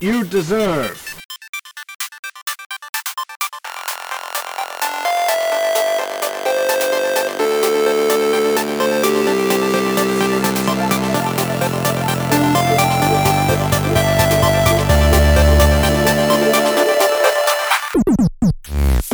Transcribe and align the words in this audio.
you 0.00 0.24
deserve. 0.24 1.22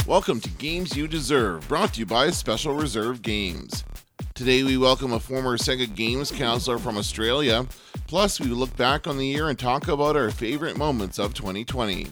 Welcome 0.06 0.40
to 0.40 0.48
Games 0.50 0.96
You 0.96 1.06
Deserve, 1.06 1.66
brought 1.68 1.94
to 1.94 2.00
you 2.00 2.06
by 2.06 2.30
Special 2.30 2.74
Reserve 2.74 3.22
Games. 3.22 3.84
Today 4.34 4.64
we 4.64 4.76
welcome 4.76 5.12
a 5.12 5.20
former 5.20 5.56
Sega 5.56 5.94
Games 5.94 6.32
counselor 6.32 6.78
from 6.78 6.98
Australia. 6.98 7.66
Plus, 8.12 8.38
we 8.38 8.48
look 8.48 8.76
back 8.76 9.06
on 9.06 9.16
the 9.16 9.26
year 9.26 9.48
and 9.48 9.58
talk 9.58 9.88
about 9.88 10.18
our 10.18 10.30
favorite 10.30 10.76
moments 10.76 11.18
of 11.18 11.32
2020. 11.32 12.08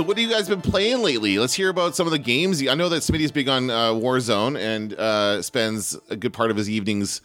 So, 0.00 0.06
what 0.06 0.16
have 0.16 0.26
you 0.26 0.34
guys 0.34 0.48
been 0.48 0.62
playing 0.62 1.02
lately? 1.02 1.38
Let's 1.38 1.52
hear 1.52 1.68
about 1.68 1.94
some 1.94 2.06
of 2.06 2.10
the 2.10 2.18
games. 2.18 2.66
I 2.66 2.74
know 2.74 2.88
that 2.88 3.02
Smitty's 3.02 3.30
big 3.30 3.50
on 3.50 3.68
uh, 3.68 3.90
Warzone 3.90 4.58
and 4.58 4.94
uh, 4.94 5.42
spends 5.42 5.94
a 6.08 6.16
good 6.16 6.32
part 6.32 6.50
of 6.50 6.56
his 6.56 6.70
evenings 6.70 7.20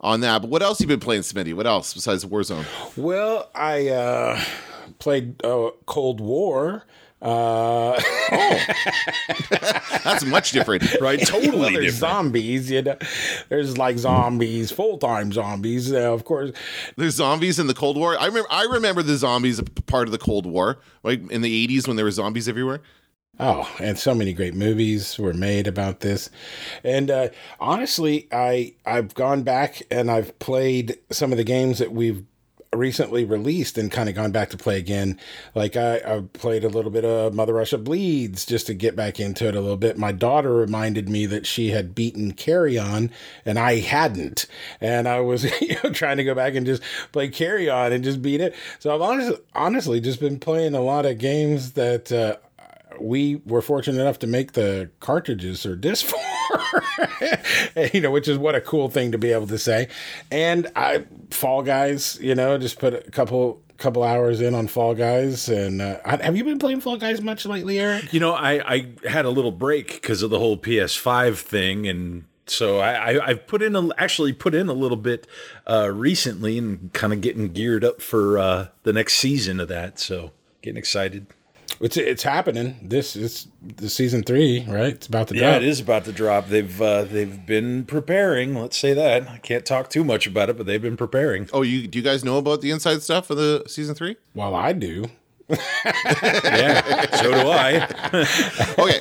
on 0.00 0.20
that. 0.20 0.42
But 0.42 0.48
what 0.48 0.62
else 0.62 0.78
have 0.78 0.88
you 0.88 0.96
been 0.96 1.04
playing, 1.04 1.22
Smitty? 1.22 1.54
What 1.54 1.66
else 1.66 1.92
besides 1.92 2.24
Warzone? 2.24 2.66
Well, 2.96 3.50
I 3.52 3.88
uh, 3.88 4.40
played 5.00 5.44
uh, 5.44 5.70
Cold 5.86 6.20
War. 6.20 6.84
Uh, 7.22 8.00
That's 10.04 10.24
much 10.24 10.52
different. 10.52 11.00
Right, 11.00 11.20
totally 11.26 11.50
well, 11.50 11.70
there's 11.70 11.72
different. 11.72 11.94
zombies, 11.94 12.70
you 12.70 12.82
know. 12.82 12.96
There's 13.48 13.76
like 13.76 13.98
zombies, 13.98 14.70
full 14.70 14.98
time 14.98 15.32
zombies, 15.32 15.92
uh, 15.92 16.12
of 16.12 16.24
course. 16.24 16.52
There's 16.96 17.14
zombies 17.16 17.58
in 17.58 17.66
the 17.66 17.74
Cold 17.74 17.96
War. 17.96 18.16
I 18.18 18.26
remember. 18.26 18.48
I 18.50 18.64
remember 18.64 19.02
the 19.02 19.16
zombies 19.16 19.60
part 19.86 20.08
of 20.08 20.12
the 20.12 20.18
Cold 20.18 20.46
War, 20.46 20.78
like 21.02 21.30
in 21.30 21.42
the 21.42 21.66
'80s 21.68 21.86
when 21.86 21.96
there 21.96 22.04
were 22.06 22.10
zombies 22.10 22.48
everywhere. 22.48 22.80
Oh, 23.38 23.70
and 23.80 23.98
so 23.98 24.14
many 24.14 24.34
great 24.34 24.54
movies 24.54 25.18
were 25.18 25.32
made 25.32 25.66
about 25.66 26.00
this. 26.00 26.28
And 26.84 27.10
uh, 27.10 27.28
honestly, 27.58 28.28
I 28.32 28.74
I've 28.84 29.14
gone 29.14 29.42
back 29.44 29.82
and 29.90 30.10
I've 30.10 30.38
played 30.40 30.98
some 31.10 31.32
of 31.32 31.38
the 31.38 31.44
games 31.44 31.78
that 31.78 31.92
we've 31.92 32.22
recently 32.74 33.24
released 33.24 33.76
and 33.78 33.90
kind 33.90 34.08
of 34.08 34.14
gone 34.14 34.30
back 34.30 34.50
to 34.50 34.56
play 34.56 34.78
again. 34.78 35.18
Like 35.54 35.76
I, 35.76 35.96
I 35.96 36.22
played 36.32 36.62
a 36.62 36.68
little 36.68 36.90
bit 36.90 37.04
of 37.04 37.34
Mother 37.34 37.54
Russia 37.54 37.78
Bleeds 37.78 38.46
just 38.46 38.66
to 38.68 38.74
get 38.74 38.94
back 38.94 39.18
into 39.18 39.48
it 39.48 39.56
a 39.56 39.60
little 39.60 39.76
bit. 39.76 39.98
My 39.98 40.12
daughter 40.12 40.54
reminded 40.54 41.08
me 41.08 41.26
that 41.26 41.46
she 41.46 41.70
had 41.70 41.94
beaten 41.94 42.32
Carrion 42.32 43.10
and 43.44 43.58
I 43.58 43.80
hadn't. 43.80 44.46
And 44.80 45.08
I 45.08 45.20
was 45.20 45.44
you 45.60 45.76
know, 45.82 45.90
trying 45.90 46.18
to 46.18 46.24
go 46.24 46.34
back 46.34 46.54
and 46.54 46.64
just 46.64 46.82
play 47.10 47.28
Carrion 47.28 47.92
and 47.92 48.04
just 48.04 48.22
beat 48.22 48.40
it. 48.40 48.54
So 48.78 48.94
I've 48.94 49.02
honestly, 49.02 49.38
honestly 49.54 50.00
just 50.00 50.20
been 50.20 50.38
playing 50.38 50.74
a 50.74 50.80
lot 50.80 51.06
of 51.06 51.18
games 51.18 51.72
that 51.72 52.12
uh, 52.12 52.36
we 53.00 53.36
were 53.46 53.62
fortunate 53.62 54.00
enough 54.00 54.18
to 54.20 54.26
make 54.26 54.52
the 54.52 54.90
cartridges 55.00 55.66
or 55.66 55.74
disc 55.74 56.06
for, 56.72 56.79
you 57.94 58.00
know, 58.00 58.10
which 58.10 58.28
is 58.28 58.38
what 58.38 58.54
a 58.54 58.60
cool 58.60 58.88
thing 58.88 59.12
to 59.12 59.18
be 59.18 59.32
able 59.32 59.46
to 59.48 59.58
say. 59.58 59.88
And 60.30 60.70
I 60.76 61.04
Fall 61.30 61.62
Guys, 61.62 62.18
you 62.20 62.34
know, 62.34 62.58
just 62.58 62.78
put 62.78 62.94
a 62.94 63.10
couple 63.10 63.62
couple 63.80 64.04
hours 64.04 64.40
in 64.40 64.54
on 64.54 64.68
Fall 64.68 64.94
Guys. 64.94 65.48
And 65.48 65.82
uh, 65.82 65.98
have 66.04 66.36
you 66.36 66.44
been 66.44 66.58
playing 66.58 66.80
Fall 66.80 66.96
Guys 66.96 67.20
much 67.20 67.46
lately, 67.46 67.80
Eric? 67.80 68.12
You 68.12 68.20
know, 68.20 68.32
I, 68.32 68.74
I 68.74 69.08
had 69.08 69.24
a 69.24 69.30
little 69.30 69.52
break 69.52 69.94
because 69.94 70.22
of 70.22 70.30
the 70.30 70.38
whole 70.38 70.56
PS5 70.56 71.38
thing, 71.38 71.88
and 71.88 72.24
so 72.46 72.78
I, 72.78 73.26
I've 73.26 73.46
put 73.46 73.62
in 73.62 73.74
a, 73.74 73.88
actually 73.96 74.32
put 74.32 74.54
in 74.54 74.68
a 74.68 74.72
little 74.72 74.96
bit 74.96 75.26
uh, 75.66 75.90
recently, 75.92 76.58
and 76.58 76.92
kind 76.92 77.12
of 77.12 77.20
getting 77.20 77.52
geared 77.52 77.84
up 77.84 78.00
for 78.00 78.38
uh, 78.38 78.68
the 78.84 78.92
next 78.92 79.14
season 79.14 79.58
of 79.58 79.68
that. 79.68 79.98
So 79.98 80.32
getting 80.62 80.78
excited. 80.78 81.26
It's 81.80 81.96
it's 81.96 82.22
happening. 82.22 82.76
This 82.82 83.16
is 83.16 83.48
the 83.62 83.88
season 83.88 84.22
three, 84.22 84.66
right? 84.68 84.92
It's 84.94 85.06
about 85.06 85.28
to 85.28 85.34
Yeah, 85.34 85.52
drop. 85.52 85.62
it 85.62 85.68
is 85.68 85.80
about 85.80 86.04
to 86.04 86.12
drop. 86.12 86.48
They've 86.48 86.80
uh, 86.82 87.04
they've 87.04 87.46
been 87.46 87.84
preparing. 87.86 88.54
Let's 88.54 88.76
say 88.76 88.92
that. 88.92 89.26
I 89.28 89.38
can't 89.38 89.64
talk 89.64 89.88
too 89.88 90.04
much 90.04 90.26
about 90.26 90.50
it, 90.50 90.58
but 90.58 90.66
they've 90.66 90.82
been 90.82 90.96
preparing. 90.98 91.48
Oh, 91.54 91.62
you 91.62 91.86
do 91.88 91.98
you 91.98 92.04
guys 92.04 92.22
know 92.22 92.36
about 92.36 92.60
the 92.60 92.70
inside 92.70 93.00
stuff 93.02 93.26
for 93.26 93.34
the 93.34 93.64
season 93.66 93.94
three? 93.94 94.16
Well, 94.34 94.54
I 94.54 94.72
do. 94.74 95.06
Yeah, 96.44 97.16
so 97.16 97.30
do 97.32 97.50
I. 97.50 97.86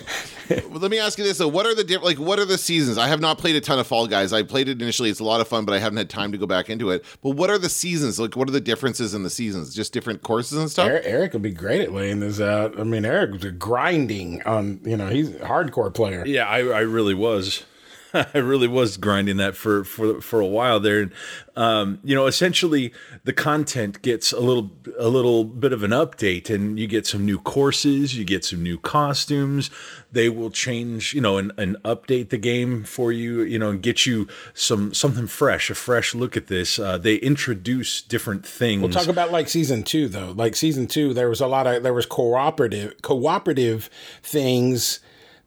Okay, 0.50 0.64
well, 0.70 0.80
let 0.80 0.90
me 0.90 0.98
ask 0.98 1.18
you 1.20 1.24
this: 1.24 1.38
though. 1.38 1.48
What 1.48 1.66
are 1.68 1.76
the 1.76 1.84
diff- 1.84 2.02
like? 2.02 2.18
What 2.18 2.40
are 2.40 2.46
the 2.46 2.58
seasons? 2.58 2.98
I 2.98 3.08
have 3.08 3.22
not 3.22 3.38
played 3.38 3.56
a 3.56 3.62
ton 3.62 3.78
of 3.78 3.86
Fall 3.86 4.08
Guys. 4.08 4.34
I 4.34 4.42
played 4.42 4.68
it 4.68 4.82
initially; 4.82 5.10
it's 5.12 5.20
a 5.20 5.24
lot 5.24 5.42
of 5.42 5.48
fun, 5.48 5.64
but 5.66 5.74
I 5.74 5.80
haven't 5.80 5.98
had 5.98 6.10
time 6.10 6.32
to 6.32 6.38
go 6.40 6.48
back 6.48 6.70
into 6.70 6.90
it. 6.90 7.06
But 7.22 7.32
what 7.32 7.50
are 7.52 7.60
the 7.60 7.70
seasons? 7.70 8.20
Like, 8.20 8.36
what 8.36 8.48
are 8.50 8.52
the 8.52 8.60
differences 8.62 9.14
in 9.14 9.22
the 9.24 9.30
seasons? 9.30 9.76
Just 9.76 9.94
different 9.94 10.24
courses 10.24 10.58
and 10.58 10.70
stuff. 10.70 10.88
Eric, 10.88 11.04
Eric 11.06 11.34
would 11.34 11.44
be 11.44 11.52
great 11.52 11.82
at 11.82 11.92
laying 11.94 12.20
this 12.20 12.42
out. 12.42 12.80
I 12.80 12.84
mean, 12.84 13.06
Eric 13.06 13.32
was 13.32 13.46
grinding 13.52 14.42
on, 14.44 14.80
you 14.84 14.98
know, 14.98 15.08
he's 15.08 15.30
a 15.36 15.40
hardcore 15.40 15.94
player. 15.94 16.26
Yeah, 16.26 16.48
I, 16.48 16.60
I 16.60 16.80
really 16.80 17.14
was. 17.14 17.64
I 18.34 18.38
really 18.38 18.68
was 18.68 18.98
grinding 18.98 19.38
that 19.38 19.56
for 19.56 19.84
for 19.84 20.22
for 20.22 20.40
a 20.40 20.46
while 20.46 20.80
there. 20.80 21.02
And, 21.02 21.12
um, 21.56 22.00
you 22.04 22.16
know, 22.16 22.26
essentially 22.26 22.94
the 23.24 23.34
content 23.34 24.02
gets 24.02 24.32
a 24.32 24.40
little 24.40 24.72
a 24.98 25.10
little 25.10 25.44
bit 25.44 25.74
of 25.74 25.84
an 25.84 25.92
update, 25.92 26.50
and 26.50 26.80
you 26.80 26.88
get 26.88 27.06
some 27.06 27.26
new 27.26 27.40
courses, 27.40 28.18
you 28.18 28.26
get 28.26 28.44
some 28.46 28.64
new 28.64 28.78
costumes. 28.78 29.70
They 30.12 30.30
will 30.30 30.50
change, 30.50 31.14
you 31.14 31.22
know, 31.22 31.38
and, 31.38 31.52
and 31.58 31.76
update 31.84 32.30
the 32.30 32.38
game 32.38 32.84
for 32.84 33.12
you, 33.12 33.42
you 33.42 33.60
know, 33.60 33.70
and 33.70 33.82
get 33.82 34.06
you 34.06 34.28
some 34.54 34.94
something 34.94 35.28
fresh, 35.28 35.70
a 35.70 35.76
fresh 35.76 36.16
look 36.16 36.36
at 36.36 36.48
this. 36.48 36.80
Uh, 36.80 36.98
they 36.98 37.16
introduce 37.16 38.02
different 38.02 38.46
things. 38.46 38.82
We'll 38.82 38.92
talk 38.92 39.08
about 39.08 39.32
like 39.32 39.50
season 39.50 39.84
two 39.84 40.08
though. 40.08 40.32
Like 40.32 40.56
season 40.56 40.88
two, 40.88 41.14
there 41.14 41.30
was 41.30 41.42
a 41.42 41.48
lot 41.48 41.68
of 41.68 41.84
there 41.84 41.94
was 41.94 42.06
cooperative 42.06 43.02
cooperative 43.02 43.90
things 44.24 45.00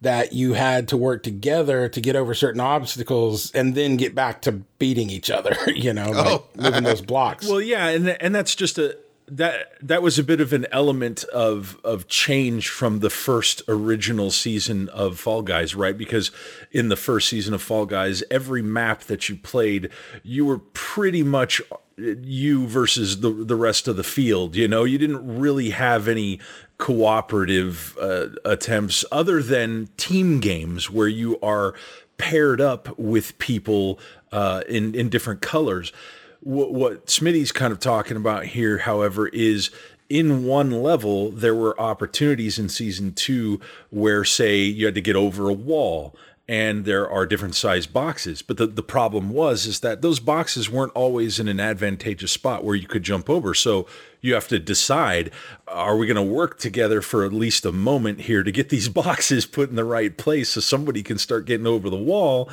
that 0.03 0.33
you 0.33 0.53
had 0.53 0.89
to 0.89 0.97
work 0.97 1.23
together 1.23 1.89
to 1.89 2.01
get 2.01 2.15
over 2.17 2.35
certain 2.35 2.61
obstacles 2.61 3.51
and 3.53 3.75
then 3.75 3.97
get 3.97 4.15
back 4.15 4.43
to 4.43 4.53
beating 4.79 5.11
each 5.11 5.31
other. 5.31 5.57
You 5.75 5.93
know, 5.95 6.11
like 6.11 6.27
Oh. 6.27 6.45
moving 6.57 6.85
those 6.85 7.01
blocks. 7.01 7.49
Well, 7.49 7.61
yeah, 7.61 7.89
and 7.89 8.09
and 8.21 8.35
that's 8.35 8.55
just 8.55 8.79
a 8.79 8.97
that 9.29 9.73
that 9.81 10.03
was 10.03 10.19
a 10.19 10.23
bit 10.25 10.41
of 10.41 10.53
an 10.53 10.67
element 10.73 11.25
of 11.33 11.79
of 11.85 12.07
change 12.09 12.69
from 12.69 12.99
the 12.99 13.09
first 13.09 13.63
original 13.69 14.31
season 14.31 14.89
of 14.91 15.19
Fall 15.19 15.43
Guys, 15.43 15.75
right? 15.75 15.97
Because 15.97 16.31
in 16.71 16.89
the 16.89 16.97
first 16.97 17.29
season 17.29 17.55
of 17.55 17.63
Fall 17.63 17.87
Guys, 17.87 18.23
every 18.31 18.61
map 18.63 19.03
that 19.05 19.29
you 19.29 19.37
played, 19.37 19.89
you 20.23 20.45
were 20.45 20.59
pretty 20.59 21.23
much 21.23 21.63
uh, 21.73 21.77
you 22.23 22.67
versus 22.67 23.21
the 23.21 23.31
the 23.31 23.57
rest 23.57 23.89
of 23.89 23.97
the 23.97 24.05
field. 24.05 24.55
You 24.57 24.69
know, 24.69 24.85
you 24.85 24.99
didn't 24.99 25.39
really 25.41 25.71
have 25.71 26.09
any 26.09 26.39
cooperative 26.83 27.97
uh, 28.01 28.27
attempts 28.45 29.05
other 29.13 29.41
than 29.41 29.89
team 29.97 30.41
games 30.41 30.91
where 30.91 31.07
you 31.07 31.39
are 31.39 31.75
paired 32.19 32.61
up 32.61 32.99
with 32.99 33.39
people 33.39 34.01
uh, 34.33 34.63
in 34.69 34.93
in 34.93 35.09
different 35.09 35.41
colors. 35.41 35.93
What, 36.41 36.73
what 36.73 37.07
Smitty's 37.07 37.53
kind 37.53 37.73
of 37.73 37.79
talking 37.79 38.17
about 38.17 38.47
here, 38.47 38.79
however, 38.79 39.29
is 39.29 39.71
in 40.09 40.45
one 40.45 40.73
level 40.73 41.31
there 41.31 41.55
were 41.55 41.81
opportunities 41.81 42.59
in 42.59 42.69
season 42.69 43.13
two 43.13 43.61
where, 43.91 44.25
say, 44.25 44.59
you 44.63 44.85
had 44.87 44.97
to 44.97 45.01
get 45.01 45.15
over 45.15 45.49
a 45.49 45.55
wall 45.55 46.17
and 46.49 46.85
there 46.85 47.09
are 47.09 47.25
different 47.25 47.55
size 47.55 47.87
boxes. 47.87 48.43
But 48.43 48.57
the, 48.57 48.67
the 48.67 48.83
problem 48.83 49.31
was 49.31 49.67
is 49.67 49.81
that 49.81 50.03
those 50.03 50.21
boxes 50.21 50.69
weren't 50.69 50.93
always 50.93 51.39
in 51.39 51.49
an 51.49 51.61
advantageous 51.61 52.33
spot 52.33 52.65
where 52.65 52.75
you 52.75 52.89
could 52.89 53.05
jump 53.05 53.31
over. 53.31 53.55
So 53.55 53.87
you 54.21 54.35
have 54.35 54.49
to 54.49 54.59
decide, 54.59 55.31
are 55.69 55.97
we 55.97 56.07
going 56.07 56.17
to 56.17 56.23
work 56.23 56.59
together 56.59 57.01
for 57.01 57.25
at 57.25 57.33
least 57.33 57.65
a 57.65 57.73
moment 57.73 58.23
here 58.23 58.43
to 58.43 58.53
get 58.53 58.71
these 58.71 58.89
boxes 58.91 59.47
put 59.47 59.71
in 59.71 59.77
the 59.77 59.85
right 59.85 60.17
place 60.17 60.51
so 60.51 60.61
somebody 60.61 61.03
can 61.03 61.19
start 61.19 61.47
getting 61.47 61.67
over 61.67 61.89
the 61.89 61.97
wall 61.97 62.51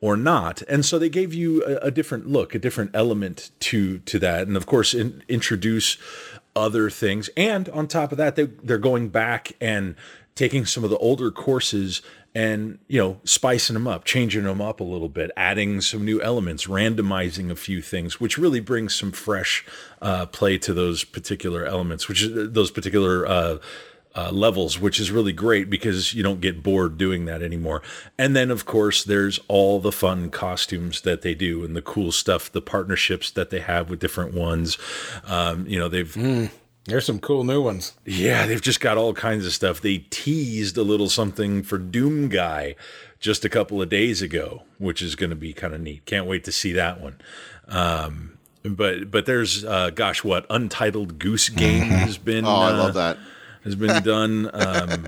or 0.00 0.16
not. 0.16 0.62
And 0.62 0.84
so 0.84 0.98
they 0.98 1.08
gave 1.08 1.32
you 1.32 1.64
a, 1.64 1.86
a 1.86 1.90
different 1.90 2.26
look, 2.26 2.54
a 2.54 2.58
different 2.58 2.90
element 2.92 3.52
to 3.60 3.98
to 4.00 4.18
that, 4.18 4.48
and 4.48 4.56
of 4.56 4.66
course 4.66 4.92
in, 4.92 5.22
introduce 5.28 5.96
other 6.54 6.90
things. 6.90 7.30
And 7.36 7.68
on 7.70 7.86
top 7.86 8.12
of 8.12 8.18
that, 8.18 8.36
they, 8.36 8.44
they're 8.44 8.78
going 8.78 9.08
back 9.08 9.52
and 9.60 9.94
taking 10.34 10.66
some 10.66 10.84
of 10.84 10.90
the 10.90 10.98
older 10.98 11.30
courses 11.30 12.02
and 12.34 12.78
you 12.88 12.98
know 12.98 13.20
spicing 13.24 13.74
them 13.74 13.86
up 13.86 14.04
changing 14.04 14.44
them 14.44 14.60
up 14.60 14.80
a 14.80 14.84
little 14.84 15.08
bit 15.08 15.30
adding 15.36 15.80
some 15.80 16.04
new 16.04 16.20
elements 16.22 16.66
randomizing 16.66 17.50
a 17.50 17.56
few 17.56 17.82
things 17.82 18.20
which 18.20 18.38
really 18.38 18.60
brings 18.60 18.94
some 18.94 19.12
fresh 19.12 19.64
uh, 20.00 20.26
play 20.26 20.56
to 20.58 20.72
those 20.72 21.04
particular 21.04 21.64
elements 21.64 22.08
which 22.08 22.22
is 22.22 22.52
those 22.52 22.70
particular 22.70 23.26
uh, 23.26 23.58
uh, 24.14 24.30
levels, 24.30 24.78
which 24.78 25.00
is 25.00 25.10
really 25.10 25.32
great 25.32 25.70
because 25.70 26.12
you 26.14 26.22
don't 26.22 26.40
get 26.40 26.62
bored 26.62 26.98
doing 26.98 27.24
that 27.24 27.42
anymore. 27.42 27.82
And 28.18 28.36
then, 28.36 28.50
of 28.50 28.66
course, 28.66 29.04
there's 29.04 29.40
all 29.48 29.80
the 29.80 29.92
fun 29.92 30.30
costumes 30.30 31.00
that 31.02 31.22
they 31.22 31.34
do 31.34 31.64
and 31.64 31.74
the 31.74 31.82
cool 31.82 32.12
stuff, 32.12 32.52
the 32.52 32.60
partnerships 32.60 33.30
that 33.30 33.50
they 33.50 33.60
have 33.60 33.88
with 33.88 34.00
different 34.00 34.34
ones. 34.34 34.78
Um, 35.24 35.66
you 35.66 35.78
know, 35.78 35.88
they've. 35.88 36.12
Mm, 36.12 36.50
there's 36.86 37.06
some 37.06 37.18
cool 37.20 37.44
new 37.44 37.62
ones. 37.62 37.94
Yeah, 38.04 38.46
they've 38.46 38.60
just 38.60 38.80
got 38.80 38.98
all 38.98 39.14
kinds 39.14 39.46
of 39.46 39.52
stuff. 39.52 39.80
They 39.80 39.98
teased 39.98 40.76
a 40.76 40.82
little 40.82 41.08
something 41.08 41.62
for 41.62 41.78
Doom 41.78 42.28
Guy 42.28 42.74
just 43.20 43.44
a 43.44 43.48
couple 43.48 43.80
of 43.80 43.88
days 43.88 44.20
ago, 44.20 44.64
which 44.78 45.00
is 45.00 45.14
going 45.14 45.30
to 45.30 45.36
be 45.36 45.52
kind 45.52 45.74
of 45.74 45.80
neat. 45.80 46.04
Can't 46.06 46.26
wait 46.26 46.44
to 46.44 46.52
see 46.52 46.72
that 46.72 47.00
one. 47.00 47.20
Um, 47.68 48.38
but 48.64 49.10
but 49.10 49.26
there's 49.26 49.64
uh, 49.64 49.90
gosh, 49.90 50.24
what 50.24 50.46
Untitled 50.50 51.18
Goose 51.18 51.48
Game 51.48 51.88
has 51.88 52.18
been. 52.18 52.44
Oh, 52.44 52.50
I 52.50 52.70
uh, 52.70 52.76
love 52.76 52.94
that 52.94 53.18
has 53.64 53.74
been 53.76 54.02
done. 54.04 54.50
Um, 54.52 55.06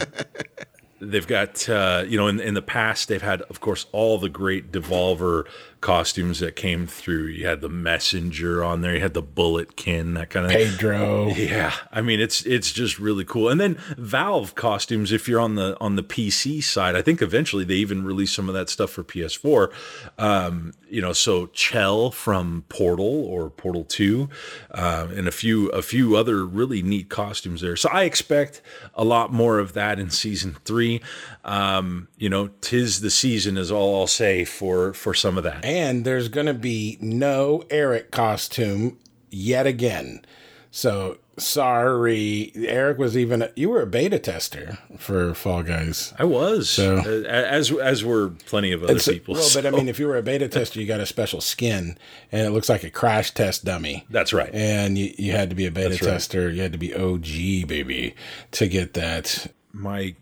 they've 1.01 1.27
got 1.27 1.69
uh, 1.69 2.05
you 2.07 2.17
know 2.17 2.29
in 2.29 2.41
in 2.41 2.55
the 2.55 2.63
past 2.63 3.09
they've 3.09 3.23
had 3.23 3.43
of 3.43 3.61
course 3.61 3.87
all 3.93 4.19
the 4.19 4.29
great 4.29 4.73
Devolver 4.73 5.45
costumes 5.85 6.41
that 6.41 6.57
came 6.57 6.87
through. 6.87 7.27
You 7.27 7.47
had 7.47 7.61
the 7.61 7.69
messenger 7.69 8.65
on 8.65 8.81
there, 8.81 8.95
you 8.95 9.01
had 9.01 9.13
the 9.13 9.21
bulletkin, 9.21 10.15
that 10.15 10.31
kind 10.31 10.47
of 10.47 10.53
Pedro. 10.53 11.29
Yeah, 11.35 11.75
I 11.93 12.01
mean 12.01 12.21
it's 12.21 12.43
it's 12.47 12.73
just 12.73 12.99
really 12.99 13.25
cool. 13.25 13.51
And 13.51 13.61
then 13.61 13.77
Valve 13.99 14.55
costumes, 14.55 15.13
if 15.13 15.29
you're 15.29 15.41
on 15.41 15.57
the 15.57 15.77
on 15.81 15.97
the 15.97 16.03
PC 16.03 16.65
side, 16.65 16.97
I 16.97 17.03
think 17.03 17.21
eventually 17.21 17.65
they 17.65 17.75
even 17.75 18.03
released 18.03 18.35
some 18.35 18.49
of 18.49 18.55
that 18.55 18.71
stuff 18.71 18.91
for 18.91 19.05
PS4. 19.05 19.71
Um, 20.19 20.73
you 20.89 21.03
know, 21.03 21.13
so 21.13 21.47
Chell 21.49 22.11
from 22.11 22.65
Portal 22.71 23.27
or 23.27 23.51
Portal 23.51 23.85
Two, 23.85 24.31
uh, 24.71 25.09
and 25.15 25.29
a 25.29 25.33
few 25.33 25.69
a 25.69 25.83
few 25.83 26.17
other 26.17 26.47
really 26.47 26.83
neat 26.83 27.11
costumes 27.11 27.61
there. 27.61 27.77
So 27.77 27.91
I 27.93 28.05
expect 28.05 28.63
a 28.95 29.05
lot 29.05 29.33
more 29.33 29.59
of 29.59 29.75
that 29.75 29.99
in 29.99 30.09
season 30.09 30.57
three. 30.65 31.03
Um, 31.45 32.09
you 32.17 32.31
know, 32.31 32.49
tis 32.63 33.03
the 33.03 33.11
season 33.11 33.59
is 33.59 33.71
all 33.71 34.01
I'll 34.01 34.07
say 34.07 34.47
for 34.47 34.95
for 34.95 35.13
some 35.13 35.37
of 35.37 35.45
that. 35.45 35.63
And 35.63 35.74
there's 35.79 36.29
going 36.29 36.47
to 36.47 36.55
be 36.55 36.97
no 37.01 37.65
Eric 37.71 38.11
costume 38.11 38.99
yet 39.31 39.67
again. 39.67 40.25
So 40.71 41.19
sorry, 41.37 42.53
Eric 42.57 42.99
was 42.99 43.17
even 43.17 43.43
a, 43.43 43.51
you 43.57 43.69
were 43.71 43.81
a 43.81 43.87
beta 43.87 44.19
tester 44.19 44.79
for 44.99 45.35
Fall 45.35 45.63
Guys. 45.63 46.13
I 46.19 46.25
was, 46.25 46.69
So- 46.71 46.99
uh, 46.99 47.27
as 47.29 47.71
as 47.73 48.05
were 48.05 48.31
plenty 48.47 48.73
of 48.73 48.83
other 48.83 48.99
people. 48.99 49.35
well, 49.35 49.49
but 49.55 49.67
I 49.67 49.71
mean, 49.71 49.89
if 49.89 49.99
you 49.99 50.07
were 50.07 50.17
a 50.17 50.23
beta 50.23 50.49
tester, 50.49 50.81
you 50.81 50.87
got 50.87 51.01
a 51.01 51.07
special 51.07 51.41
skin, 51.41 51.97
and 52.33 52.47
it 52.47 52.51
looks 52.51 52.69
like 52.69 52.85
a 52.85 52.91
crash 52.91 53.31
test 53.33 53.65
dummy. 53.65 54.05
that's 54.11 54.33
right. 54.33 54.51
And 54.55 54.97
you, 54.99 55.13
you 55.19 55.33
had 55.33 55.51
to 55.51 55.57
be 55.57 55.67
a 55.67 55.71
beta 55.71 55.91
That's 55.91 56.03
right. 56.03 56.11
tester. 56.13 56.51
You 56.51 56.63
had 56.63 56.73
to 56.73 56.79
be 56.79 56.95
OG 56.95 57.67
baby 57.69 58.15
to 58.53 58.67
get 58.69 58.95
that. 58.95 59.47
my 59.73 60.15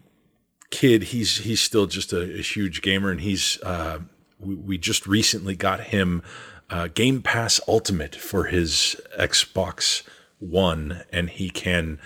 kid 0.71 1.03
he's 1.03 1.37
he's 1.39 1.61
still 1.61 1.85
just 1.85 2.15
a, 2.15 2.23
a 2.39 2.41
huge 2.41 2.81
gamer 2.81 3.11
and 3.11 3.21
he's 3.21 3.61
uh 3.63 3.99
we, 4.43 4.55
we 4.55 4.79
just 4.79 5.07
recently 5.07 5.57
got 5.57 5.81
him 5.81 6.23
uh 6.71 6.89
game 6.89 7.23
pass 7.23 7.61
ultimate 7.67 8.15
for 8.15 8.45
his 8.45 9.01
xbox 9.19 10.03
one 10.39 11.03
and 11.13 11.31
he 11.31 11.51
can 11.51 11.99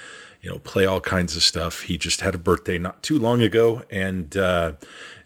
you 0.42 0.50
know 0.50 0.58
play 0.60 0.86
all 0.86 1.00
kinds 1.00 1.34
of 1.36 1.42
stuff. 1.42 1.82
He 1.82 1.98
just 1.98 2.20
had 2.20 2.34
a 2.34 2.38
birthday 2.38 2.78
not 2.78 3.02
too 3.02 3.18
long 3.18 3.42
ago 3.42 3.82
and 3.90 4.36
uh 4.36 4.72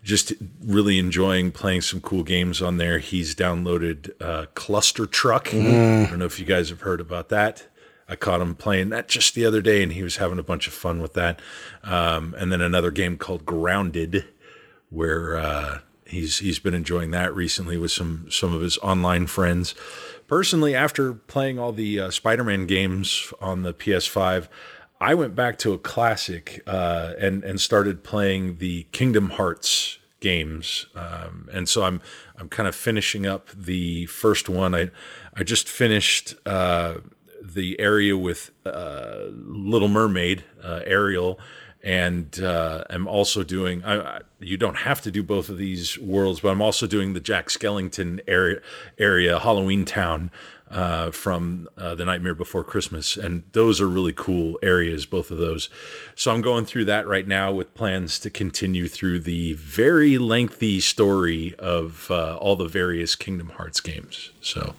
just 0.02 0.32
really 0.64 0.98
enjoying 0.98 1.52
playing 1.52 1.82
some 1.82 2.00
cool 2.00 2.22
games 2.22 2.62
on 2.62 2.78
there. 2.78 2.98
He's 2.98 3.34
downloaded 3.34 4.10
uh 4.20 4.46
Clustertruck. 4.54 5.48
I 6.06 6.08
don't 6.08 6.18
know 6.18 6.24
if 6.24 6.38
you 6.38 6.46
guys 6.46 6.70
have 6.70 6.80
heard 6.80 7.00
about 7.00 7.28
that. 7.28 7.66
I 8.08 8.16
caught 8.16 8.40
him 8.40 8.56
playing 8.56 8.88
that 8.88 9.08
just 9.08 9.36
the 9.36 9.46
other 9.46 9.62
day, 9.62 9.84
and 9.84 9.92
he 9.92 10.02
was 10.02 10.16
having 10.16 10.40
a 10.40 10.42
bunch 10.42 10.66
of 10.66 10.72
fun 10.72 11.00
with 11.00 11.12
that. 11.12 11.40
Um, 11.84 12.34
and 12.36 12.50
then 12.50 12.60
another 12.60 12.90
game 12.90 13.16
called 13.16 13.46
Grounded, 13.46 14.24
where 14.88 15.36
uh, 15.36 15.78
he's 16.10 16.38
he's 16.38 16.58
been 16.58 16.74
enjoying 16.74 17.10
that 17.12 17.34
recently 17.34 17.76
with 17.76 17.92
some 17.92 18.26
some 18.30 18.54
of 18.54 18.60
his 18.60 18.78
online 18.78 19.26
friends. 19.26 19.74
Personally, 20.26 20.74
after 20.74 21.12
playing 21.12 21.58
all 21.58 21.72
the 21.72 21.98
uh, 22.00 22.10
Spider-Man 22.10 22.66
games 22.66 23.32
on 23.40 23.62
the 23.62 23.74
PS5, 23.74 24.48
I 25.00 25.14
went 25.14 25.34
back 25.34 25.58
to 25.58 25.72
a 25.72 25.78
classic 25.78 26.62
uh, 26.66 27.14
and 27.18 27.42
and 27.44 27.60
started 27.60 28.04
playing 28.04 28.58
the 28.58 28.84
Kingdom 28.92 29.30
Hearts 29.30 29.98
games. 30.20 30.86
Um, 30.94 31.48
and 31.52 31.68
so 31.68 31.84
I'm 31.84 32.00
I'm 32.38 32.48
kind 32.48 32.68
of 32.68 32.74
finishing 32.74 33.26
up 33.26 33.48
the 33.50 34.06
first 34.06 34.48
one. 34.48 34.74
I 34.74 34.90
I 35.34 35.42
just 35.42 35.68
finished. 35.68 36.34
Uh, 36.44 36.96
the 37.42 37.80
area 37.80 38.16
with 38.16 38.50
uh, 38.66 39.24
Little 39.30 39.88
Mermaid, 39.88 40.44
uh, 40.62 40.80
Ariel, 40.84 41.40
and 41.82 42.40
uh, 42.40 42.84
I'm 42.90 43.06
also 43.06 43.42
doing. 43.42 43.82
I, 43.84 44.00
I, 44.00 44.20
you 44.38 44.56
don't 44.56 44.78
have 44.78 45.00
to 45.02 45.10
do 45.10 45.22
both 45.22 45.48
of 45.48 45.58
these 45.58 45.98
worlds, 45.98 46.40
but 46.40 46.50
I'm 46.50 46.62
also 46.62 46.86
doing 46.86 47.12
the 47.12 47.20
Jack 47.20 47.48
Skellington 47.48 48.20
area, 48.26 48.60
area 48.98 49.38
Halloween 49.38 49.84
Town 49.84 50.30
uh, 50.70 51.10
from 51.10 51.68
uh, 51.76 51.94
the 51.94 52.04
Nightmare 52.04 52.34
Before 52.34 52.62
Christmas, 52.62 53.16
and 53.16 53.42
those 53.52 53.80
are 53.80 53.88
really 53.88 54.12
cool 54.12 54.58
areas, 54.62 55.04
both 55.04 55.30
of 55.30 55.38
those. 55.38 55.68
So 56.14 56.32
I'm 56.32 56.42
going 56.42 56.64
through 56.64 56.84
that 56.86 57.06
right 57.06 57.26
now 57.26 57.52
with 57.52 57.74
plans 57.74 58.18
to 58.20 58.30
continue 58.30 58.86
through 58.86 59.20
the 59.20 59.54
very 59.54 60.16
lengthy 60.16 60.80
story 60.80 61.54
of 61.58 62.10
uh, 62.10 62.36
all 62.36 62.56
the 62.56 62.68
various 62.68 63.14
Kingdom 63.16 63.50
Hearts 63.50 63.80
games. 63.80 64.30
So. 64.40 64.74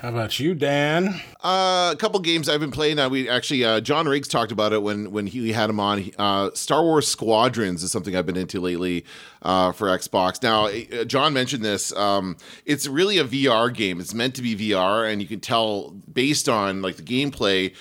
How 0.00 0.08
about 0.08 0.40
you, 0.40 0.54
Dan? 0.54 1.20
Uh, 1.44 1.90
a 1.92 1.96
couple 1.98 2.20
games 2.20 2.48
I've 2.48 2.58
been 2.60 2.70
playing. 2.70 2.98
Uh, 2.98 3.10
we 3.10 3.28
actually 3.28 3.66
uh, 3.66 3.82
John 3.82 4.08
Riggs 4.08 4.28
talked 4.28 4.50
about 4.50 4.72
it 4.72 4.82
when 4.82 5.10
when 5.10 5.26
he 5.26 5.52
had 5.52 5.68
him 5.68 5.78
on. 5.78 6.10
Uh, 6.16 6.48
Star 6.54 6.82
Wars 6.82 7.06
Squadrons 7.06 7.82
is 7.82 7.92
something 7.92 8.16
I've 8.16 8.24
been 8.24 8.38
into 8.38 8.62
lately 8.62 9.04
uh, 9.42 9.72
for 9.72 9.88
Xbox. 9.88 10.42
Now, 10.42 10.68
uh, 10.68 11.04
John 11.04 11.34
mentioned 11.34 11.62
this. 11.62 11.94
Um, 11.94 12.38
it's 12.64 12.86
really 12.86 13.18
a 13.18 13.24
VR 13.24 13.74
game. 13.74 14.00
It's 14.00 14.14
meant 14.14 14.34
to 14.36 14.42
be 14.42 14.56
VR, 14.56 15.12
and 15.12 15.20
you 15.20 15.28
can 15.28 15.40
tell 15.40 15.90
based 16.10 16.48
on 16.48 16.80
like 16.80 16.96
the 16.96 17.02
gameplay. 17.02 17.74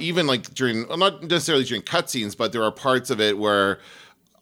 Even 0.00 0.26
like 0.26 0.52
during, 0.54 0.88
well, 0.88 0.98
not 0.98 1.22
necessarily 1.22 1.62
during 1.62 1.82
cutscenes, 1.82 2.36
but 2.36 2.50
there 2.50 2.64
are 2.64 2.72
parts 2.72 3.08
of 3.08 3.20
it 3.20 3.38
where 3.38 3.78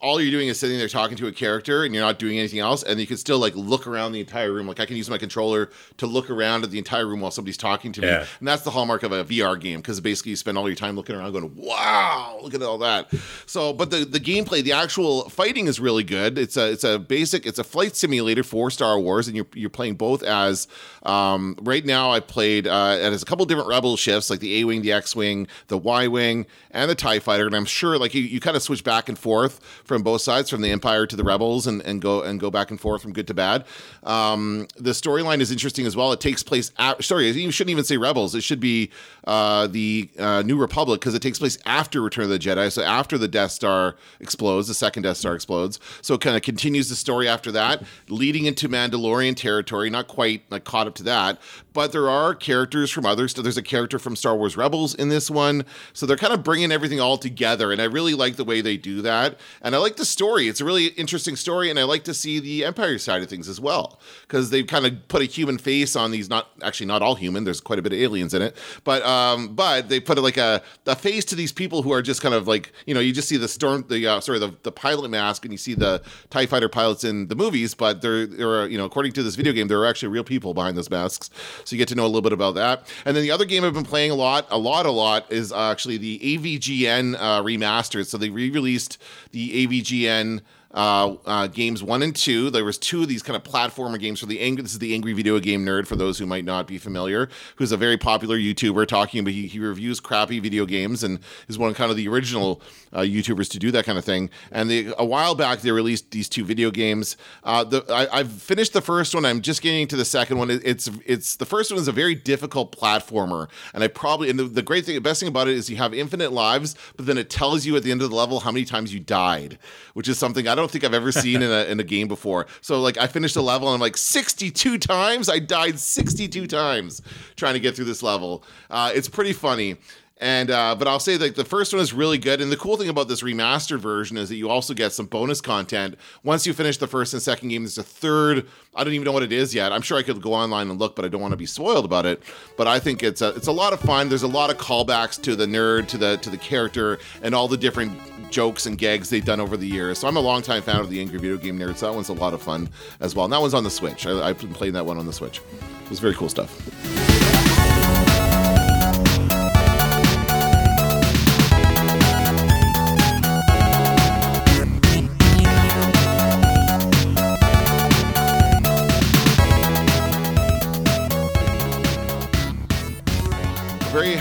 all 0.00 0.20
you're 0.20 0.30
doing 0.30 0.48
is 0.48 0.58
sitting 0.58 0.78
there 0.78 0.88
talking 0.88 1.16
to 1.18 1.26
a 1.26 1.32
character 1.32 1.84
and 1.84 1.94
you're 1.94 2.02
not 2.02 2.18
doing 2.18 2.38
anything 2.38 2.58
else 2.58 2.82
and 2.82 2.98
you 2.98 3.06
can 3.06 3.18
still 3.18 3.38
like 3.38 3.54
look 3.54 3.86
around 3.86 4.12
the 4.12 4.20
entire 4.20 4.52
room. 4.52 4.66
Like 4.66 4.80
i 4.80 4.86
can 4.86 4.96
use 4.96 5.10
my 5.10 5.18
controller 5.18 5.70
to 5.98 6.06
look 6.06 6.30
around 6.30 6.64
at 6.64 6.70
the 6.70 6.78
entire 6.78 7.06
room 7.06 7.20
while 7.20 7.30
somebody's 7.30 7.58
talking 7.58 7.92
to 7.92 8.00
me. 8.00 8.06
Yeah. 8.06 8.24
and 8.38 8.48
that's 8.48 8.62
the 8.62 8.70
hallmark 8.70 9.02
of 9.02 9.12
a 9.12 9.24
vr 9.24 9.60
game 9.60 9.80
because 9.80 10.00
basically 10.00 10.30
you 10.30 10.36
spend 10.36 10.56
all 10.56 10.68
your 10.68 10.76
time 10.76 10.96
looking 10.96 11.16
around 11.16 11.32
going 11.32 11.54
wow 11.54 12.38
look 12.42 12.54
at 12.54 12.62
all 12.62 12.78
that. 12.78 13.12
So 13.46 13.72
but 13.72 13.90
the 13.90 14.04
the 14.04 14.20
gameplay 14.20 14.62
the 14.62 14.72
actual 14.72 15.28
fighting 15.28 15.66
is 15.66 15.78
really 15.78 16.04
good. 16.04 16.38
It's 16.38 16.56
a 16.56 16.70
it's 16.70 16.84
a 16.84 16.98
basic 16.98 17.44
it's 17.46 17.58
a 17.58 17.64
flight 17.64 17.94
simulator 17.96 18.42
for 18.42 18.70
star 18.70 18.98
wars 18.98 19.28
and 19.28 19.36
you're 19.36 19.46
you're 19.54 19.70
playing 19.70 19.96
both 19.96 20.22
as 20.22 20.66
um, 21.02 21.56
right 21.62 21.84
now 21.84 22.10
i 22.10 22.20
played 22.20 22.66
uh 22.66 22.96
it 23.00 23.10
has 23.10 23.22
a 23.22 23.26
couple 23.26 23.44
different 23.46 23.68
rebel 23.68 23.96
shifts 23.96 24.30
like 24.30 24.40
the 24.40 24.60
a-wing 24.60 24.82
the 24.82 24.92
x-wing 24.92 25.46
the 25.68 25.78
y-wing 25.78 26.46
and 26.70 26.90
the 26.90 26.94
tie 26.94 27.18
fighter 27.18 27.46
and 27.46 27.54
i'm 27.54 27.64
sure 27.64 27.98
like 27.98 28.14
you, 28.14 28.22
you 28.22 28.40
kind 28.40 28.56
of 28.56 28.62
switch 28.62 28.84
back 28.84 29.08
and 29.08 29.18
forth 29.18 29.60
from 29.90 30.04
both 30.04 30.20
sides 30.20 30.48
from 30.48 30.60
the 30.62 30.70
empire 30.70 31.04
to 31.04 31.16
the 31.16 31.24
rebels 31.24 31.66
and, 31.66 31.82
and 31.82 32.00
go 32.00 32.22
and 32.22 32.38
go 32.38 32.48
back 32.48 32.70
and 32.70 32.80
forth 32.80 33.02
from 33.02 33.12
good 33.12 33.26
to 33.26 33.34
bad. 33.34 33.64
Um, 34.04 34.68
the 34.76 34.92
storyline 34.92 35.40
is 35.40 35.50
interesting 35.50 35.84
as 35.84 35.96
well. 35.96 36.12
It 36.12 36.20
takes 36.20 36.44
place 36.44 36.70
at, 36.78 37.02
sorry 37.02 37.28
you 37.30 37.50
shouldn't 37.50 37.72
even 37.72 37.82
say 37.82 37.96
rebels. 37.96 38.36
It 38.36 38.42
should 38.42 38.60
be 38.60 38.92
uh, 39.24 39.66
the 39.66 40.10
uh, 40.18 40.42
new 40.42 40.56
republic 40.56 41.00
because 41.00 41.14
it 41.14 41.22
takes 41.22 41.38
place 41.38 41.58
after 41.64 42.00
return 42.00 42.24
of 42.24 42.30
the 42.30 42.38
jedi 42.38 42.70
so 42.70 42.82
after 42.82 43.16
the 43.16 43.28
death 43.28 43.50
star 43.50 43.96
explodes 44.20 44.68
the 44.68 44.74
second 44.74 45.02
death 45.02 45.16
star 45.16 45.34
explodes 45.34 45.80
so 46.02 46.14
it 46.14 46.20
kind 46.20 46.36
of 46.36 46.42
continues 46.42 46.88
the 46.88 46.96
story 46.96 47.26
after 47.26 47.50
that 47.52 47.82
leading 48.08 48.44
into 48.44 48.68
mandalorian 48.68 49.34
territory 49.34 49.90
not 49.90 50.08
quite 50.08 50.42
like 50.50 50.64
caught 50.64 50.86
up 50.86 50.94
to 50.94 51.02
that 51.02 51.38
but 51.72 51.92
there 51.92 52.08
are 52.08 52.34
characters 52.34 52.90
from 52.90 53.06
others 53.06 53.32
so 53.32 53.42
there's 53.42 53.56
a 53.56 53.62
character 53.62 53.98
from 53.98 54.14
star 54.14 54.36
wars 54.36 54.56
rebels 54.56 54.94
in 54.94 55.08
this 55.08 55.30
one 55.30 55.64
so 55.92 56.06
they're 56.06 56.16
kind 56.16 56.32
of 56.32 56.42
bringing 56.42 56.72
everything 56.72 57.00
all 57.00 57.16
together 57.16 57.72
and 57.72 57.80
i 57.80 57.84
really 57.84 58.14
like 58.14 58.36
the 58.36 58.44
way 58.44 58.60
they 58.60 58.76
do 58.76 59.02
that 59.02 59.38
and 59.62 59.74
i 59.74 59.78
like 59.78 59.96
the 59.96 60.04
story. 60.10 60.48
It's 60.48 60.60
a 60.60 60.64
really 60.64 60.86
interesting 60.86 61.36
story, 61.36 61.70
and 61.70 61.78
I 61.78 61.84
like 61.84 62.04
to 62.04 62.14
see 62.14 62.38
the 62.40 62.64
Empire 62.64 62.98
side 62.98 63.22
of 63.22 63.28
things 63.28 63.48
as 63.48 63.60
well 63.60 63.98
because 64.22 64.50
they've 64.50 64.66
kind 64.66 64.84
of 64.84 65.08
put 65.08 65.22
a 65.22 65.24
human 65.24 65.58
face 65.58 65.96
on 65.96 66.10
these. 66.10 66.28
Not 66.28 66.48
actually 66.62 66.86
not 66.86 67.02
all 67.02 67.14
human. 67.14 67.44
There's 67.44 67.60
quite 67.60 67.78
a 67.78 67.82
bit 67.82 67.92
of 67.92 67.98
aliens 67.98 68.34
in 68.34 68.42
it, 68.42 68.56
but 68.84 69.02
um, 69.10 69.54
but 69.54 69.88
they 69.88 70.00
put 70.00 70.18
like 70.18 70.36
a 70.36 70.62
a 70.86 70.96
face 70.96 71.24
to 71.26 71.34
these 71.34 71.52
people 71.52 71.82
who 71.82 71.92
are 71.92 72.02
just 72.02 72.22
kind 72.22 72.34
of 72.34 72.46
like 72.46 72.72
you 72.86 72.94
know 72.94 73.00
you 73.00 73.12
just 73.12 73.28
see 73.28 73.36
the 73.36 73.48
storm 73.48 73.84
the 73.88 74.06
uh, 74.06 74.20
sorry 74.20 74.38
the 74.38 74.54
the 74.62 74.72
pilot 74.72 75.10
mask 75.10 75.44
and 75.44 75.52
you 75.52 75.58
see 75.58 75.74
the 75.74 76.02
Tie 76.30 76.46
Fighter 76.46 76.68
pilots 76.68 77.04
in 77.04 77.28
the 77.28 77.34
movies, 77.34 77.74
but 77.74 78.02
they're 78.02 78.26
they're 78.26 78.68
you 78.68 78.78
know 78.78 78.84
according 78.84 79.12
to 79.12 79.22
this 79.22 79.36
video 79.36 79.52
game 79.52 79.68
there 79.68 79.78
are 79.78 79.86
actually 79.86 80.08
real 80.08 80.24
people 80.24 80.54
behind 80.54 80.76
those 80.76 80.90
masks, 80.90 81.30
so 81.64 81.74
you 81.74 81.78
get 81.78 81.88
to 81.88 81.94
know 81.94 82.04
a 82.04 82.06
little 82.06 82.22
bit 82.22 82.32
about 82.32 82.54
that. 82.54 82.86
And 83.04 83.16
then 83.16 83.22
the 83.22 83.30
other 83.30 83.44
game 83.44 83.64
I've 83.64 83.74
been 83.74 83.84
playing 83.84 84.10
a 84.10 84.14
lot, 84.14 84.46
a 84.50 84.58
lot, 84.58 84.86
a 84.86 84.90
lot 84.90 85.30
is 85.30 85.52
actually 85.52 85.96
the 85.98 86.18
AVGN 86.18 87.16
uh, 87.16 87.42
remastered. 87.42 88.06
So 88.06 88.18
they 88.18 88.30
re-released 88.30 88.98
the 89.32 89.66
AVGN 89.66 90.40
uh, 90.72 91.16
uh, 91.26 91.46
games 91.48 91.82
one 91.82 92.02
and 92.02 92.14
two. 92.14 92.50
There 92.50 92.64
was 92.64 92.78
two 92.78 93.02
of 93.02 93.08
these 93.08 93.22
kind 93.22 93.36
of 93.36 93.42
platformer 93.42 93.98
games 93.98 94.20
for 94.20 94.26
the 94.26 94.40
angry. 94.40 94.62
This 94.62 94.72
is 94.72 94.78
the 94.78 94.94
angry 94.94 95.12
video 95.12 95.38
game 95.40 95.64
nerd 95.64 95.86
for 95.86 95.96
those 95.96 96.18
who 96.18 96.26
might 96.26 96.44
not 96.44 96.66
be 96.66 96.78
familiar. 96.78 97.28
Who's 97.56 97.72
a 97.72 97.76
very 97.76 97.96
popular 97.96 98.36
YouTuber 98.36 98.86
talking 98.86 99.20
about 99.20 99.32
he, 99.32 99.46
he 99.46 99.58
reviews 99.58 100.00
crappy 100.00 100.38
video 100.38 100.66
games 100.66 101.02
and 101.02 101.18
is 101.48 101.58
one 101.58 101.70
of 101.70 101.76
kind 101.76 101.90
of 101.90 101.96
the 101.96 102.08
original 102.08 102.62
uh, 102.92 103.00
YouTubers 103.00 103.48
to 103.50 103.58
do 103.58 103.70
that 103.72 103.84
kind 103.84 103.98
of 103.98 104.04
thing. 104.04 104.30
And 104.50 104.70
they, 104.70 104.92
a 104.98 105.04
while 105.04 105.34
back 105.34 105.60
they 105.60 105.70
released 105.70 106.10
these 106.10 106.28
two 106.28 106.44
video 106.44 106.70
games. 106.70 107.16
Uh, 107.44 107.64
the, 107.64 107.84
I, 107.90 108.18
have 108.18 108.32
finished 108.32 108.72
the 108.72 108.80
first 108.80 109.14
one. 109.14 109.24
I'm 109.24 109.40
just 109.40 109.62
getting 109.62 109.88
to 109.88 109.96
the 109.96 110.04
second 110.04 110.38
one. 110.38 110.50
It, 110.50 110.62
it's 110.64 110.90
it's 111.04 111.36
the 111.36 111.46
first 111.46 111.70
one 111.70 111.80
is 111.80 111.88
a 111.88 111.92
very 111.92 112.14
difficult 112.14 112.76
platformer, 112.76 113.48
and 113.74 113.82
I 113.82 113.88
probably 113.88 114.30
and 114.30 114.38
the, 114.38 114.44
the 114.44 114.62
great 114.62 114.84
thing, 114.84 114.94
the 114.94 115.00
best 115.00 115.20
thing 115.20 115.28
about 115.28 115.48
it 115.48 115.54
is 115.54 115.70
you 115.70 115.76
have 115.76 115.94
infinite 115.94 116.32
lives, 116.32 116.76
but 116.96 117.06
then 117.06 117.18
it 117.18 117.30
tells 117.30 117.66
you 117.66 117.76
at 117.76 117.82
the 117.82 117.90
end 117.90 118.02
of 118.02 118.10
the 118.10 118.16
level 118.16 118.40
how 118.40 118.52
many 118.52 118.64
times 118.64 118.92
you 118.92 119.00
died, 119.00 119.58
which 119.94 120.08
is 120.08 120.18
something 120.18 120.46
I 120.46 120.54
don't 120.54 120.59
don't 120.60 120.70
think 120.70 120.84
I've 120.84 120.94
ever 120.94 121.10
seen 121.12 121.42
in 121.42 121.50
a 121.50 121.64
in 121.64 121.80
a 121.80 121.84
game 121.84 122.08
before. 122.08 122.46
So 122.60 122.80
like 122.80 122.96
I 122.98 123.06
finished 123.06 123.36
a 123.36 123.42
level 123.42 123.68
and 123.68 123.74
I'm 123.74 123.80
like 123.80 123.96
62 123.96 124.78
times. 124.78 125.28
I 125.28 125.38
died 125.38 125.78
62 125.78 126.46
times 126.46 127.02
trying 127.36 127.54
to 127.54 127.60
get 127.60 127.74
through 127.74 127.86
this 127.86 128.02
level. 128.02 128.44
Uh, 128.70 128.92
it's 128.94 129.08
pretty 129.08 129.32
funny. 129.32 129.76
And 130.20 130.50
uh, 130.50 130.74
but 130.74 130.86
I'll 130.86 131.00
say 131.00 131.16
that 131.16 131.34
the 131.34 131.46
first 131.46 131.72
one 131.72 131.80
is 131.80 131.94
really 131.94 132.18
good. 132.18 132.42
And 132.42 132.52
the 132.52 132.56
cool 132.56 132.76
thing 132.76 132.90
about 132.90 133.08
this 133.08 133.22
remastered 133.22 133.78
version 133.78 134.18
is 134.18 134.28
that 134.28 134.36
you 134.36 134.50
also 134.50 134.74
get 134.74 134.92
some 134.92 135.06
bonus 135.06 135.40
content 135.40 135.96
once 136.22 136.46
you 136.46 136.52
finish 136.52 136.76
the 136.76 136.86
first 136.86 137.14
and 137.14 137.22
second 137.22 137.48
game. 137.48 137.62
There's 137.62 137.78
a 137.78 137.82
third. 137.82 138.46
I 138.74 138.84
don't 138.84 138.92
even 138.92 139.06
know 139.06 139.12
what 139.12 139.22
it 139.22 139.32
is 139.32 139.54
yet. 139.54 139.72
I'm 139.72 139.80
sure 139.80 139.96
I 139.96 140.02
could 140.02 140.20
go 140.20 140.34
online 140.34 140.68
and 140.68 140.78
look, 140.78 140.94
but 140.94 141.06
I 141.06 141.08
don't 141.08 141.22
want 141.22 141.32
to 141.32 141.38
be 141.38 141.46
spoiled 141.46 141.86
about 141.86 142.04
it. 142.04 142.22
But 142.58 142.66
I 142.66 142.78
think 142.78 143.02
it's 143.02 143.22
a 143.22 143.30
it's 143.30 143.46
a 143.46 143.52
lot 143.52 143.72
of 143.72 143.80
fun. 143.80 144.10
There's 144.10 144.22
a 144.22 144.28
lot 144.28 144.50
of 144.50 144.58
callbacks 144.58 145.20
to 145.22 145.34
the 145.34 145.46
nerd, 145.46 145.88
to 145.88 145.98
the 145.98 146.18
to 146.18 146.28
the 146.28 146.38
character, 146.38 146.98
and 147.22 147.34
all 147.34 147.48
the 147.48 147.56
different 147.56 147.98
jokes 148.30 148.66
and 148.66 148.76
gags 148.76 149.08
they've 149.08 149.24
done 149.24 149.40
over 149.40 149.56
the 149.56 149.66
years. 149.66 149.98
So 149.98 150.06
I'm 150.06 150.16
a 150.16 150.20
longtime 150.20 150.62
fan 150.62 150.80
of 150.80 150.90
the 150.90 151.00
Angry 151.00 151.18
Video 151.18 151.38
Game 151.38 151.58
Nerds. 151.58 151.78
So 151.78 151.86
that 151.86 151.94
one's 151.94 152.10
a 152.10 152.12
lot 152.12 152.34
of 152.34 152.42
fun 152.42 152.68
as 153.00 153.14
well. 153.14 153.24
And 153.24 153.32
that 153.32 153.40
one's 153.40 153.54
on 153.54 153.64
the 153.64 153.70
Switch. 153.70 154.06
I, 154.06 154.28
I've 154.28 154.38
been 154.38 154.52
playing 154.52 154.74
that 154.74 154.84
one 154.84 154.98
on 154.98 155.06
the 155.06 155.12
Switch. 155.14 155.40
It 155.82 155.90
was 155.90 155.98
very 155.98 156.14
cool 156.14 156.28
stuff. 156.28 157.59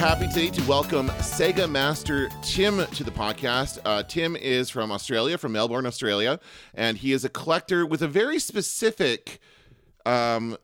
Happy 0.10 0.28
today 0.28 0.50
to 0.50 0.64
welcome 0.64 1.08
Sega 1.20 1.70
Master 1.70 2.30
Tim 2.42 2.84
to 2.84 3.04
the 3.04 3.12
podcast. 3.12 3.78
Uh, 3.86 4.02
Tim 4.02 4.36
is 4.36 4.68
from 4.68 4.92
Australia, 4.92 5.38
from 5.38 5.52
Melbourne, 5.52 5.86
Australia, 5.86 6.40
and 6.74 6.98
he 6.98 7.12
is 7.12 7.26
a 7.26 7.30
collector 7.30 7.86
with 7.86 8.02
a 8.02 8.08
very 8.08 8.40
specific 8.40 9.40
um, 10.08 10.58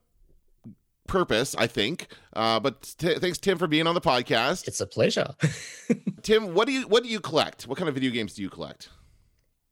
purpose, 1.05 1.55
I 1.59 1.67
think. 1.67 2.07
Uh, 2.33 2.59
but 2.59 2.95
t- 2.97 3.19
thanks, 3.19 3.37
Tim, 3.37 3.59
for 3.59 3.67
being 3.67 3.85
on 3.85 3.93
the 3.93 4.01
podcast. 4.01 4.67
It's 4.67 4.81
a 4.81 4.87
pleasure. 4.87 5.35
Tim, 6.23 6.55
what 6.55 6.65
do 6.65 6.73
you 6.73 6.87
what 6.87 7.03
do 7.03 7.09
you 7.09 7.19
collect? 7.19 7.67
What 7.67 7.77
kind 7.77 7.87
of 7.87 7.93
video 7.93 8.09
games 8.09 8.33
do 8.33 8.41
you 8.41 8.49
collect? 8.49 8.89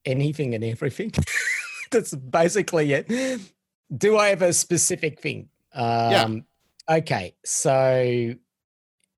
Anything 0.05 0.53
and 0.53 0.63
everything. 0.63 1.13
That's 1.89 2.13
basically 2.13 2.93
it. 2.93 3.41
Do 3.97 4.19
I 4.19 4.27
have 4.27 4.43
a 4.43 4.53
specific 4.53 5.19
thing? 5.19 5.49
Um, 5.73 6.11
yeah. 6.11 6.97
Okay, 6.97 7.33
so 7.43 8.35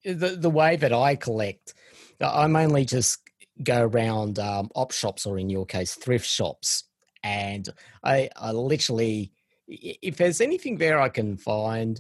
the 0.05 0.35
the 0.37 0.49
way 0.49 0.75
that 0.75 0.93
I 0.93 1.15
collect, 1.15 1.73
I 2.21 2.47
mainly 2.47 2.85
just 2.85 3.19
go 3.63 3.83
around 3.83 4.39
um, 4.39 4.69
op 4.75 4.91
shops 4.91 5.25
or 5.25 5.37
in 5.39 5.49
your 5.49 5.65
case 5.65 5.95
thrift 5.95 6.27
shops, 6.27 6.83
and 7.23 7.67
I 8.03 8.29
I 8.35 8.51
literally 8.51 9.31
if 9.67 10.17
there's 10.17 10.41
anything 10.41 10.77
there 10.77 10.99
I 10.99 11.09
can 11.09 11.37
find 11.37 11.99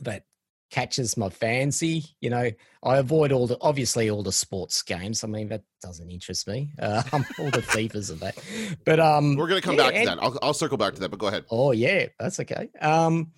that 0.00 0.24
catches 0.70 1.16
my 1.18 1.28
fancy, 1.28 2.04
you 2.20 2.30
know, 2.30 2.50
I 2.82 2.96
avoid 2.96 3.30
all 3.30 3.46
the 3.46 3.58
obviously 3.60 4.10
all 4.10 4.22
the 4.22 4.32
sports 4.32 4.82
games. 4.82 5.22
I 5.24 5.28
mean 5.28 5.48
that 5.48 5.62
doesn't 5.82 6.10
interest 6.10 6.48
me. 6.48 6.72
Uh, 6.78 7.02
all 7.12 7.50
the 7.50 7.62
FIFAs 7.62 8.10
of 8.10 8.20
that, 8.20 8.36
but 8.84 9.00
um, 9.00 9.36
we're 9.36 9.48
gonna 9.48 9.60
come 9.60 9.76
yeah, 9.76 9.90
back 9.90 10.00
to 10.00 10.06
that. 10.06 10.18
I'll 10.22 10.38
I'll 10.42 10.54
circle 10.54 10.76
back 10.76 10.94
to 10.94 11.00
that, 11.00 11.10
but 11.10 11.18
go 11.18 11.28
ahead. 11.28 11.44
Oh 11.50 11.72
yeah, 11.72 12.06
that's 12.18 12.40
okay. 12.40 12.68
Um, 12.80 13.32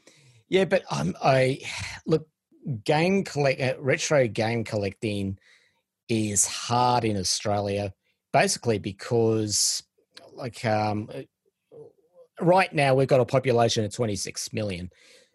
yeah, 0.49 0.65
but 0.65 0.85
um, 0.91 1.15
I 1.23 1.61
look 2.07 2.27
game 2.85 3.25
collect 3.25 3.61
uh, 3.61 3.75
retro 3.81 4.27
game 4.27 4.65
collecting 4.65 5.39
is 6.09 6.47
hard 6.47 7.05
in 7.05 7.17
Australia, 7.17 7.93
basically 8.33 8.79
because 8.79 9.83
like 10.33 10.65
um, 10.65 11.09
uh, 11.15 11.23
right 12.41 12.73
now 12.73 12.95
we've 12.95 13.09
got 13.09 13.21
a 13.21 13.25
population 13.25 13.85
of 13.85 13.95
26 13.95 14.53
million. 14.53 14.91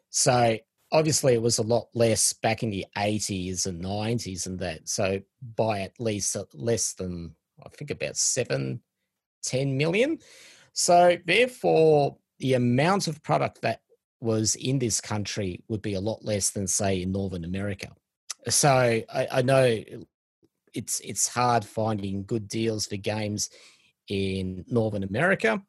So 0.09 0.57
obviously 0.91 1.33
it 1.33 1.41
was 1.41 1.57
a 1.57 1.63
lot 1.63 1.87
less 1.93 2.33
back 2.33 2.63
in 2.63 2.69
the 2.69 2.85
80s 2.97 3.65
and 3.65 3.83
90s 3.83 4.45
and 4.45 4.59
that. 4.59 4.89
So 4.89 5.21
by 5.55 5.81
at 5.81 5.99
least 5.99 6.35
uh, 6.35 6.45
less 6.53 6.93
than 6.93 7.35
I 7.63 7.69
think 7.69 7.91
about 7.91 8.17
seven, 8.17 8.81
10 9.43 9.77
million. 9.77 10.19
So 10.73 11.17
therefore 11.25 12.17
the 12.39 12.53
amount 12.53 13.07
of 13.07 13.21
product 13.23 13.61
that 13.61 13.81
was 14.21 14.55
in 14.55 14.79
this 14.79 14.99
country 15.01 15.63
would 15.67 15.81
be 15.81 15.93
a 15.93 16.01
lot 16.01 16.23
less 16.23 16.49
than 16.49 16.67
say 16.67 17.01
in 17.01 17.11
Northern 17.11 17.45
America. 17.45 17.89
So 18.47 18.69
I, 18.69 19.27
I 19.31 19.41
know 19.41 19.83
it's 20.73 20.99
it's 21.01 21.27
hard 21.27 21.65
finding 21.65 22.23
good 22.25 22.47
deals 22.47 22.85
for 22.87 22.97
games 22.97 23.49
in 24.07 24.65
Northern 24.67 25.03
America. 25.03 25.61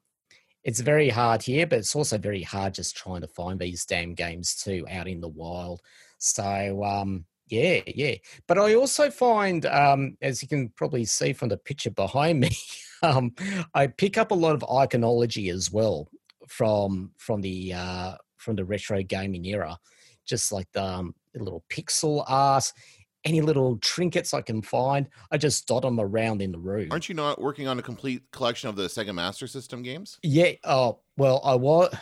It's 0.62 0.80
very 0.80 1.09
hard 1.09 1.42
here, 1.42 1.66
but 1.66 1.78
it's 1.78 1.97
also 1.97 2.19
very 2.19 2.42
hard 2.42 2.75
just 2.75 2.97
trying 2.97 3.23
to 3.23 3.28
find 3.28 3.59
these 3.59 3.87
damn 3.87 4.14
games 4.14 4.54
too 4.57 4.87
out 4.90 5.09
in 5.09 5.21
the 5.21 5.28
wild. 5.28 5.80
So 6.19 6.85
um, 6.85 7.25
yeah, 7.50 7.80
yeah. 7.87 8.14
But 8.47 8.59
I 8.59 8.75
also 8.75 9.11
find, 9.11 9.66
um, 9.66 10.16
as 10.23 10.42
you 10.42 10.49
can 10.49 10.69
probably 10.71 11.04
see 11.04 11.33
from 11.33 11.49
the 11.49 11.57
picture 11.57 11.90
behind 11.90 12.40
me, 12.40 12.50
um, 13.02 13.35
I 13.75 13.88
pick 13.88 14.19
up 14.19 14.30
a 14.30 14.35
lot 14.35 14.54
of 14.54 14.61
iconology 14.62 15.52
as 15.52 15.71
well 15.71 16.09
from 16.47 17.12
from 17.16 17.40
the 17.40 17.73
uh, 17.75 18.14
from 18.40 18.56
the 18.56 18.64
retro 18.64 19.02
gaming 19.02 19.44
era, 19.47 19.78
just 20.26 20.52
like 20.52 20.70
the, 20.73 20.82
um, 20.82 21.14
the 21.35 21.42
little 21.42 21.64
pixel 21.70 22.25
art, 22.26 22.73
any 23.25 23.40
little 23.40 23.76
trinkets 23.78 24.32
I 24.35 24.40
can 24.40 24.62
find. 24.62 25.09
I 25.30 25.37
just 25.37 25.66
dot 25.66 25.82
them 25.82 26.00
around 26.00 26.42
in 26.42 26.52
the 26.52 26.59
room. 26.59 26.88
Aren't 26.90 27.09
you 27.09 27.14
not 27.14 27.40
working 27.40 27.68
on 27.68 27.78
a 27.78 27.82
complete 27.82 28.23
collection 28.32 28.68
of 28.68 28.76
the 28.76 28.85
Sega 28.85 29.14
Master 29.14 29.47
System 29.47 29.82
games? 29.82 30.18
Yeah. 30.23 30.52
Oh 30.64 31.00
well, 31.16 31.40
I 31.44 31.54
was. 31.54 31.94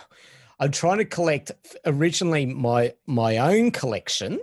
I'm 0.60 0.72
trying 0.72 0.98
to 0.98 1.04
collect 1.04 1.52
originally 1.86 2.46
my 2.46 2.94
my 3.06 3.38
own 3.38 3.70
collection, 3.70 4.40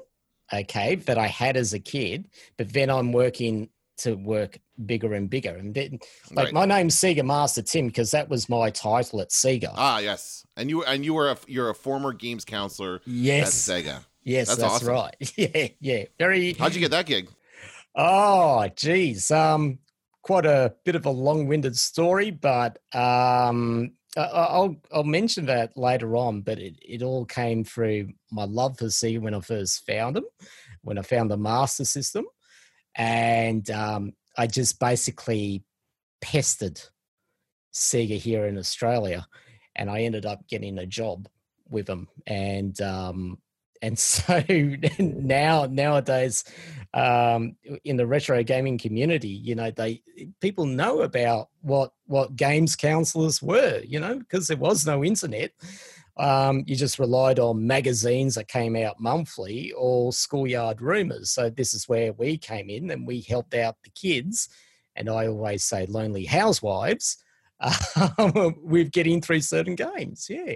okay, 0.53 0.95
that 0.95 1.17
I 1.17 1.27
had 1.27 1.57
as 1.57 1.73
a 1.73 1.79
kid, 1.79 2.29
but 2.57 2.71
then 2.71 2.89
I'm 2.89 3.11
working 3.11 3.69
to 3.97 4.15
work 4.15 4.59
bigger 4.85 5.13
and 5.13 5.29
bigger. 5.29 5.55
And 5.55 5.73
then, 5.73 5.99
like 6.31 6.45
right. 6.45 6.53
my 6.53 6.65
name's 6.65 6.95
Sega 6.95 7.25
Master 7.25 7.61
Tim 7.61 7.87
because 7.87 8.11
that 8.11 8.29
was 8.29 8.49
my 8.49 8.69
title 8.69 9.21
at 9.21 9.29
Sega. 9.29 9.73
Ah, 9.75 9.99
yes, 9.99 10.45
and 10.57 10.69
you 10.69 10.83
and 10.83 11.05
you 11.05 11.13
were 11.13 11.29
a 11.29 11.37
you're 11.47 11.69
a 11.69 11.75
former 11.75 12.13
games 12.13 12.45
counselor. 12.45 13.01
Yes, 13.05 13.69
at 13.69 13.83
Sega. 13.85 14.05
Yes, 14.23 14.47
that's, 14.47 14.59
that's 14.59 14.73
awesome. 14.75 14.87
right. 14.87 15.15
Yeah, 15.37 15.67
yeah, 15.79 16.03
very. 16.17 16.53
How'd 16.53 16.73
you 16.73 16.81
get 16.81 16.91
that 16.91 17.05
gig? 17.05 17.29
Oh, 17.95 18.67
geez, 18.75 19.31
um, 19.31 19.79
quite 20.21 20.45
a 20.45 20.73
bit 20.83 20.95
of 20.95 21.05
a 21.05 21.11
long-winded 21.11 21.77
story, 21.77 22.31
but 22.31 22.79
um, 22.93 23.93
I'll 24.17 24.75
I'll 24.91 25.03
mention 25.03 25.45
that 25.45 25.77
later 25.77 26.15
on. 26.15 26.41
But 26.41 26.59
it 26.59 26.75
it 26.81 27.03
all 27.03 27.25
came 27.25 27.63
through 27.63 28.09
my 28.31 28.45
love 28.45 28.77
for 28.77 28.85
Sega 28.85 29.21
when 29.21 29.33
I 29.33 29.39
first 29.39 29.85
found 29.85 30.15
them, 30.15 30.25
when 30.81 30.97
I 30.97 31.03
found 31.03 31.31
the 31.31 31.37
Master 31.37 31.85
System 31.85 32.25
and 32.95 33.69
um, 33.71 34.13
I 34.37 34.47
just 34.47 34.79
basically 34.79 35.63
pestered 36.21 36.81
Sega 37.73 38.17
here 38.17 38.47
in 38.47 38.57
Australia, 38.57 39.25
and 39.75 39.89
I 39.89 40.01
ended 40.01 40.25
up 40.25 40.47
getting 40.47 40.77
a 40.77 40.85
job 40.85 41.27
with 41.69 41.85
them. 41.85 42.07
And 42.27 42.79
um, 42.81 43.37
and 43.81 43.97
so 43.99 44.43
now 44.99 45.67
nowadays 45.69 46.43
um, 46.93 47.55
in 47.83 47.97
the 47.97 48.07
retro 48.07 48.43
gaming 48.43 48.77
community 48.77 49.29
you 49.29 49.55
know 49.55 49.71
they 49.71 50.01
people 50.41 50.65
know 50.65 51.01
about 51.01 51.49
what 51.61 51.91
what 52.05 52.35
games 52.35 52.75
counselors 52.75 53.41
were 53.41 53.81
you 53.85 53.99
know 53.99 54.17
because 54.17 54.47
there 54.47 54.57
was 54.57 54.85
no 54.85 55.03
internet 55.03 55.51
um, 56.17 56.63
you 56.65 56.75
just 56.75 56.99
relied 56.99 57.39
on 57.39 57.67
magazines 57.67 58.35
that 58.35 58.47
came 58.47 58.75
out 58.75 58.99
monthly 58.99 59.73
or 59.73 60.13
schoolyard 60.13 60.81
rumors 60.81 61.31
so 61.31 61.49
this 61.49 61.73
is 61.73 61.89
where 61.89 62.13
we 62.13 62.37
came 62.37 62.69
in 62.69 62.91
and 62.91 63.05
we 63.05 63.21
helped 63.21 63.53
out 63.53 63.75
the 63.83 63.89
kids. 63.91 64.49
And 64.95 65.09
i 65.09 65.27
always 65.27 65.63
say 65.63 65.85
lonely 65.87 66.25
housewives. 66.25 67.17
Um, 68.17 68.55
with 68.61 68.91
getting 68.91 69.21
through 69.21 69.39
certain 69.39 69.75
games 69.75 70.27
yeah 70.29 70.55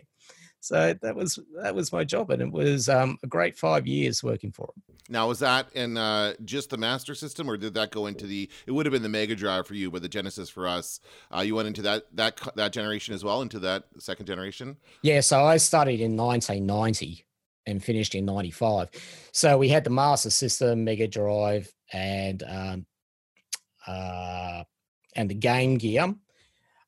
so 0.61 0.93
that 1.01 1.15
was 1.15 1.39
that 1.55 1.73
was 1.73 1.93
my 1.93 2.03
job, 2.03 2.31
and 2.31 2.41
it 2.41 2.51
was 2.51 2.89
um, 2.89 3.17
a 3.23 3.27
great 3.27 3.57
five 3.57 3.87
years 3.87 4.23
working 4.23 4.51
for 4.51 4.67
them. 4.67 4.83
Now, 5.07 5.27
was 5.27 5.39
that 5.39 5.67
in 5.73 5.97
uh, 5.97 6.33
just 6.43 6.69
the 6.69 6.77
Master 6.77 7.15
System, 7.15 7.49
or 7.49 7.57
did 7.57 7.73
that 7.75 7.91
go 7.91 8.07
into 8.07 8.27
the? 8.27 8.49
It 8.67 8.71
would 8.71 8.85
have 8.85 8.93
been 8.93 9.03
the 9.03 9.09
Mega 9.09 9.35
Drive 9.35 9.67
for 9.67 9.73
you, 9.73 9.89
but 9.89 10.01
the 10.01 10.09
Genesis 10.09 10.49
for 10.49 10.67
us. 10.67 10.99
Uh, 11.35 11.41
you 11.41 11.55
went 11.55 11.67
into 11.67 11.81
that 11.83 12.05
that 12.13 12.39
that 12.55 12.73
generation 12.73 13.13
as 13.13 13.23
well, 13.23 13.41
into 13.41 13.59
that 13.59 13.85
second 13.99 14.25
generation. 14.25 14.77
Yeah, 15.01 15.21
so 15.21 15.43
I 15.43 15.57
started 15.57 16.01
in 16.01 16.17
1990 16.17 17.25
and 17.65 17.83
finished 17.83 18.15
in 18.15 18.25
95. 18.25 18.89
So 19.31 19.57
we 19.57 19.69
had 19.69 19.83
the 19.83 19.89
Master 19.89 20.29
System, 20.29 20.83
Mega 20.83 21.07
Drive, 21.07 21.73
and 21.93 22.43
um, 22.47 22.85
uh, 23.87 24.63
and 25.15 25.29
the 25.29 25.35
Game 25.35 25.77
Gear. 25.77 26.13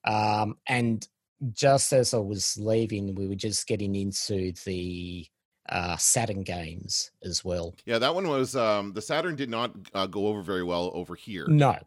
Um, 0.03 0.57
and 0.67 1.07
just 1.53 1.93
as 1.93 2.13
I 2.13 2.17
was 2.17 2.57
leaving, 2.57 3.15
we 3.15 3.27
were 3.27 3.35
just 3.35 3.67
getting 3.67 3.95
into 3.95 4.53
the 4.65 5.27
uh, 5.69 5.97
Saturn 5.97 6.43
games 6.43 7.11
as 7.23 7.43
well. 7.43 7.75
Yeah, 7.85 7.99
that 7.99 8.13
one 8.13 8.27
was 8.27 8.55
um, 8.55 8.93
the 8.93 9.01
Saturn 9.01 9.35
did 9.35 9.49
not 9.49 9.71
uh, 9.93 10.07
go 10.07 10.27
over 10.27 10.41
very 10.41 10.63
well 10.63 10.91
over 10.93 11.15
here. 11.15 11.45
No, 11.47 11.77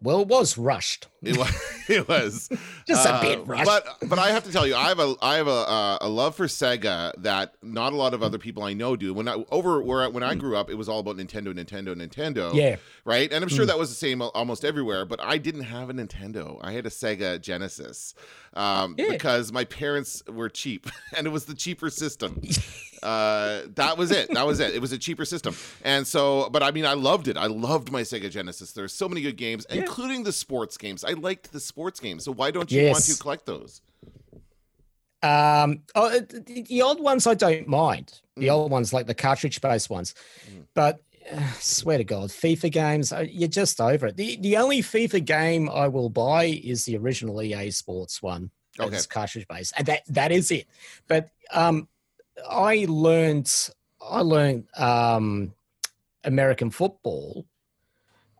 Well, 0.00 0.20
it 0.22 0.28
was 0.28 0.58
rushed. 0.58 1.08
It 1.22 1.36
was. 1.36 1.50
It 1.88 2.08
was 2.08 2.48
just 2.88 3.06
uh, 3.06 3.16
a 3.16 3.20
bit 3.20 3.46
rushed. 3.46 3.64
But 3.64 4.08
but 4.08 4.18
I 4.18 4.32
have 4.32 4.42
to 4.42 4.50
tell 4.50 4.66
you, 4.66 4.74
I 4.74 4.88
have 4.88 4.98
a 4.98 5.14
I 5.22 5.36
have 5.36 5.46
a 5.46 5.50
uh, 5.50 5.98
a 6.00 6.08
love 6.08 6.34
for 6.34 6.48
Sega 6.48 7.12
that 7.18 7.54
not 7.62 7.92
a 7.92 7.96
lot 7.96 8.12
of 8.12 8.24
other 8.24 8.38
people 8.38 8.64
I 8.64 8.72
know 8.72 8.96
do. 8.96 9.14
When 9.14 9.28
I 9.28 9.44
over 9.52 9.80
where 9.80 10.10
when 10.10 10.24
I 10.24 10.34
mm. 10.34 10.40
grew 10.40 10.56
up, 10.56 10.68
it 10.68 10.74
was 10.74 10.88
all 10.88 10.98
about 10.98 11.16
Nintendo, 11.16 11.54
Nintendo, 11.54 11.94
Nintendo. 11.94 12.52
Yeah. 12.52 12.74
Right. 13.04 13.32
And 13.32 13.40
I'm 13.44 13.48
sure 13.48 13.64
mm. 13.64 13.68
that 13.68 13.78
was 13.78 13.88
the 13.88 13.94
same 13.94 14.20
almost 14.20 14.64
everywhere. 14.64 15.04
But 15.04 15.20
I 15.22 15.38
didn't 15.38 15.62
have 15.62 15.88
a 15.88 15.92
Nintendo. 15.92 16.58
I 16.60 16.72
had 16.72 16.86
a 16.86 16.90
Sega 16.90 17.40
Genesis 17.40 18.14
um, 18.54 18.96
yeah. 18.98 19.10
because 19.10 19.52
my 19.52 19.64
parents 19.64 20.24
were 20.26 20.48
cheap, 20.48 20.88
and 21.16 21.26
it 21.26 21.30
was 21.30 21.44
the 21.44 21.54
cheaper 21.54 21.88
system. 21.88 22.42
Uh, 23.02 23.62
that 23.74 23.96
was 23.96 24.10
it. 24.10 24.32
That 24.32 24.46
was 24.46 24.60
it. 24.60 24.74
It 24.74 24.80
was 24.80 24.92
a 24.92 24.98
cheaper 24.98 25.24
system. 25.24 25.54
And 25.84 26.06
so, 26.06 26.48
but 26.50 26.62
I 26.62 26.70
mean, 26.70 26.86
I 26.86 26.94
loved 26.94 27.28
it. 27.28 27.36
I 27.36 27.46
loved 27.46 27.90
my 27.90 28.02
Sega 28.02 28.30
Genesis. 28.30 28.72
There's 28.72 28.92
so 28.92 29.08
many 29.08 29.20
good 29.20 29.36
games, 29.36 29.66
yeah. 29.68 29.76
including 29.76 30.24
the 30.24 30.32
sports 30.32 30.76
games. 30.76 31.04
I 31.04 31.12
liked 31.12 31.52
the 31.52 31.60
sports 31.60 32.00
games. 32.00 32.24
So 32.24 32.32
why 32.32 32.50
don't 32.50 32.70
you 32.70 32.82
yes. 32.82 32.92
want 32.92 33.04
to 33.04 33.22
collect 33.22 33.46
those? 33.46 33.80
Um, 35.22 35.82
oh, 35.94 36.20
the, 36.20 36.82
old 36.82 37.00
ones 37.00 37.26
I 37.26 37.34
don't 37.34 37.66
mind. 37.66 38.20
The 38.36 38.48
mm. 38.48 38.52
old 38.52 38.70
ones, 38.70 38.92
like 38.92 39.06
the 39.06 39.14
cartridge-based 39.14 39.90
ones, 39.90 40.14
mm. 40.48 40.64
but 40.74 41.00
uh, 41.32 41.52
swear 41.58 41.98
to 41.98 42.04
God, 42.04 42.28
FIFA 42.28 42.70
games, 42.70 43.12
uh, 43.12 43.26
you're 43.28 43.48
just 43.48 43.80
over 43.80 44.08
it. 44.08 44.16
The 44.16 44.36
the 44.36 44.58
only 44.58 44.82
FIFA 44.82 45.24
game 45.24 45.70
I 45.70 45.88
will 45.88 46.10
buy 46.10 46.44
is 46.44 46.84
the 46.84 46.96
original 46.96 47.42
EA 47.42 47.70
Sports 47.70 48.22
one. 48.22 48.50
Okay. 48.78 48.94
It's 48.94 49.06
cartridge 49.06 49.48
based, 49.48 49.72
and 49.76 49.86
that 49.86 50.02
that 50.08 50.32
is 50.32 50.50
it. 50.50 50.66
But 51.08 51.30
um, 51.52 51.88
I 52.48 52.86
learned 52.88 53.52
I 54.00 54.20
learned 54.20 54.66
um, 54.76 55.52
American 56.24 56.70
football 56.70 57.46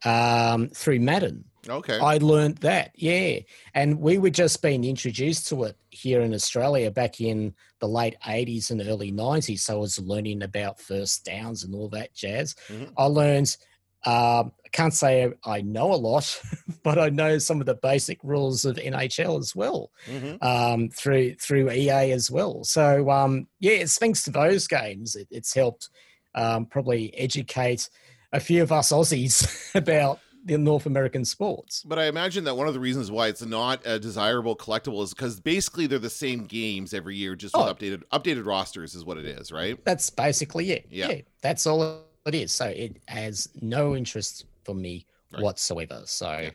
um, 0.05 0.69
through 0.69 1.01
Madden. 1.01 1.45
Okay. 1.69 1.99
I 1.99 2.19
learned 2.19 2.59
that, 2.59 2.93
yeah. 2.95 3.41
And 3.75 3.99
we 3.99 4.19
were 4.19 4.31
just 4.31 4.63
being 4.63 4.85
introduced 4.85 5.49
to 5.49 5.65
it 5.65 5.77
here 5.91 6.21
in 6.21 6.33
Australia 6.33 6.91
back 6.91 7.21
in 7.21 7.55
the 7.81 7.89
late 7.89 8.17
80s 8.25 8.71
and 8.71 8.81
early 8.83 9.11
90s. 9.11 9.61
So 9.61 9.75
I 9.75 9.79
was 9.79 9.99
learning 9.99 10.43
about 10.43 10.81
first 10.81 11.25
downs 11.25 11.65
and 11.65 11.75
all 11.75 11.89
that 11.89 12.15
jazz. 12.15 12.55
Mm-hmm. 12.69 12.93
I 12.97 13.05
learned, 13.07 13.57
um, 14.05 14.53
I 14.65 14.66
can't 14.77 14.95
say 14.95 15.33
I 15.45 15.63
know 15.63 15.93
a 15.93 15.97
lot, 15.97 16.41
but 16.83 16.99
I 16.99 17.09
know 17.09 17.39
some 17.39 17.61
of 17.61 17.67
the 17.67 17.75
basic 17.75 18.19
rules 18.23 18.67
of 18.67 18.77
NHL 18.77 19.39
as 19.39 19.57
well 19.57 19.91
mm-hmm. 20.07 20.37
um, 20.47 20.91
through 20.91 21.37
through 21.37 21.71
EA 21.71 22.13
as 22.13 22.31
well. 22.31 22.63
So, 22.63 23.11
um, 23.11 23.49
yeah, 23.59 23.73
it's 23.73 23.99
thanks 23.99 24.23
to 24.25 24.31
those 24.31 24.69
games, 24.69 25.17
it, 25.17 25.29
it's 25.31 25.55
helped 25.55 25.89
um, 26.35 26.67
probably 26.67 27.17
educate 27.17 27.89
a 28.33 28.41
few 28.41 28.63
of 28.63 28.71
us 28.71 28.93
Aussies 28.93 29.75
about 29.75 30.21
the 30.45 30.59
North 30.59 30.85
American 30.85 31.25
sports. 31.25 31.83
But 31.83 31.99
I 31.99 32.05
imagine 32.05 32.45
that 32.45 32.55
one 32.55 32.69
of 32.69 32.75
the 32.75 32.81
reasons 32.81 33.11
why 33.11 33.29
it's 33.29 33.45
not 33.45 33.81
a 33.87 33.99
desirable 33.99 34.55
collectible 34.55 35.03
is 35.03 35.15
because 35.15 35.41
basically 35.41 35.87
they're 35.87 35.99
the 35.99 36.11
same 36.11 36.45
games 36.45 36.93
every 36.93 37.17
year, 37.17 37.35
just 37.35 37.57
with 37.57 37.67
oh. 37.67 37.75
updated 37.75 38.03
updated 38.13 38.45
rosters, 38.45 38.95
is 38.95 39.07
what 39.07 39.17
it 39.17 39.25
is, 39.25 39.51
right? 39.51 39.83
That's 39.87 40.11
basically 40.11 40.73
it. 40.73 40.87
Yeah, 40.91 41.09
yeah 41.09 41.21
that's 41.41 41.67
all 41.67 42.05
it 42.27 42.35
is. 42.35 42.53
So 42.53 42.67
it 42.67 43.01
has 43.09 43.49
no 43.63 43.97
interest 43.97 44.45
for 44.67 44.75
me 44.75 45.07
right. 45.33 45.43
whatsoever. 45.43 46.03
So 46.05 46.31
yeah. 46.31 46.51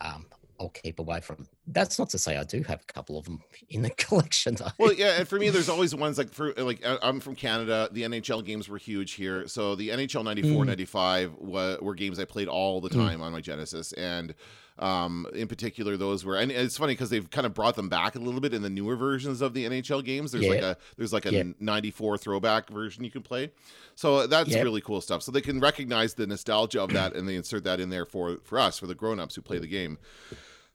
um, 0.00 0.26
I'll 0.60 0.68
keep 0.68 0.98
away 0.98 1.20
from. 1.20 1.46
That's 1.66 1.98
not 1.98 2.10
to 2.10 2.18
say 2.18 2.36
I 2.36 2.44
do 2.44 2.62
have 2.64 2.82
a 2.82 2.92
couple 2.92 3.18
of 3.18 3.24
them 3.24 3.40
in 3.70 3.82
the 3.82 3.90
collection. 3.96 4.56
Though. 4.56 4.68
Well, 4.78 4.92
yeah, 4.92 5.18
and 5.18 5.26
for 5.26 5.38
me, 5.38 5.50
there's 5.50 5.68
always 5.68 5.94
ones 5.94 6.18
like 6.18 6.32
for 6.32 6.52
like 6.54 6.82
I'm 6.84 7.20
from 7.20 7.34
Canada. 7.34 7.88
The 7.92 8.02
NHL 8.02 8.44
games 8.44 8.68
were 8.68 8.78
huge 8.78 9.12
here, 9.12 9.48
so 9.48 9.74
the 9.74 9.88
NHL 9.88 10.24
94, 10.24 10.64
mm. 10.64 10.66
95 10.66 11.34
were, 11.38 11.78
were, 11.80 11.94
games 11.94 12.18
I 12.18 12.24
played 12.24 12.48
all 12.48 12.80
the 12.80 12.90
mm. 12.90 12.94
time 12.94 13.20
mm. 13.20 13.22
on 13.22 13.32
my 13.32 13.40
Genesis, 13.40 13.92
and 13.94 14.34
um, 14.78 15.26
in 15.34 15.46
particular, 15.46 15.96
those 15.96 16.24
were, 16.24 16.36
and 16.36 16.50
it's 16.50 16.76
funny 16.76 16.94
because 16.94 17.08
they've 17.08 17.28
kind 17.30 17.46
of 17.46 17.54
brought 17.54 17.76
them 17.76 17.88
back 17.88 18.16
a 18.16 18.18
little 18.18 18.40
bit 18.40 18.52
in 18.52 18.62
the 18.62 18.70
newer 18.70 18.96
versions 18.96 19.40
of 19.40 19.54
the 19.54 19.64
NHL 19.64 20.04
games. 20.04 20.32
There's 20.32 20.44
yeah. 20.44 20.50
like 20.50 20.62
a 20.62 20.76
there's 20.96 21.12
like 21.12 21.26
a 21.26 21.32
yeah. 21.32 21.44
94 21.60 22.18
throwback 22.18 22.68
version 22.68 23.04
you 23.04 23.10
can 23.10 23.22
play, 23.22 23.52
so 23.94 24.26
that's 24.26 24.50
yeah. 24.50 24.62
really 24.62 24.80
cool 24.80 25.00
stuff. 25.00 25.22
So 25.22 25.30
they 25.30 25.40
can 25.40 25.60
recognize 25.60 26.14
the 26.14 26.26
nostalgia 26.26 26.82
of 26.82 26.92
that, 26.92 27.14
and 27.14 27.28
they 27.28 27.36
insert 27.36 27.62
that 27.64 27.78
in 27.78 27.88
there 27.90 28.04
for 28.04 28.38
for 28.42 28.58
us 28.58 28.78
for 28.78 28.86
the 28.86 28.96
grown 28.96 29.20
ups 29.20 29.36
who 29.36 29.42
play 29.42 29.58
the 29.58 29.68
game. 29.68 29.96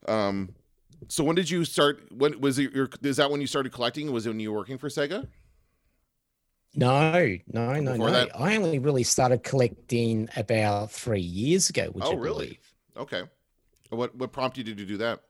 Um, 0.07 0.55
so 1.09 1.23
when 1.23 1.35
did 1.35 1.49
you 1.49 1.65
start? 1.65 2.09
When 2.11 2.39
was 2.39 2.57
it 2.57 2.71
your? 2.73 2.89
Is 3.01 3.17
that 3.17 3.29
when 3.29 3.41
you 3.41 3.47
started 3.47 3.73
collecting? 3.73 4.11
Was 4.13 4.25
it 4.25 4.29
when 4.29 4.39
you 4.39 4.51
were 4.51 4.59
working 4.59 4.77
for 4.77 4.87
Sega? 4.87 5.27
No, 6.75 7.37
no, 7.51 7.79
no, 7.79 7.91
Before 7.93 8.07
no. 8.07 8.13
That? 8.13 8.39
I 8.39 8.55
only 8.55 8.79
really 8.79 9.03
started 9.03 9.43
collecting 9.43 10.29
about 10.37 10.91
three 10.91 11.19
years 11.19 11.69
ago. 11.69 11.89
Would 11.93 12.03
oh, 12.03 12.11
you 12.11 12.17
really? 12.17 12.45
Believe. 12.45 12.73
Okay. 12.95 13.23
What 13.89 14.15
what 14.15 14.31
prompted 14.31 14.67
you 14.67 14.75
to 14.75 14.85
do 14.85 14.97
that? 14.97 15.21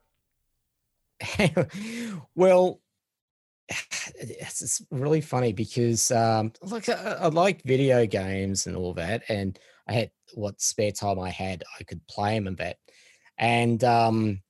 well, 2.35 2.81
it's 4.15 4.81
really 4.91 5.21
funny 5.21 5.53
because 5.53 6.11
um, 6.11 6.51
look, 6.61 6.89
I, 6.89 7.17
I 7.21 7.27
like 7.27 7.63
video 7.63 8.05
games 8.05 8.67
and 8.67 8.75
all 8.75 8.93
that, 8.95 9.23
and 9.29 9.57
I 9.87 9.93
had 9.93 10.11
what 10.33 10.61
spare 10.61 10.91
time 10.91 11.19
I 11.19 11.29
had, 11.29 11.63
I 11.79 11.83
could 11.83 12.05
play 12.07 12.35
them 12.35 12.47
and 12.47 12.57
that, 12.57 12.77
and 13.37 13.83
um, 13.83 14.41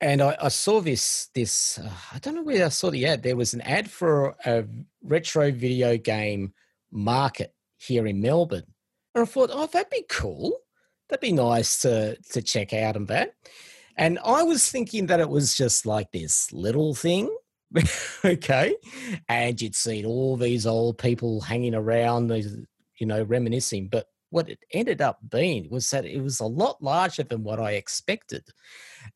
and 0.00 0.22
I, 0.22 0.36
I, 0.40 0.48
saw 0.48 0.80
this 0.80 1.28
this 1.34 1.78
uh, 1.78 1.90
I 2.12 2.18
don't 2.18 2.34
know 2.34 2.42
where 2.42 2.66
I 2.66 2.70
saw 2.70 2.90
the 2.90 3.06
ad. 3.06 3.22
There 3.22 3.36
was 3.36 3.54
an 3.54 3.60
ad 3.62 3.90
for 3.90 4.36
a 4.44 4.64
retro 5.02 5.52
video 5.52 5.96
game 5.96 6.52
market 6.90 7.54
here 7.76 8.06
in 8.06 8.20
Melbourne, 8.20 8.66
and 9.14 9.22
I 9.22 9.24
thought, 9.24 9.50
oh, 9.52 9.66
that'd 9.66 9.90
be 9.90 10.04
cool 10.08 10.60
that'd 11.10 11.20
be 11.20 11.32
nice 11.32 11.82
to 11.82 12.16
to 12.32 12.42
check 12.42 12.72
out 12.72 12.96
and 12.96 13.08
that. 13.08 13.34
And 13.96 14.18
I 14.24 14.42
was 14.44 14.70
thinking 14.70 15.06
that 15.06 15.20
it 15.20 15.28
was 15.28 15.54
just 15.54 15.84
like 15.84 16.12
this 16.12 16.52
little 16.52 16.94
thing, 16.94 17.34
okay, 18.24 18.76
and 19.28 19.60
you'd 19.60 19.74
seen 19.74 20.06
all 20.06 20.36
these 20.36 20.66
old 20.66 20.98
people 20.98 21.42
hanging 21.42 21.74
around, 21.74 22.30
you 22.98 23.06
know, 23.06 23.22
reminiscing. 23.22 23.88
But 23.88 24.06
what 24.30 24.48
it 24.48 24.60
ended 24.72 25.02
up 25.02 25.18
being 25.28 25.68
was 25.70 25.90
that 25.90 26.06
it 26.06 26.22
was 26.22 26.40
a 26.40 26.46
lot 26.46 26.80
larger 26.82 27.24
than 27.24 27.42
what 27.42 27.60
I 27.60 27.72
expected. 27.72 28.44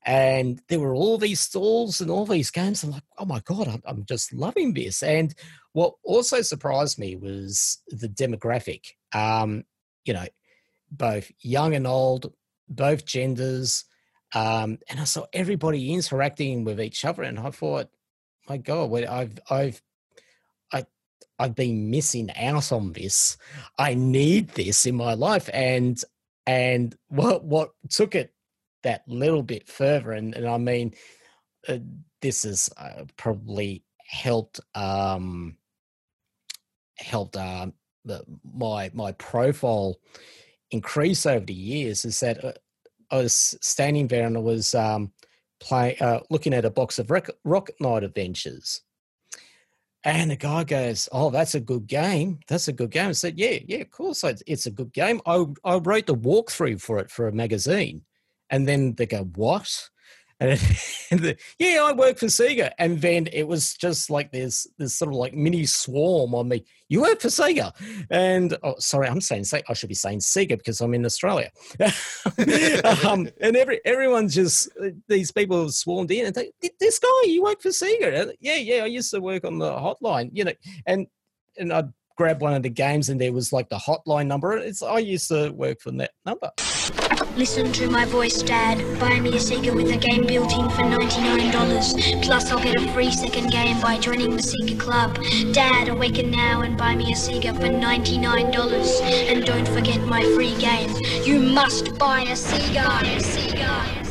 And 0.04 0.60
there 0.68 0.80
were 0.80 0.94
all 0.94 1.18
these 1.18 1.40
stalls 1.40 2.00
and 2.00 2.10
all 2.10 2.26
these 2.26 2.50
games. 2.50 2.82
I'm 2.82 2.90
like, 2.90 3.04
oh 3.18 3.24
my 3.24 3.40
God, 3.40 3.68
I'm, 3.68 3.82
I'm 3.86 4.04
just 4.06 4.32
loving 4.32 4.74
this. 4.74 5.02
And 5.02 5.34
what 5.72 5.94
also 6.02 6.42
surprised 6.42 6.98
me 6.98 7.16
was 7.16 7.78
the 7.88 8.08
demographic. 8.08 8.80
Um, 9.12 9.64
you 10.04 10.12
know, 10.12 10.26
both 10.96 11.30
young 11.40 11.74
and 11.74 11.86
old, 11.86 12.32
both 12.68 13.04
genders. 13.04 13.84
Um, 14.34 14.78
and 14.88 15.00
I 15.00 15.04
saw 15.04 15.26
everybody 15.32 15.92
interacting 15.92 16.64
with 16.64 16.80
each 16.80 17.04
other, 17.04 17.22
and 17.22 17.38
I 17.38 17.50
thought, 17.50 17.88
my 18.48 18.56
God, 18.56 18.92
I've 19.04 19.38
I've 19.48 19.82
I 20.72 20.86
I've 21.38 21.54
been 21.54 21.90
missing 21.90 22.30
out 22.36 22.72
on 22.72 22.92
this. 22.92 23.36
I 23.78 23.94
need 23.94 24.48
this 24.50 24.86
in 24.86 24.96
my 24.96 25.14
life, 25.14 25.48
and 25.52 26.00
and 26.46 26.96
what 27.08 27.44
what 27.44 27.70
took 27.88 28.14
it 28.14 28.34
that 28.82 29.02
little 29.08 29.42
bit 29.42 29.68
further, 29.68 30.12
and, 30.12 30.34
and 30.34 30.46
I 30.46 30.58
mean, 30.58 30.94
uh, 31.68 31.78
this 32.20 32.42
has 32.42 32.70
uh, 32.76 33.04
probably 33.16 33.84
helped 34.06 34.60
um, 34.74 35.56
helped 36.96 37.36
um, 37.36 37.72
the, 38.04 38.24
my 38.44 38.90
my 38.94 39.12
profile 39.12 39.96
increase 40.70 41.26
over 41.26 41.44
the 41.44 41.54
years 41.54 42.04
is 42.04 42.20
that 42.20 42.44
uh, 42.44 42.52
I 43.10 43.18
was 43.18 43.56
standing 43.60 44.08
there 44.08 44.26
and 44.26 44.36
I 44.36 44.40
was 44.40 44.74
um, 44.74 45.12
playing, 45.60 45.96
uh, 46.00 46.20
looking 46.30 46.54
at 46.54 46.64
a 46.64 46.70
box 46.70 46.98
of 46.98 47.10
Rocket, 47.10 47.38
Rocket 47.44 47.76
Knight 47.80 48.04
Adventures. 48.04 48.82
And 50.06 50.30
the 50.30 50.36
guy 50.36 50.64
goes, 50.64 51.08
"Oh, 51.12 51.30
that's 51.30 51.54
a 51.54 51.60
good 51.60 51.86
game. 51.86 52.40
That's 52.46 52.68
a 52.68 52.72
good 52.72 52.90
game." 52.90 53.08
I 53.08 53.12
said, 53.12 53.38
"Yeah, 53.38 53.58
yeah, 53.66 53.78
of 53.78 53.90
course, 53.90 54.22
it's 54.46 54.66
a 54.66 54.70
good 54.70 54.92
game. 54.92 55.20
I 55.24 55.46
I 55.64 55.76
wrote 55.76 56.06
the 56.06 56.14
walkthrough 56.14 56.80
for 56.82 56.98
it 56.98 57.10
for 57.10 57.26
a 57.26 57.32
magazine." 57.32 58.02
And 58.50 58.68
then 58.68 58.94
they 58.96 59.06
go, 59.06 59.24
"What?" 59.34 59.88
And, 61.10 61.20
the, 61.20 61.36
yeah, 61.58 61.84
I 61.84 61.92
work 61.92 62.18
for 62.18 62.26
Sega. 62.26 62.72
And 62.78 63.00
then 63.00 63.28
it 63.32 63.46
was 63.46 63.74
just 63.74 64.10
like 64.10 64.32
this, 64.32 64.66
this 64.78 64.96
sort 64.96 65.10
of 65.10 65.16
like 65.16 65.34
mini 65.34 65.64
swarm 65.64 66.34
on 66.34 66.48
me. 66.48 66.64
You 66.88 67.02
work 67.02 67.20
for 67.20 67.28
Sega. 67.28 67.72
And 68.10 68.56
oh, 68.64 68.74
sorry, 68.78 69.06
I'm 69.06 69.20
saying 69.20 69.42
Sega. 69.42 69.62
I 69.68 69.74
should 69.74 69.90
be 69.90 69.94
saying 69.94 70.20
Sega 70.20 70.58
because 70.58 70.80
I'm 70.80 70.94
in 70.94 71.04
Australia. 71.04 71.50
um, 73.06 73.28
and 73.40 73.56
every 73.56 73.80
everyone 73.84 74.28
just, 74.28 74.70
these 75.08 75.30
people 75.30 75.70
swarmed 75.70 76.10
in 76.10 76.26
and 76.26 76.34
they, 76.34 76.50
this 76.80 76.98
guy, 76.98 77.08
you 77.26 77.42
work 77.42 77.60
for 77.60 77.68
Sega. 77.68 78.32
Yeah, 78.40 78.56
yeah, 78.56 78.82
I 78.82 78.86
used 78.86 79.12
to 79.12 79.20
work 79.20 79.44
on 79.44 79.58
the 79.58 79.70
hotline, 79.70 80.30
you 80.32 80.44
know, 80.44 80.54
and, 80.86 81.06
and 81.56 81.72
I'd 81.72 81.92
grab 82.16 82.40
one 82.40 82.54
of 82.54 82.62
the 82.62 82.70
games 82.70 83.08
and 83.08 83.20
there 83.20 83.32
was 83.32 83.52
like 83.52 83.68
the 83.68 83.76
hotline 83.76 84.26
number. 84.26 84.56
It's 84.56 84.82
I 84.82 84.98
used 84.98 85.28
to 85.28 85.50
work 85.50 85.80
for 85.80 85.92
that 85.92 86.12
number. 86.24 86.50
Listen 87.36 87.72
to 87.72 87.90
my 87.90 88.04
voice, 88.04 88.42
Dad. 88.42 88.78
Buy 89.00 89.18
me 89.18 89.30
a 89.30 89.40
Sega 89.40 89.74
with 89.74 89.90
a 89.90 89.96
game 89.96 90.24
built 90.24 90.52
in 90.56 90.70
for 90.70 90.82
$99. 90.82 92.22
Plus, 92.22 92.52
I'll 92.52 92.62
get 92.62 92.76
a 92.76 92.92
free 92.92 93.10
second 93.10 93.50
game 93.50 93.80
by 93.80 93.98
joining 93.98 94.36
the 94.36 94.42
Sega 94.42 94.78
Club. 94.78 95.18
Dad, 95.52 95.88
awaken 95.88 96.30
now 96.30 96.62
and 96.62 96.78
buy 96.78 96.94
me 96.94 97.12
a 97.12 97.16
Sega 97.16 97.52
for 97.56 97.66
$99. 97.66 99.02
And 99.02 99.44
don't 99.44 99.66
forget 99.66 100.00
my 100.02 100.22
free 100.36 100.54
game. 100.58 100.90
You 101.24 101.40
must 101.40 101.98
buy 101.98 102.20
a 102.22 102.36
Sega. 102.36 102.84
Buy 102.84 103.00
a 103.00 103.18
Sega. 103.18 104.04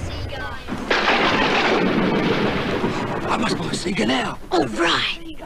I 3.30 3.38
must 3.38 3.58
buy 3.58 3.66
a 3.66 3.70
Sega 3.70 4.06
now. 4.06 4.38
All 4.52 4.68
right. 4.68 5.38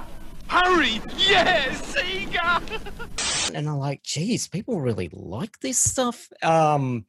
Hurry! 0.48 1.00
Yes, 1.16 1.94
Sega! 1.94 3.52
and 3.54 3.70
I'm 3.70 3.78
like, 3.78 4.02
geez, 4.02 4.48
people 4.48 4.82
really 4.82 5.10
like 5.14 5.60
this 5.60 5.78
stuff. 5.78 6.30
Um, 6.42 7.06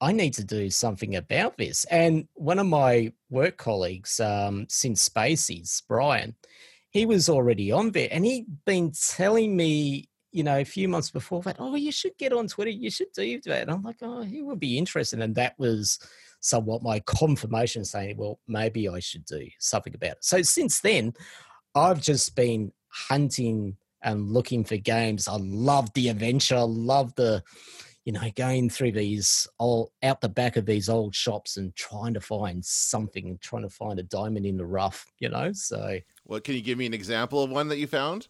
I 0.00 0.12
need 0.12 0.34
to 0.34 0.44
do 0.44 0.68
something 0.70 1.16
about 1.16 1.56
this. 1.56 1.84
And 1.86 2.28
one 2.34 2.58
of 2.58 2.66
my 2.66 3.12
work 3.30 3.56
colleagues, 3.56 4.20
um, 4.20 4.66
since 4.68 5.08
Spacey's 5.08 5.82
Brian, 5.88 6.34
he 6.90 7.06
was 7.06 7.28
already 7.28 7.72
on 7.72 7.90
there 7.92 8.08
and 8.10 8.24
he'd 8.24 8.46
been 8.64 8.92
telling 8.92 9.56
me, 9.56 10.08
you 10.32 10.42
know, 10.44 10.58
a 10.58 10.64
few 10.64 10.88
months 10.88 11.10
before 11.10 11.42
that, 11.42 11.56
oh, 11.58 11.74
you 11.74 11.92
should 11.92 12.16
get 12.18 12.32
on 12.32 12.46
Twitter, 12.46 12.70
you 12.70 12.90
should 12.90 13.12
do 13.14 13.40
that. 13.46 13.62
And 13.62 13.70
I'm 13.70 13.82
like, 13.82 13.96
oh, 14.02 14.22
he 14.22 14.42
would 14.42 14.60
be 14.60 14.76
interested. 14.76 15.20
And 15.20 15.34
that 15.36 15.58
was 15.58 15.98
somewhat 16.40 16.82
my 16.82 17.00
confirmation 17.00 17.84
saying, 17.84 18.16
well, 18.18 18.38
maybe 18.46 18.88
I 18.88 19.00
should 19.00 19.24
do 19.24 19.46
something 19.58 19.94
about 19.94 20.12
it. 20.12 20.24
So 20.24 20.42
since 20.42 20.80
then, 20.80 21.14
I've 21.74 22.02
just 22.02 22.36
been 22.36 22.72
hunting 22.88 23.76
and 24.02 24.30
looking 24.30 24.64
for 24.64 24.76
games. 24.76 25.26
I 25.26 25.36
love 25.38 25.92
the 25.94 26.08
adventure, 26.10 26.56
I 26.56 26.60
love 26.60 27.14
the 27.14 27.42
you 28.06 28.12
know, 28.12 28.30
going 28.36 28.70
through 28.70 28.92
these 28.92 29.48
all 29.58 29.92
out 30.04 30.20
the 30.20 30.28
back 30.28 30.56
of 30.56 30.64
these 30.64 30.88
old 30.88 31.12
shops 31.12 31.56
and 31.56 31.74
trying 31.74 32.14
to 32.14 32.20
find 32.20 32.64
something, 32.64 33.36
trying 33.42 33.62
to 33.62 33.68
find 33.68 33.98
a 33.98 34.04
diamond 34.04 34.46
in 34.46 34.56
the 34.56 34.64
rough, 34.64 35.12
you 35.18 35.28
know. 35.28 35.52
So, 35.52 35.98
well, 36.24 36.40
can 36.40 36.54
you 36.54 36.62
give 36.62 36.78
me 36.78 36.86
an 36.86 36.94
example 36.94 37.42
of 37.42 37.50
one 37.50 37.66
that 37.68 37.78
you 37.78 37.88
found, 37.88 38.28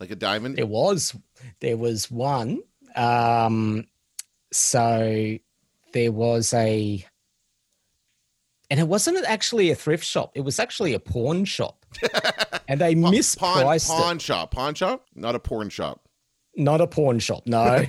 like 0.00 0.10
a 0.10 0.16
diamond? 0.16 0.56
There 0.56 0.66
was, 0.66 1.16
there 1.60 1.76
was 1.76 2.10
one. 2.10 2.62
Um, 2.96 3.86
so 4.50 5.38
there 5.92 6.12
was 6.12 6.52
a, 6.52 7.06
and 8.68 8.80
it 8.80 8.88
wasn't 8.88 9.24
actually 9.26 9.70
a 9.70 9.76
thrift 9.76 10.04
shop; 10.04 10.32
it 10.34 10.40
was 10.40 10.58
actually 10.58 10.92
a 10.92 10.98
pawn 10.98 11.44
shop, 11.44 11.86
and 12.68 12.80
they 12.80 12.96
mispriced 12.96 13.86
pawn, 13.86 14.02
pawn 14.02 14.16
it. 14.16 14.22
shop, 14.22 14.50
pawn 14.50 14.74
shop, 14.74 15.06
not 15.14 15.36
a 15.36 15.38
porn 15.38 15.68
shop. 15.68 16.03
Not 16.56 16.80
a 16.80 16.86
pawn 16.86 17.18
shop, 17.18 17.42
no. 17.46 17.64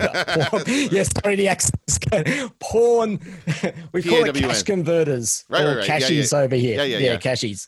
yes, 0.68 1.10
sorry, 1.22 1.36
the 1.36 1.48
accents. 1.48 2.00
Porn. 2.60 3.20
We 3.92 4.02
call 4.02 4.26
it 4.26 4.36
cash 4.36 4.64
converters 4.64 5.46
right, 5.50 5.62
or 5.62 5.68
right, 5.68 5.78
right. 5.78 5.86
cashies 5.86 6.32
yeah, 6.32 6.40
yeah. 6.40 6.44
over 6.44 6.56
here. 6.56 6.78
Yeah, 6.78 6.84
yeah, 6.84 6.98
yeah. 6.98 7.18
cashies. 7.18 7.68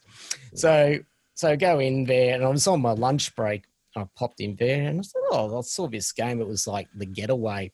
So, 0.56 0.98
so 1.36 1.56
go 1.56 1.80
in 1.80 2.06
there, 2.06 2.34
and 2.34 2.44
I 2.44 2.50
was 2.50 2.66
on 2.66 2.82
my 2.82 2.94
lunch 2.94 3.36
break. 3.36 3.66
I 3.96 4.08
popped 4.16 4.40
in 4.40 4.56
there, 4.56 4.88
and 4.90 5.00
I 5.00 5.04
said, 5.04 5.22
"Oh, 5.32 5.58
I 5.58 5.62
saw 5.62 5.88
this 5.88 6.12
game. 6.12 6.42
It 6.42 6.48
was 6.48 6.66
like 6.66 6.88
the 6.96 7.06
Getaway, 7.06 7.72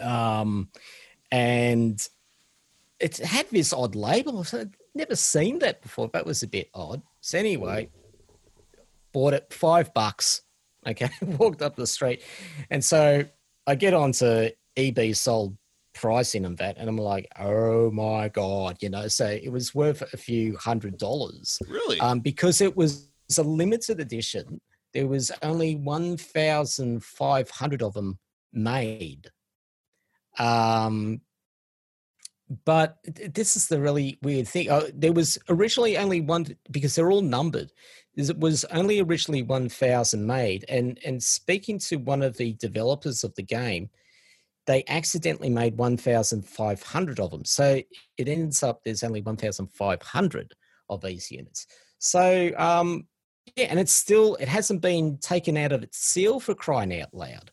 um, 0.00 0.68
and 1.30 2.04
it 2.98 3.18
had 3.18 3.48
this 3.50 3.72
odd 3.72 3.94
label. 3.94 4.44
I'd 4.52 4.74
never 4.94 5.14
seen 5.14 5.60
that 5.60 5.80
before. 5.80 6.08
That 6.12 6.26
was 6.26 6.42
a 6.42 6.48
bit 6.48 6.70
odd. 6.74 7.02
So 7.20 7.38
anyway, 7.38 7.90
bought 9.12 9.34
it 9.34 9.52
five 9.52 9.94
bucks." 9.94 10.42
Okay, 10.86 11.08
walked 11.22 11.62
up 11.62 11.76
the 11.76 11.86
street, 11.86 12.22
and 12.70 12.84
so 12.84 13.24
I 13.66 13.74
get 13.74 13.94
onto 13.94 14.50
eBay 14.76 15.16
sold 15.16 15.56
pricing 15.94 16.44
and 16.44 16.56
that, 16.58 16.76
and 16.78 16.88
I'm 16.88 16.98
like, 16.98 17.26
oh 17.38 17.90
my 17.90 18.28
god, 18.28 18.76
you 18.80 18.90
know. 18.90 19.08
So 19.08 19.26
it 19.26 19.50
was 19.50 19.74
worth 19.74 20.02
a 20.12 20.16
few 20.16 20.56
hundred 20.56 20.98
dollars, 20.98 21.58
really, 21.68 21.98
um, 22.00 22.20
because 22.20 22.60
it 22.60 22.76
was 22.76 23.08
a 23.38 23.42
limited 23.42 24.00
edition. 24.00 24.60
There 24.92 25.08
was 25.08 25.32
only 25.42 25.74
one 25.74 26.16
thousand 26.16 27.02
five 27.02 27.50
hundred 27.50 27.82
of 27.82 27.94
them 27.94 28.18
made. 28.52 29.30
Um, 30.38 31.22
but 32.64 32.98
this 33.04 33.56
is 33.56 33.66
the 33.66 33.80
really 33.80 34.18
weird 34.22 34.46
thing. 34.46 34.70
Uh, 34.70 34.88
there 34.94 35.12
was 35.12 35.38
originally 35.48 35.98
only 35.98 36.20
one 36.20 36.46
because 36.70 36.94
they're 36.94 37.10
all 37.10 37.22
numbered 37.22 37.72
it 38.16 38.38
was 38.38 38.64
only 38.66 39.00
originally 39.00 39.42
1000 39.42 40.26
made 40.26 40.64
and 40.68 40.98
and 41.04 41.22
speaking 41.22 41.78
to 41.78 41.96
one 41.96 42.22
of 42.22 42.36
the 42.36 42.54
developers 42.54 43.22
of 43.24 43.34
the 43.34 43.42
game 43.42 43.90
they 44.66 44.82
accidentally 44.88 45.48
made 45.48 45.78
1500 45.78 47.20
of 47.20 47.30
them. 47.30 47.44
So 47.44 47.80
it 48.18 48.28
ends 48.28 48.64
up 48.64 48.80
there's 48.84 49.04
only 49.04 49.22
1500 49.22 50.54
of 50.88 51.00
these 51.02 51.30
units. 51.30 51.66
So 51.98 52.50
um 52.56 53.06
yeah 53.54 53.66
and 53.66 53.78
it's 53.78 53.92
still 53.92 54.34
it 54.36 54.48
hasn't 54.48 54.80
been 54.82 55.18
taken 55.18 55.56
out 55.56 55.72
of 55.72 55.82
its 55.82 55.98
seal 55.98 56.40
for 56.40 56.54
crying 56.54 57.00
out 57.00 57.14
loud. 57.14 57.52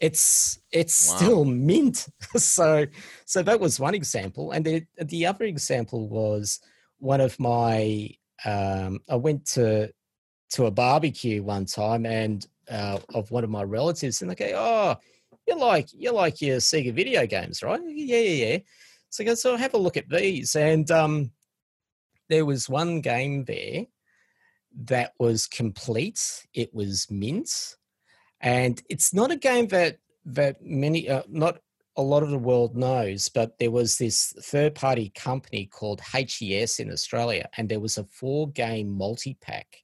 It's 0.00 0.60
it's 0.70 1.10
wow. 1.10 1.16
still 1.16 1.44
mint. 1.44 2.06
So 2.36 2.86
so 3.24 3.42
that 3.42 3.60
was 3.60 3.80
one 3.80 3.94
example. 3.94 4.52
And 4.52 4.64
the 4.64 4.84
the 4.98 5.26
other 5.26 5.44
example 5.46 6.08
was 6.08 6.60
one 6.98 7.20
of 7.20 7.38
my 7.40 8.10
um, 8.44 9.00
I 9.08 9.16
went 9.16 9.46
to 9.52 9.92
to 10.50 10.66
a 10.66 10.70
barbecue 10.70 11.42
one 11.42 11.64
time 11.64 12.06
and 12.06 12.46
uh, 12.70 12.98
of 13.14 13.30
one 13.30 13.44
of 13.44 13.50
my 13.50 13.62
relatives, 13.62 14.22
and 14.22 14.30
they 14.30 14.34
go, 14.34 14.52
"Oh, 14.54 14.96
you 15.46 15.58
like 15.58 15.88
you 15.92 16.12
like 16.12 16.40
your 16.40 16.58
Sega 16.58 16.92
video 16.92 17.26
games, 17.26 17.62
right?" 17.62 17.80
Yeah, 17.84 18.18
yeah, 18.18 18.46
yeah. 18.46 18.58
So 19.10 19.22
I 19.22 19.26
go, 19.26 19.34
"So 19.34 19.56
have 19.56 19.74
a 19.74 19.78
look 19.78 19.96
at 19.96 20.08
these," 20.08 20.56
and 20.56 20.90
um, 20.90 21.30
there 22.28 22.44
was 22.44 22.68
one 22.68 23.00
game 23.00 23.44
there 23.44 23.86
that 24.86 25.12
was 25.18 25.46
complete. 25.46 26.46
It 26.54 26.74
was 26.74 27.10
mint, 27.10 27.76
and 28.40 28.82
it's 28.88 29.14
not 29.14 29.30
a 29.30 29.36
game 29.36 29.68
that 29.68 29.98
that 30.26 30.62
many, 30.62 31.08
uh, 31.08 31.22
not 31.28 31.58
a 31.96 32.02
lot 32.02 32.22
of 32.22 32.30
the 32.30 32.38
world 32.38 32.76
knows, 32.76 33.28
but 33.28 33.58
there 33.58 33.70
was 33.70 33.98
this 33.98 34.34
third 34.40 34.74
party 34.74 35.10
company 35.14 35.66
called 35.66 36.00
HES 36.00 36.80
in 36.80 36.90
Australia, 36.90 37.48
and 37.56 37.68
there 37.68 37.80
was 37.80 37.98
a 37.98 38.04
four 38.04 38.50
game 38.50 38.90
multi 38.90 39.36
pack. 39.40 39.82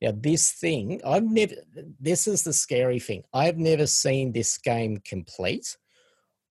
Now, 0.00 0.12
this 0.16 0.52
thing, 0.52 1.00
I've 1.04 1.24
never, 1.24 1.54
this 2.00 2.26
is 2.26 2.42
the 2.42 2.52
scary 2.52 2.98
thing. 2.98 3.22
I've 3.34 3.58
never 3.58 3.86
seen 3.86 4.32
this 4.32 4.56
game 4.56 4.98
complete 5.04 5.76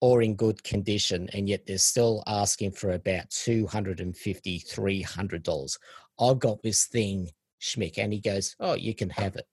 or 0.00 0.22
in 0.22 0.34
good 0.36 0.62
condition, 0.62 1.28
and 1.32 1.48
yet 1.48 1.66
they're 1.66 1.78
still 1.78 2.22
asking 2.26 2.72
for 2.72 2.92
about 2.92 3.28
$250, 3.30 4.14
$300. 4.14 5.78
I've 6.20 6.38
got 6.38 6.62
this 6.62 6.86
thing, 6.86 7.30
Schmick, 7.60 7.98
and 7.98 8.12
he 8.12 8.20
goes, 8.20 8.54
Oh, 8.60 8.74
you 8.74 8.94
can 8.94 9.10
have 9.10 9.36
it. 9.36 9.46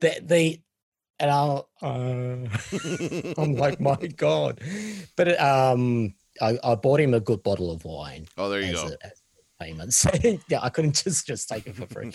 The, 0.00 0.20
the, 0.22 0.60
and 1.18 1.30
I'll, 1.30 1.68
uh, 1.82 2.46
I'm 3.38 3.54
like, 3.56 3.80
my 3.80 3.96
God. 4.16 4.60
But 5.16 5.40
um, 5.40 6.14
I, 6.40 6.58
I, 6.62 6.74
bought 6.74 7.00
him 7.00 7.14
a 7.14 7.20
good 7.20 7.42
bottle 7.42 7.70
of 7.70 7.84
wine. 7.84 8.26
Oh, 8.36 8.48
there 8.48 8.60
you 8.60 8.72
go. 8.72 8.90
A, 9.02 9.10
payments. 9.60 10.06
yeah, 10.48 10.60
I 10.62 10.68
couldn't 10.70 11.02
just 11.02 11.26
just 11.26 11.48
take 11.48 11.66
it 11.66 11.76
for 11.76 11.86
free. 11.86 12.12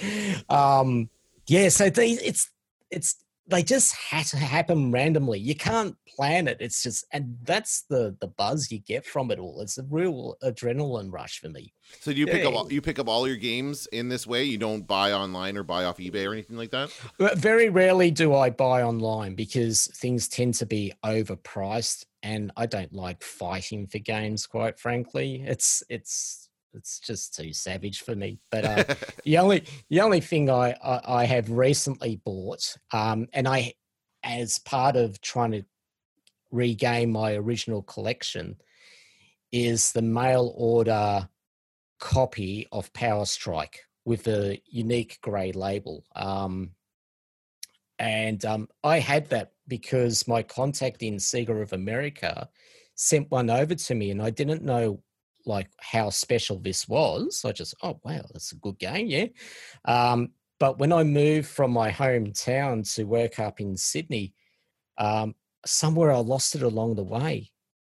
um, 0.50 1.10
yeah, 1.48 1.70
so 1.70 1.90
these, 1.90 2.20
it's 2.22 2.50
it's 2.92 3.16
they 3.50 3.64
just 3.64 3.96
had 3.96 4.26
to 4.28 4.38
happen 4.38 4.92
randomly. 4.92 5.40
You 5.40 5.56
can't 5.56 5.96
plan 6.08 6.48
it. 6.48 6.58
It's 6.60 6.84
just, 6.84 7.06
and 7.12 7.36
that's 7.44 7.82
the 7.90 8.16
the 8.22 8.28
buzz 8.28 8.72
you 8.72 8.80
get 8.80 9.06
from 9.06 9.32
it 9.32 9.40
all. 9.40 9.62
It's 9.62 9.78
a 9.78 9.84
real 9.84 10.38
adrenaline 10.44 11.12
rush 11.12 11.40
for 11.40 11.50
me. 11.50 11.74
So 12.00 12.14
do 12.14 12.20
you 12.20 12.28
pick 12.28 12.44
Yeah. 12.44 12.50
up 12.50 12.72
you 12.72 12.82
pick 12.82 13.00
up 13.00 13.08
all 13.08 13.28
your 13.28 13.38
games 13.38 13.88
in 13.88 14.10
this 14.10 14.28
way? 14.28 14.44
You 14.44 14.58
don't 14.58 14.86
buy 14.88 15.12
online 15.14 15.58
or 15.58 15.64
buy 15.64 15.86
off 15.86 15.98
eBay 15.98 16.28
or 16.30 16.34
anything 16.34 16.58
like 16.58 16.72
that? 16.72 16.92
Uh, 17.20 17.34
very 17.36 17.70
rarely 17.70 18.12
do 18.12 18.36
I 18.36 18.50
buy 18.52 18.84
online 18.84 19.34
because 19.36 19.88
things 19.98 20.28
tend 20.28 20.54
to 20.56 20.66
be 20.66 20.94
overpriced, 21.04 22.06
and 22.24 22.52
I 22.58 22.66
don't 22.66 22.94
like 22.94 23.24
fighting 23.24 23.88
for 23.88 24.00
games. 24.00 24.46
Quite 24.46 24.80
frankly, 24.80 25.44
it's 25.46 25.84
it's 25.90 26.49
it's 26.74 27.00
just 27.00 27.36
too 27.36 27.54
savage 27.54 28.02
for 28.02 28.16
me. 28.16 28.40
But 28.52 28.66
uh, 28.66 28.96
the 29.24 29.38
only 29.38 29.64
the 29.90 30.02
only 30.02 30.22
thing 30.22 30.50
I, 30.50 30.76
I 30.84 31.22
I 31.22 31.26
have 31.26 31.50
recently 31.50 32.18
bought, 32.18 32.76
um, 32.94 33.28
and 33.34 33.48
I 33.48 33.74
as 34.24 34.60
part 34.60 34.96
of 34.96 35.22
trying 35.22 35.52
to 35.52 35.64
regain 36.52 37.12
my 37.12 37.34
original 37.34 37.82
collection, 37.84 38.58
is 39.52 39.92
the 39.92 40.02
mail 40.02 40.54
order 40.56 41.30
copy 42.00 42.68
of 42.72 42.94
Power 42.94 43.26
Strike 43.26 43.82
with 44.06 44.28
a 44.28 44.62
unique 44.66 45.20
grey 45.22 45.52
label. 45.52 46.04
Um, 46.16 46.72
and 48.00 48.44
um, 48.46 48.70
I 48.84 49.00
had 49.00 49.30
that 49.30 49.52
because 49.68 50.28
my 50.28 50.42
contact 50.42 51.04
in 51.04 51.16
Sega 51.16 51.62
of 51.62 51.74
America 51.74 52.50
sent 52.96 53.30
one 53.30 53.50
over 53.50 53.76
to 53.76 53.96
me, 53.96 54.10
and 54.12 54.22
I 54.22 54.30
didn't 54.30 54.64
know 54.64 55.04
like 55.46 55.70
how 55.80 56.10
special 56.10 56.60
this 56.60 56.88
was. 56.88 57.44
I 57.46 57.52
just, 57.52 57.76
oh 57.84 58.00
wow, 58.04 58.22
that's 58.32 58.52
a 58.52 58.56
good 58.56 58.78
game, 58.80 59.08
yeah. 59.08 59.28
Um, 59.86 60.30
but 60.60 60.80
when 60.80 60.92
I 60.92 61.04
moved 61.04 61.48
from 61.48 61.72
my 61.72 61.92
hometown 61.92 62.94
to 62.96 63.06
work 63.06 63.40
up 63.40 63.62
in 63.62 63.78
Sydney, 63.78 64.34
um, 64.98 65.36
somewhere 65.66 66.12
I 66.12 66.18
lost 66.18 66.56
it 66.56 66.64
along 66.64 66.96
the 66.96 67.04
way. 67.04 67.52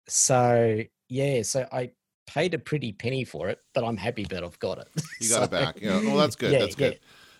So 0.08 0.82
yeah, 1.08 1.42
so 1.42 1.66
I 1.72 1.92
paid 2.26 2.54
a 2.54 2.58
pretty 2.58 2.92
penny 2.92 3.24
for 3.24 3.48
it, 3.48 3.58
but 3.74 3.84
I'm 3.84 3.96
happy 3.96 4.24
that 4.30 4.44
I've 4.44 4.58
got 4.58 4.78
it. 4.78 4.88
You 5.20 5.28
got 5.28 5.44
it 5.44 5.50
back. 5.50 5.80
Yeah. 5.80 6.00
Well, 6.00 6.16
that's 6.16 6.36
good. 6.36 6.52
yeah, 6.52 6.60
that's 6.60 6.74
good. 6.74 6.98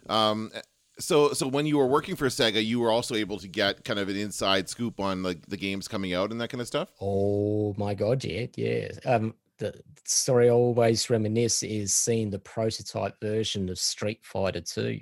Um, 0.09 0.51
so 0.99 1.33
so 1.33 1.49
when 1.49 1.67
you 1.67 1.79
were 1.79 1.87
working 1.87 2.15
for 2.15 2.27
Sega, 2.27 2.65
you 2.65 2.81
were 2.81 2.91
also 2.91 3.15
able 3.15 3.39
to 3.39 3.49
get 3.49 3.85
kind 3.85 3.99
of 3.99 4.09
an 4.09 4.17
inside 4.17 4.69
scoop 4.69 5.01
on 5.01 5.23
like 5.23 5.47
the 5.47 5.57
games 5.57 5.89
coming 5.89 6.13
out 6.15 6.31
and 6.31 6.41
that 6.41 6.49
kind 6.51 6.61
of 6.61 6.67
stuff. 6.67 6.91
Oh 7.01 7.75
my 7.79 7.95
god, 7.95 8.25
yeah, 8.25 8.47
yeah. 8.57 8.89
Um, 9.07 9.35
the 9.61 9.81
story 10.05 10.49
I 10.49 10.53
always 10.53 11.09
reminisce 11.09 11.63
is 11.63 11.95
seeing 11.95 12.31
the 12.31 12.39
prototype 12.41 13.21
version 13.21 13.69
of 13.69 13.79
Street 13.79 14.19
Fighter 14.23 14.63
Two 14.63 15.01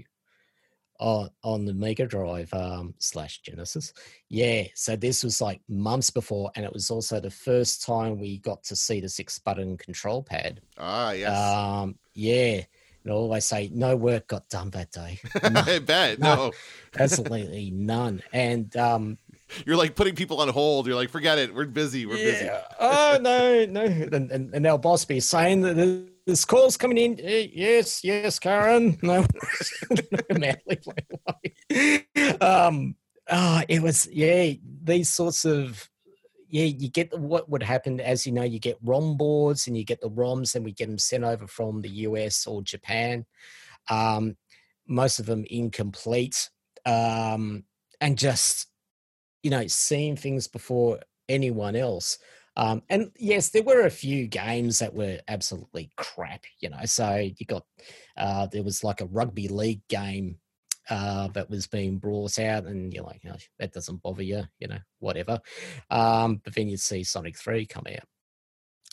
on 1.00 1.30
on 1.42 1.64
the 1.64 1.72
Mega 1.72 2.06
Drive 2.06 2.52
um, 2.52 2.92
slash 2.98 3.40
Genesis. 3.40 3.94
Yeah, 4.28 4.64
so 4.74 4.96
this 4.96 5.24
was 5.24 5.40
like 5.40 5.60
months 5.68 6.10
before, 6.10 6.50
and 6.56 6.64
it 6.64 6.72
was 6.72 6.90
also 6.90 7.20
the 7.20 7.30
first 7.30 7.82
time 7.82 8.18
we 8.18 8.38
got 8.38 8.62
to 8.64 8.76
see 8.76 9.00
the 9.00 9.08
six 9.08 9.38
button 9.38 9.78
control 9.78 10.22
pad. 10.22 10.60
Ah, 10.76 11.12
yes. 11.12 11.54
Um, 11.54 11.96
yeah, 12.14 12.62
and 13.04 13.12
I 13.12 13.16
always 13.16 13.44
say 13.44 13.70
no 13.72 13.96
work 13.96 14.26
got 14.26 14.48
done 14.48 14.70
that 14.70 14.90
day. 14.90 15.18
No, 15.50 15.60
I 15.66 15.78
bet. 15.78 16.18
no. 16.18 16.34
No. 16.34 16.52
absolutely 16.98 17.70
none. 17.70 18.22
And 18.32 18.76
um, 18.76 19.18
You're 19.66 19.76
like 19.76 19.94
putting 19.94 20.14
people 20.14 20.40
on 20.40 20.48
hold. 20.48 20.86
You're 20.86 20.96
like, 20.96 21.10
forget 21.10 21.38
it. 21.38 21.54
We're 21.54 21.66
busy. 21.66 22.06
We're 22.06 22.16
busy. 22.16 22.48
Oh 22.80 23.18
no, 23.20 23.64
no. 23.66 23.82
And, 23.82 24.30
and, 24.30 24.54
and 24.54 24.66
our 24.66 24.78
boss 24.78 25.04
be 25.04 25.20
saying 25.20 25.62
that 25.62 26.08
this 26.26 26.44
call's 26.44 26.76
coming 26.76 26.98
in. 26.98 27.20
"Eh, 27.22 27.48
Yes, 27.52 28.04
yes, 28.04 28.38
Karen. 28.38 28.98
No, 29.02 29.26
madly 30.30 30.78
play. 31.70 32.36
Um. 32.40 32.96
Oh, 33.30 33.62
it 33.68 33.82
was 33.82 34.08
yeah. 34.12 34.52
These 34.84 35.10
sorts 35.10 35.44
of 35.44 35.88
yeah. 36.48 36.64
You 36.64 36.88
get 36.88 37.18
what 37.18 37.48
would 37.48 37.62
happen 37.62 38.00
as 38.00 38.26
you 38.26 38.32
know. 38.32 38.42
You 38.44 38.58
get 38.58 38.78
ROM 38.82 39.16
boards 39.16 39.66
and 39.66 39.76
you 39.76 39.84
get 39.84 40.00
the 40.00 40.10
ROMs, 40.10 40.54
and 40.54 40.64
we 40.64 40.72
get 40.72 40.88
them 40.88 40.98
sent 40.98 41.24
over 41.24 41.46
from 41.46 41.82
the 41.82 41.90
US 41.90 42.46
or 42.46 42.62
Japan. 42.62 43.26
Um, 43.90 44.36
most 44.86 45.18
of 45.18 45.26
them 45.26 45.44
incomplete. 45.50 46.50
Um, 46.86 47.64
and 48.00 48.16
just 48.16 48.67
you 49.48 49.50
know 49.50 49.66
seeing 49.66 50.14
things 50.14 50.46
before 50.46 51.00
anyone 51.26 51.74
else. 51.74 52.18
Um, 52.54 52.82
and 52.90 53.10
yes, 53.16 53.48
there 53.48 53.62
were 53.62 53.86
a 53.86 53.90
few 53.90 54.26
games 54.26 54.78
that 54.80 54.92
were 54.92 55.20
absolutely 55.26 55.88
crap, 55.96 56.44
you 56.60 56.68
know. 56.68 56.84
So 56.84 57.16
you 57.16 57.46
got 57.46 57.64
uh, 58.18 58.46
there 58.48 58.62
was 58.62 58.84
like 58.84 59.00
a 59.00 59.06
rugby 59.06 59.48
league 59.48 59.80
game 59.88 60.36
uh, 60.90 61.28
that 61.28 61.48
was 61.48 61.66
being 61.66 61.96
brought 61.96 62.38
out, 62.38 62.66
and 62.66 62.92
you're 62.92 63.04
like, 63.04 63.22
oh, 63.26 63.36
that 63.58 63.72
doesn't 63.72 64.02
bother 64.02 64.22
you, 64.22 64.42
you 64.58 64.68
know, 64.68 64.80
whatever. 64.98 65.40
Um, 65.88 66.42
but 66.44 66.54
then 66.54 66.68
you 66.68 66.76
see 66.76 67.02
Sonic 67.02 67.38
Three 67.38 67.64
come 67.64 67.84
out 67.88 68.04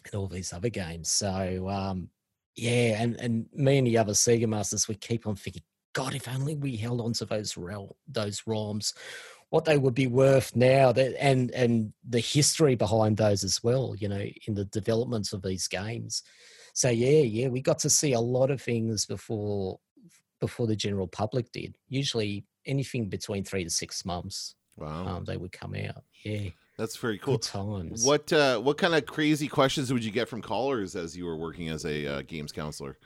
and 0.05 0.15
all 0.15 0.27
these 0.27 0.53
other 0.53 0.69
games. 0.69 1.11
So 1.11 1.67
um, 1.67 2.07
yeah, 2.55 3.01
and 3.01 3.19
and 3.19 3.47
me 3.51 3.77
and 3.79 3.87
the 3.87 3.97
other 3.97 4.13
Sega 4.13 4.47
masters, 4.47 4.87
we 4.87 4.95
keep 4.95 5.27
on 5.27 5.35
thinking, 5.35 5.63
God, 5.91 6.15
if 6.15 6.29
only 6.29 6.55
we 6.55 6.77
held 6.77 7.01
on 7.01 7.11
to 7.13 7.25
those 7.25 7.57
rel- 7.57 7.97
those 8.07 8.41
ROMs 8.43 8.93
what 9.49 9.65
they 9.65 9.77
would 9.77 9.93
be 9.93 10.08
worth 10.08 10.55
now 10.55 10.91
that 10.91 11.15
and 11.23 11.51
and 11.51 11.93
the 12.10 12.19
history 12.19 12.75
behind 12.75 13.15
those 13.17 13.43
as 13.43 13.63
well 13.63 13.95
you 13.97 14.08
know 14.10 14.25
in 14.47 14.53
the 14.55 14.65
developments 14.65 15.31
of 15.34 15.41
these 15.41 15.67
games 15.67 16.23
so 16.73 16.89
yeah 16.89 17.21
yeah 17.21 17.47
we 17.47 17.62
got 17.62 17.79
to 17.79 17.89
see 17.89 18.13
a 18.13 18.19
lot 18.19 18.51
of 18.51 18.62
things 18.62 19.05
before 19.05 19.79
before 20.41 20.67
the 20.67 20.75
general 20.75 21.08
public 21.08 21.51
did 21.51 21.77
usually 21.88 22.43
anything 22.65 23.08
between 23.08 23.43
three 23.43 23.63
to 23.63 23.69
six 23.69 24.03
months 24.05 24.55
Wow. 24.77 25.08
um, 25.08 25.23
they 25.25 25.38
would 25.38 25.53
come 25.53 25.73
out 25.75 26.03
yeah 26.25 26.49
That's 26.77 26.97
very 26.97 27.17
cool. 27.17 27.36
good 27.38 27.43
times 27.43 28.03
What 28.03 28.34
uh, 28.34 28.60
what 28.60 28.77
kind 28.77 28.93
of 28.93 29.05
crazy 29.05 29.47
questions 29.47 29.93
would 29.93 30.03
you 30.03 30.12
get 30.12 30.27
from 30.27 30.41
callers 30.41 30.97
as 30.97 31.15
you 31.15 31.23
were 31.25 31.38
working 31.38 31.69
as 31.69 31.86
a 31.86 32.05
uh, 32.05 32.21
games 32.23 32.51
counselor? 32.51 32.97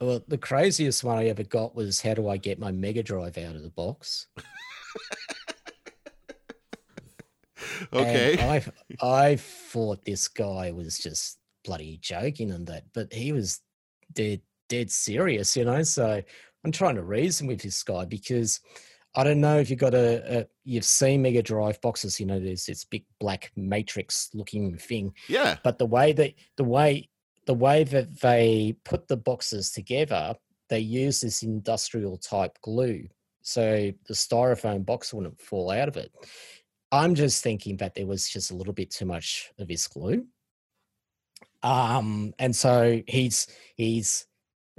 well 0.00 0.20
the 0.26 0.36
craziest 0.36 1.04
one 1.04 1.16
i 1.16 1.26
ever 1.26 1.44
got 1.44 1.76
was 1.76 2.00
how 2.00 2.12
do 2.14 2.28
i 2.28 2.36
get 2.36 2.58
my 2.58 2.72
mega 2.72 3.02
drive 3.04 3.38
out 3.38 3.54
of 3.54 3.62
the 3.62 3.70
box 3.70 4.26
Okay. 7.92 8.36
And 8.38 8.50
I 8.50 8.64
I 9.28 9.36
thought 9.36 10.04
this 10.04 10.28
guy 10.28 10.70
was 10.72 10.98
just 10.98 11.38
bloody 11.64 11.98
joking 12.00 12.52
and 12.52 12.66
that, 12.68 12.84
but 12.94 13.12
he 13.12 13.32
was 13.32 13.60
dead 14.12 14.40
dead 14.68 14.90
serious, 14.90 15.56
you 15.56 15.64
know. 15.64 15.82
So 15.82 16.22
I'm 16.64 16.72
trying 16.72 16.96
to 16.96 17.02
reason 17.02 17.46
with 17.46 17.60
this 17.60 17.82
guy 17.82 18.04
because 18.04 18.60
I 19.14 19.24
don't 19.24 19.40
know 19.40 19.58
if 19.58 19.70
you've 19.70 19.78
got 19.78 19.94
a, 19.94 20.40
a 20.40 20.46
you've 20.64 20.84
seen 20.84 21.22
Mega 21.22 21.42
Drive 21.42 21.80
boxes, 21.80 22.20
you 22.20 22.26
know, 22.26 22.38
there's 22.38 22.66
this 22.66 22.84
big 22.84 23.04
black 23.18 23.50
matrix 23.56 24.30
looking 24.34 24.76
thing. 24.76 25.14
yeah. 25.28 25.56
But 25.62 25.78
the 25.78 25.86
way 25.86 26.12
that 26.12 26.34
the 26.56 26.64
way 26.64 27.08
the 27.46 27.54
way 27.54 27.84
that 27.84 28.20
they 28.20 28.76
put 28.84 29.08
the 29.08 29.16
boxes 29.16 29.70
together, 29.70 30.34
they 30.68 30.80
use 30.80 31.20
this 31.20 31.42
industrial 31.42 32.18
type 32.18 32.58
glue. 32.62 33.08
So 33.42 33.92
the 34.08 34.14
styrofoam 34.14 34.84
box 34.84 35.14
wouldn't 35.14 35.40
fall 35.40 35.70
out 35.70 35.86
of 35.88 35.96
it. 35.96 36.12
I'm 36.92 37.14
just 37.14 37.42
thinking 37.42 37.76
that 37.78 37.94
there 37.94 38.06
was 38.06 38.28
just 38.28 38.50
a 38.50 38.54
little 38.54 38.72
bit 38.72 38.90
too 38.90 39.06
much 39.06 39.50
of 39.58 39.68
his 39.68 39.86
glue. 39.88 40.26
Um, 41.62 42.32
and 42.38 42.54
so 42.54 43.02
he's 43.06 43.48
he's 43.74 44.26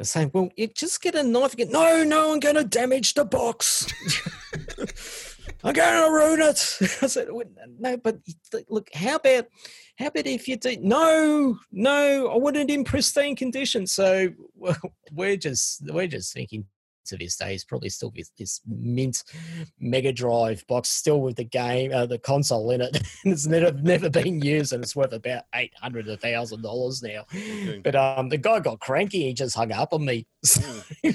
saying, 0.01 0.31
Well, 0.33 0.49
you 0.55 0.67
just 0.67 1.01
get 1.01 1.15
a 1.15 1.23
knife 1.23 1.53
again. 1.53 1.71
No, 1.71 2.03
no, 2.03 2.33
I'm 2.33 2.39
gonna 2.39 2.63
damage 2.63 3.13
the 3.13 3.25
box. 3.25 3.91
I'm 5.63 5.73
gonna 5.73 6.11
ruin 6.11 6.41
it. 6.41 6.77
I 7.01 7.07
said, 7.07 7.27
"Well, 7.31 7.45
no, 7.79 7.97
but 7.97 8.19
look, 8.69 8.89
how 8.93 9.15
about 9.15 9.47
how 9.97 10.07
about 10.07 10.27
if 10.27 10.47
you 10.47 10.55
do 10.55 10.77
no, 10.79 11.57
no, 11.71 12.27
I 12.27 12.37
want 12.37 12.57
it 12.57 12.69
in 12.69 12.83
pristine 12.83 13.35
condition. 13.35 13.87
So 13.87 14.29
well, 14.55 14.77
we're 15.11 15.37
just 15.37 15.81
we're 15.91 16.07
just 16.07 16.33
thinking 16.33 16.65
to 17.07 17.17
this 17.17 17.35
day 17.35 17.55
is 17.55 17.65
probably 17.65 17.89
still 17.89 18.11
with 18.15 18.31
this 18.37 18.61
mint 18.67 19.23
Mega 19.79 20.11
Drive 20.11 20.65
box, 20.67 20.89
still 20.89 21.21
with 21.21 21.35
the 21.35 21.43
game, 21.43 21.91
uh, 21.93 22.05
the 22.05 22.19
console 22.19 22.71
in 22.71 22.81
it. 22.81 22.95
and 22.95 23.05
it's 23.33 23.47
never 23.47 23.71
never 23.71 24.09
been 24.09 24.41
used, 24.41 24.73
and 24.73 24.83
it's 24.83 24.95
worth 24.95 25.13
about 25.13 25.43
eight 25.55 25.73
hundred, 25.81 26.07
a 26.07 26.17
thousand 26.17 26.61
dollars 26.61 27.01
now. 27.03 27.25
But 27.83 27.95
um, 27.95 28.29
the 28.29 28.37
guy 28.37 28.59
got 28.59 28.79
cranky. 28.79 29.23
He 29.23 29.33
just 29.33 29.55
hung 29.55 29.71
up 29.71 29.93
on 29.93 30.05
me. 30.05 30.27
So, 30.43 30.61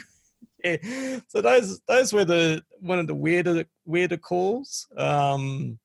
yeah. 0.65 1.19
So 1.29 1.41
those 1.41 1.81
those 1.89 2.13
were 2.13 2.25
the 2.25 2.63
one 2.81 2.99
of 2.99 3.07
the 3.07 3.15
weirder 3.15 3.65
weirder 3.85 4.17
calls. 4.17 4.87
Um, 4.97 5.79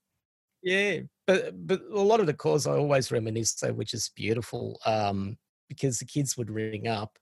yeah, 0.62 1.00
but 1.26 1.52
but 1.66 1.82
a 1.92 2.00
lot 2.00 2.20
of 2.20 2.28
the 2.28 2.34
calls 2.34 2.68
I 2.68 2.74
always 2.74 3.12
reminisce, 3.12 3.62
which 3.74 3.94
is 3.94 4.12
beautiful. 4.16 4.80
Um, 4.86 5.38
because 5.68 6.00
the 6.00 6.06
kids 6.06 6.38
would 6.38 6.50
ring 6.50 6.88
up, 6.88 7.18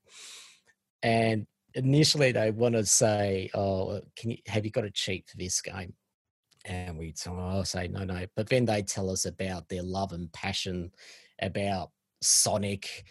and 1.01 1.47
initially 1.75 2.31
they 2.31 2.51
want 2.51 2.75
to 2.75 2.85
say, 2.85 3.49
"Oh, 3.53 4.01
can 4.15 4.31
you 4.31 4.37
have 4.47 4.65
you 4.65 4.71
got 4.71 4.85
a 4.85 4.91
cheat 4.91 5.29
for 5.29 5.37
this 5.37 5.61
game?" 5.61 5.93
And 6.65 6.97
we'd 6.97 7.17
say, 7.17 7.29
oh, 7.29 7.61
say 7.63 7.87
no, 7.87 8.03
no. 8.03 8.25
But 8.35 8.49
then 8.49 8.65
they 8.65 8.81
tell 8.81 9.11
us 9.11 9.25
about 9.25 9.69
their 9.69 9.83
love 9.83 10.13
and 10.13 10.31
passion 10.33 10.91
about 11.39 11.91
Sonic 12.21 13.05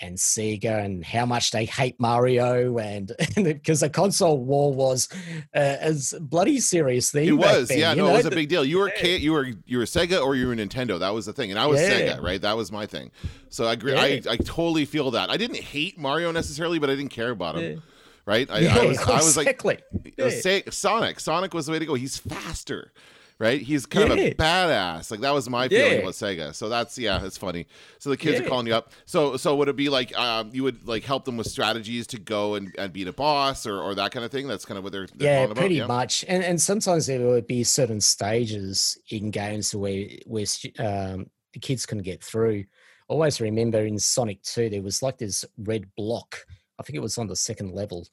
and 0.00 0.16
Sega 0.16 0.84
and 0.84 1.04
how 1.04 1.24
much 1.24 1.50
they 1.50 1.64
hate 1.64 1.98
Mario 1.98 2.78
and 2.78 3.12
because 3.36 3.80
the 3.80 3.88
console 3.88 4.38
war 4.38 4.72
was 4.72 5.08
uh, 5.54 5.58
as 5.58 6.14
bloody 6.20 6.60
serious 6.60 7.10
thing. 7.10 7.28
It 7.28 7.32
was, 7.32 7.68
then, 7.68 7.78
yeah, 7.78 7.94
no, 7.94 8.06
know, 8.06 8.14
it 8.14 8.16
was 8.18 8.26
a 8.26 8.30
big 8.30 8.48
deal. 8.48 8.64
You 8.64 8.78
were 8.78 8.92
you 9.02 9.32
were 9.32 9.46
you 9.64 9.78
were 9.78 9.84
Sega 9.84 10.22
or 10.22 10.34
you 10.34 10.48
were 10.48 10.54
Nintendo. 10.54 10.98
That 10.98 11.14
was 11.14 11.26
the 11.26 11.32
thing, 11.32 11.50
and 11.50 11.58
I 11.58 11.66
was 11.66 11.80
Yeah. 11.80 11.90
Sega, 11.90 12.22
right? 12.22 12.40
That 12.40 12.56
was 12.56 12.70
my 12.70 12.86
thing. 12.86 13.10
So 13.48 13.66
I 13.66 13.72
agree. 13.72 13.96
I, 13.96 14.20
I 14.28 14.36
totally 14.36 14.84
feel 14.84 15.10
that. 15.12 15.30
I 15.30 15.36
didn't 15.36 15.60
hate 15.60 15.98
Mario 15.98 16.30
necessarily, 16.30 16.78
but 16.78 16.90
I 16.90 16.94
didn't 16.94 17.12
care 17.12 17.30
about 17.30 17.56
him. 17.56 17.72
Yeah. 17.72 17.78
Right? 18.26 18.50
I, 18.50 18.58
Yeah, 18.60 18.78
I 18.78 18.86
was 18.86 18.98
I 19.08 19.16
was 19.16 19.36
like 19.36 19.62
was 19.62 20.44
Yeah. 20.44 20.60
Sonic. 20.70 21.20
Sonic 21.20 21.54
was 21.54 21.66
the 21.66 21.72
way 21.72 21.78
to 21.78 21.86
go. 21.86 21.94
He's 21.94 22.18
faster. 22.18 22.92
Right? 23.38 23.60
He's 23.60 23.84
kind 23.84 24.10
of 24.12 24.18
a 24.18 24.32
badass. 24.32 25.10
Like 25.10 25.20
that 25.20 25.30
was 25.32 25.48
my 25.50 25.68
feeling 25.68 25.92
Yeah. 25.92 25.98
about 25.98 26.14
Sega. 26.14 26.54
So 26.54 26.70
that's 26.70 26.98
yeah, 26.98 27.22
it's 27.22 27.36
funny. 27.36 27.66
So 27.98 28.08
the 28.08 28.16
kids 28.16 28.40
are 28.40 28.48
calling 28.48 28.66
you 28.66 28.74
up. 28.74 28.92
So 29.04 29.36
so 29.36 29.54
would 29.56 29.68
it 29.68 29.76
be 29.76 29.90
like 29.90 30.16
um, 30.18 30.50
you 30.54 30.62
would 30.62 30.88
like 30.88 31.04
help 31.04 31.26
them 31.26 31.36
with 31.36 31.46
strategies 31.46 32.06
to 32.08 32.18
go 32.18 32.54
and, 32.54 32.74
and 32.78 32.94
beat 32.94 33.08
a 33.08 33.12
boss 33.12 33.66
or, 33.66 33.78
or 33.78 33.94
that 33.94 34.10
kind 34.10 34.24
of 34.24 34.30
thing? 34.32 34.48
That's 34.48 34.64
kind 34.64 34.78
of 34.78 34.84
what 34.84 34.92
they're, 34.94 35.06
they're 35.14 35.40
yeah, 35.40 35.44
about. 35.44 35.56
pretty 35.58 35.74
yeah? 35.76 35.86
much. 35.86 36.24
And 36.26 36.42
and 36.42 36.58
sometimes 36.60 37.06
there 37.06 37.26
would 37.26 37.46
be 37.46 37.62
certain 37.62 38.00
stages 38.00 38.98
in 39.10 39.30
games 39.30 39.74
where 39.74 40.06
where 40.24 40.46
um, 40.78 41.26
the 41.52 41.60
kids 41.60 41.84
couldn't 41.84 42.04
get 42.04 42.24
through. 42.24 42.64
Always 43.08 43.38
remember 43.40 43.80
in 43.80 43.98
Sonic 43.98 44.42
Two 44.42 44.70
there 44.70 44.82
was 44.82 45.02
like 45.02 45.18
this 45.18 45.44
red 45.58 45.84
block. 45.94 46.38
I 46.78 46.82
think 46.82 46.96
it 46.96 47.02
was 47.02 47.18
on 47.18 47.26
the 47.26 47.36
second 47.36 47.72
level, 47.72 48.06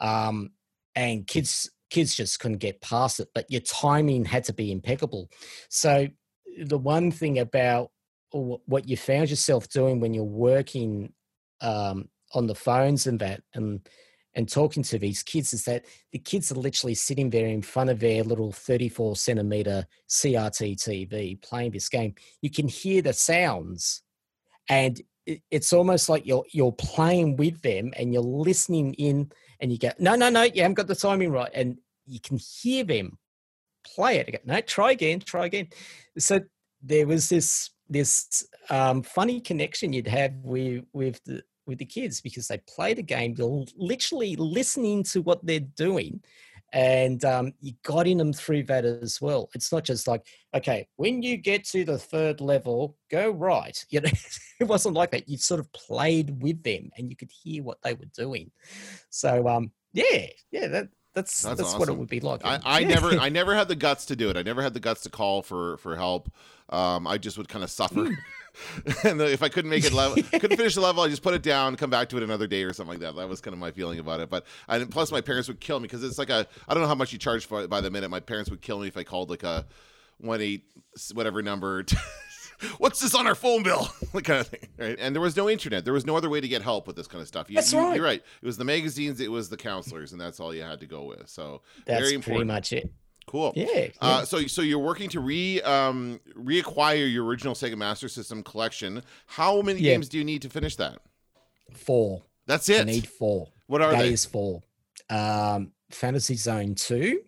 um, 0.00 0.50
and 0.94 1.26
kids 1.26 1.70
kids 1.90 2.14
just 2.14 2.40
couldn't 2.40 2.58
get 2.58 2.80
past 2.80 3.20
it. 3.20 3.28
But 3.34 3.50
your 3.50 3.60
timing 3.60 4.24
had 4.24 4.44
to 4.44 4.52
be 4.52 4.72
impeccable. 4.72 5.30
So 5.68 6.08
the 6.58 6.78
one 6.78 7.10
thing 7.10 7.38
about 7.38 7.90
what 8.30 8.88
you 8.88 8.96
found 8.96 9.30
yourself 9.30 9.68
doing 9.68 10.00
when 10.00 10.12
you're 10.12 10.24
working 10.24 11.12
um, 11.60 12.08
on 12.32 12.46
the 12.46 12.54
phones 12.54 13.06
and 13.06 13.20
that 13.20 13.42
and 13.54 13.88
and 14.36 14.48
talking 14.48 14.82
to 14.82 14.98
these 14.98 15.22
kids 15.22 15.52
is 15.54 15.64
that 15.64 15.84
the 16.10 16.18
kids 16.18 16.50
are 16.50 16.56
literally 16.56 16.94
sitting 16.94 17.30
there 17.30 17.46
in 17.46 17.62
front 17.62 17.88
of 17.88 18.00
their 18.00 18.24
little 18.24 18.50
34 18.50 19.14
centimeter 19.14 19.86
CRT 20.08 20.76
TV 20.76 21.40
playing 21.40 21.70
this 21.70 21.88
game. 21.88 22.14
You 22.42 22.50
can 22.50 22.66
hear 22.66 23.00
the 23.00 23.12
sounds, 23.12 24.02
and 24.68 25.00
it's 25.26 25.72
almost 25.72 26.08
like 26.08 26.26
you're 26.26 26.44
you're 26.52 26.72
playing 26.72 27.36
with 27.36 27.60
them 27.62 27.92
and 27.96 28.12
you're 28.12 28.22
listening 28.22 28.94
in, 28.94 29.30
and 29.60 29.72
you 29.72 29.78
go, 29.78 29.90
no, 29.98 30.14
no, 30.14 30.28
no, 30.28 30.42
you 30.42 30.62
haven't 30.62 30.74
got 30.74 30.86
the 30.86 30.94
timing 30.94 31.30
right, 31.30 31.50
and 31.54 31.78
you 32.06 32.20
can 32.20 32.38
hear 32.38 32.84
them 32.84 33.18
play 33.84 34.18
it. 34.18 34.30
Go, 34.32 34.38
no, 34.44 34.60
try 34.60 34.92
again, 34.92 35.20
try 35.20 35.46
again. 35.46 35.68
So 36.18 36.40
there 36.82 37.06
was 37.06 37.28
this 37.28 37.70
this 37.88 38.46
um, 38.70 39.02
funny 39.02 39.40
connection 39.40 39.92
you'd 39.92 40.06
have 40.06 40.32
with 40.42 40.84
with 40.92 41.22
the 41.24 41.42
with 41.66 41.78
the 41.78 41.84
kids 41.84 42.20
because 42.20 42.48
they 42.48 42.58
play 42.68 42.94
the 42.94 43.02
game. 43.02 43.34
You're 43.36 43.64
literally 43.76 44.36
listening 44.36 45.02
to 45.04 45.22
what 45.22 45.44
they're 45.44 45.60
doing, 45.60 46.20
and 46.74 47.24
um, 47.24 47.52
you 47.60 47.72
got 47.84 48.08
in 48.08 48.18
them 48.18 48.32
through 48.32 48.64
that 48.64 48.84
as 48.84 49.20
well. 49.20 49.48
It's 49.54 49.70
not 49.70 49.84
just 49.84 50.08
like, 50.08 50.26
okay, 50.54 50.88
when 50.96 51.22
you 51.22 51.36
get 51.36 51.64
to 51.66 51.84
the 51.84 51.96
third 51.96 52.40
level, 52.40 52.96
go 53.10 53.30
right. 53.30 53.82
You 53.90 54.00
know, 54.00 54.10
it 54.60 54.64
wasn't 54.64 54.96
like 54.96 55.12
that. 55.12 55.28
You 55.28 55.38
sort 55.38 55.60
of 55.60 55.72
played 55.72 56.42
with 56.42 56.64
them, 56.64 56.90
and 56.98 57.08
you 57.08 57.16
could 57.16 57.30
hear 57.30 57.62
what 57.62 57.78
they 57.82 57.94
were 57.94 58.06
doing. 58.12 58.50
So, 59.08 59.46
um, 59.48 59.70
yeah, 59.92 60.26
yeah, 60.50 60.66
that 60.66 60.88
that's 61.14 61.42
That's 61.42 61.60
that's, 61.60 61.78
what 61.78 61.88
it 61.88 61.96
would 61.96 62.08
be 62.08 62.18
like. 62.18 62.44
I, 62.44 62.58
I 62.64 62.80
Yeah. 62.80 62.88
never 62.88 63.12
I 63.12 63.28
never 63.30 63.54
had 63.54 63.68
the 63.68 63.76
guts 63.76 64.06
to 64.06 64.16
do 64.16 64.28
it. 64.28 64.36
I 64.36 64.42
never 64.42 64.60
had 64.60 64.74
the 64.74 64.80
guts 64.80 65.02
to 65.02 65.10
call 65.10 65.42
for 65.42 65.76
for 65.78 65.94
help. 65.94 66.28
Um, 66.70 67.06
I 67.06 67.18
just 67.18 67.38
would 67.38 67.48
kind 67.48 67.62
of 67.62 67.70
suffer. 67.70 68.08
and 69.04 69.20
if 69.20 69.42
I 69.42 69.48
couldn't 69.48 69.70
make 69.70 69.84
it 69.84 69.92
level, 69.92 70.22
couldn't 70.32 70.56
finish 70.56 70.74
the 70.74 70.80
level, 70.80 71.02
I 71.02 71.08
just 71.08 71.22
put 71.22 71.34
it 71.34 71.42
down, 71.42 71.76
come 71.76 71.90
back 71.90 72.08
to 72.10 72.16
it 72.16 72.22
another 72.22 72.46
day 72.46 72.62
or 72.62 72.72
something 72.72 72.92
like 72.92 73.00
that. 73.00 73.16
That 73.16 73.28
was 73.28 73.40
kind 73.40 73.52
of 73.52 73.58
my 73.58 73.70
feeling 73.70 73.98
about 73.98 74.20
it. 74.20 74.30
But 74.30 74.44
plus 74.90 75.10
my 75.12 75.20
parents 75.20 75.48
would 75.48 75.60
kill 75.60 75.80
me 75.80 75.84
because 75.84 76.02
it's 76.04 76.18
like 76.18 76.30
a 76.30 76.46
I 76.68 76.74
don't 76.74 76.82
know 76.82 76.88
how 76.88 76.94
much 76.94 77.12
you 77.12 77.18
charge 77.18 77.46
for 77.46 77.62
it 77.62 77.70
by 77.70 77.80
the 77.80 77.90
minute. 77.90 78.10
My 78.10 78.20
parents 78.20 78.50
would 78.50 78.62
kill 78.62 78.80
me 78.80 78.88
if 78.88 78.96
I 78.96 79.04
called 79.04 79.30
like 79.30 79.42
a 79.42 79.66
one 80.18 80.40
eight 80.40 80.64
whatever 81.12 81.42
number. 81.42 81.84
What's 82.78 83.00
this 83.00 83.14
on 83.14 83.26
our 83.26 83.34
phone 83.34 83.62
bill? 83.62 83.88
that 84.12 84.24
kind 84.24 84.40
of 84.40 84.46
thing, 84.46 84.68
right? 84.78 84.96
And 84.98 85.14
there 85.14 85.20
was 85.20 85.36
no 85.36 85.50
internet. 85.50 85.84
There 85.84 85.92
was 85.92 86.06
no 86.06 86.16
other 86.16 86.30
way 86.30 86.40
to 86.40 86.48
get 86.48 86.62
help 86.62 86.86
with 86.86 86.96
this 86.96 87.06
kind 87.08 87.20
of 87.20 87.28
stuff. 87.28 87.50
You, 87.50 87.56
That's 87.56 87.72
you- 87.72 87.78
right. 87.80 87.96
You're 87.96 88.04
right. 88.04 88.22
It 88.42 88.46
was 88.46 88.56
the 88.56 88.64
magazines, 88.64 89.20
it 89.20 89.30
was 89.30 89.48
the 89.48 89.56
counselors, 89.56 90.12
and 90.12 90.20
that's 90.20 90.40
all 90.40 90.54
you 90.54 90.62
had 90.62 90.80
to 90.80 90.86
go 90.86 91.02
with. 91.02 91.28
So 91.28 91.62
That's 91.84 92.08
very 92.08 92.22
pretty 92.22 92.44
much 92.44 92.72
it. 92.72 92.90
Cool. 93.26 93.52
Yeah. 93.56 93.66
yeah. 93.74 93.88
Uh, 94.00 94.24
so, 94.24 94.46
so 94.46 94.62
you're 94.62 94.78
working 94.78 95.08
to 95.10 95.20
re 95.20 95.60
um, 95.62 96.20
reacquire 96.36 97.10
your 97.12 97.24
original 97.24 97.54
Sega 97.54 97.76
Master 97.76 98.08
System 98.08 98.42
collection. 98.42 99.02
How 99.26 99.60
many 99.62 99.80
Yeah. 99.80 99.92
games 99.94 100.08
do 100.08 100.18
you 100.18 100.24
need 100.24 100.42
to 100.42 100.48
finish 100.50 100.76
that? 100.76 100.98
four. 101.72 102.22
That's 102.46 102.68
it. 102.68 102.82
I 102.82 102.84
need 102.84 103.08
four. 103.08 103.48
what 103.66 103.80
are 103.82 103.90
That 103.92 104.02
they? 104.02 104.12
is 104.12 104.24
four. 104.24 104.62
Um, 105.10 105.72
Fantasy 105.90 106.36
Zone 106.36 106.74
2, 106.74 107.20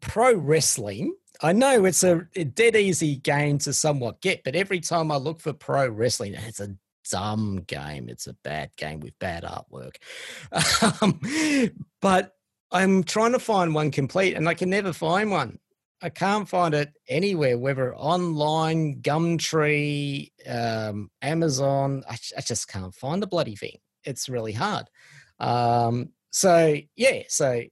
Pro 0.00 0.34
Wrestling. 0.34 1.14
I 1.42 1.52
know 1.52 1.84
it's 1.84 2.02
a, 2.04 2.26
a 2.36 2.44
dead 2.44 2.76
easy 2.76 3.16
game 3.16 3.58
to 3.58 3.72
somewhat 3.72 4.20
get, 4.20 4.44
but 4.44 4.54
every 4.54 4.80
time 4.80 5.10
I 5.10 5.16
look 5.16 5.40
for 5.40 5.52
Pro 5.52 5.88
Wrestling, 5.88 6.34
it's 6.34 6.60
a 6.60 6.76
dumb 7.10 7.62
game. 7.66 8.08
It's 8.08 8.26
a 8.26 8.34
bad 8.44 8.70
game 8.76 9.00
with 9.00 9.18
bad 9.18 9.42
artwork. 9.44 9.96
Um, 11.02 11.20
but 12.00 12.34
I'm 12.74 13.04
trying 13.04 13.32
to 13.32 13.38
find 13.38 13.72
one 13.72 13.92
complete 13.92 14.34
and 14.34 14.48
I 14.48 14.54
can 14.54 14.68
never 14.68 14.92
find 14.92 15.30
one. 15.30 15.60
I 16.02 16.08
can't 16.08 16.48
find 16.48 16.74
it 16.74 16.92
anywhere, 17.08 17.56
whether 17.56 17.94
online, 17.94 19.00
Gumtree, 19.00 20.32
um, 20.46 21.08
Amazon. 21.22 22.02
I 22.08 22.40
just 22.40 22.68
can't 22.68 22.94
find 22.94 23.22
the 23.22 23.28
bloody 23.28 23.54
thing. 23.54 23.78
It's 24.02 24.28
really 24.28 24.52
hard. 24.52 24.90
Um, 25.38 26.10
so 26.30 26.76
yeah, 26.96 27.22
so 27.28 27.62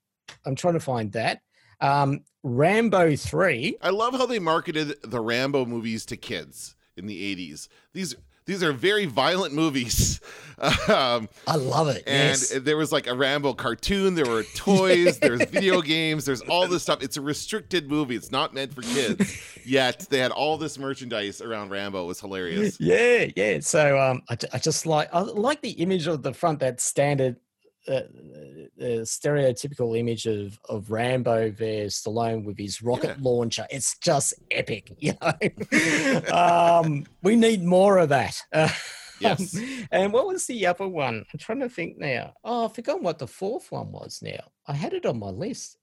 I'm 0.47 0.55
trying 0.55 0.75
to 0.75 0.81
find 0.81 1.12
that. 1.12 1.41
Um, 1.81 2.21
Rambo 2.45 3.17
three. 3.17 3.77
I 3.83 3.91
love 3.91 4.15
how 4.15 4.27
they 4.27 4.38
marketed 4.38 4.95
the 5.03 5.21
Rambo 5.21 5.67
movies 5.67 6.07
to 6.07 6.17
kids 6.17 6.77
in 6.97 7.07
the 7.07 7.37
80s. 7.37 7.69
These 7.93 8.15
these 8.44 8.62
are 8.62 8.72
very 8.72 9.07
violent 9.07 9.55
movies. 9.55 10.20
um, 10.88 11.28
I 11.46 11.57
love 11.57 11.88
it. 11.88 12.05
and 12.07 12.38
yes. 12.38 12.52
there 12.61 12.76
was 12.76 12.92
like 12.92 13.07
a 13.07 13.14
Rambo 13.14 13.55
cartoon, 13.55 14.14
there 14.14 14.26
were 14.26 14.44
toys, 14.55 15.18
there's 15.20 15.44
video 15.46 15.81
games, 15.81 16.24
there's 16.24 16.40
all 16.42 16.68
this 16.68 16.83
stuff. 16.83 17.02
It's 17.02 17.16
a 17.16 17.20
restricted 17.20 17.88
movie. 17.88 18.14
It's 18.14 18.31
not 18.31 18.55
meant 18.55 18.72
for 18.72 18.83
kids. 18.83 19.40
Yet 19.64 20.07
they 20.11 20.18
had 20.18 20.31
all 20.31 20.59
this 20.59 20.78
merchandise 20.78 21.40
around 21.40 21.70
Rambo. 21.70 22.05
It 22.05 22.07
was 22.07 22.20
hilarious. 22.20 22.81
Yeah, 22.81 23.26
yeah. 23.37 23.61
So 23.61 23.98
um, 23.98 24.22
I, 24.28 24.37
I 24.52 24.59
just 24.59 24.87
like 24.87 25.09
I 25.12 25.20
like 25.20 25.62
the 25.62 25.70
image 25.72 26.07
of 26.07 26.22
the 26.22 26.33
front, 26.33 26.61
that 26.61 26.81
standard, 26.81 27.37
uh, 27.88 27.92
uh, 27.92 29.05
stereotypical 29.05 29.99
image 29.99 30.27
of 30.27 30.59
of 30.68 30.90
Rambo 30.90 31.51
there, 31.51 31.87
Stallone 31.87 32.45
with 32.45 32.59
his 32.59 32.83
rocket 32.83 33.16
Yeah. 33.16 33.16
launcher. 33.21 33.66
It's 33.71 33.99
just 33.99 34.35
epic, 34.51 34.92
you 34.99 35.14
know. 35.21 36.23
um, 36.33 37.05
we 37.23 37.37
need 37.37 37.62
more 37.64 37.99
of 37.99 38.09
that. 38.11 38.40
Uh, 38.53 38.68
Yes. 39.21 39.57
and 39.92 40.12
what 40.12 40.27
was 40.27 40.47
the 40.49 40.66
other 40.66 40.88
one? 40.88 41.25
I'm 41.33 41.38
trying 41.38 41.61
to 41.61 41.68
think 41.68 41.97
now. 41.97 42.33
Oh, 42.42 42.64
I've 42.64 42.75
forgotten 42.75 43.05
what 43.05 43.21
the 43.21 43.29
fourth 43.29 43.71
one 43.71 43.92
was 43.92 44.18
now. 44.21 44.40
I 44.66 44.73
had 44.73 44.95
it 44.95 45.07
on 45.07 45.21
my 45.21 45.29
list. 45.31 45.77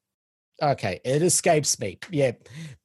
Okay, 0.62 0.99
it 1.05 1.21
escapes 1.21 1.79
me. 1.79 1.99
Yeah. 2.12 2.33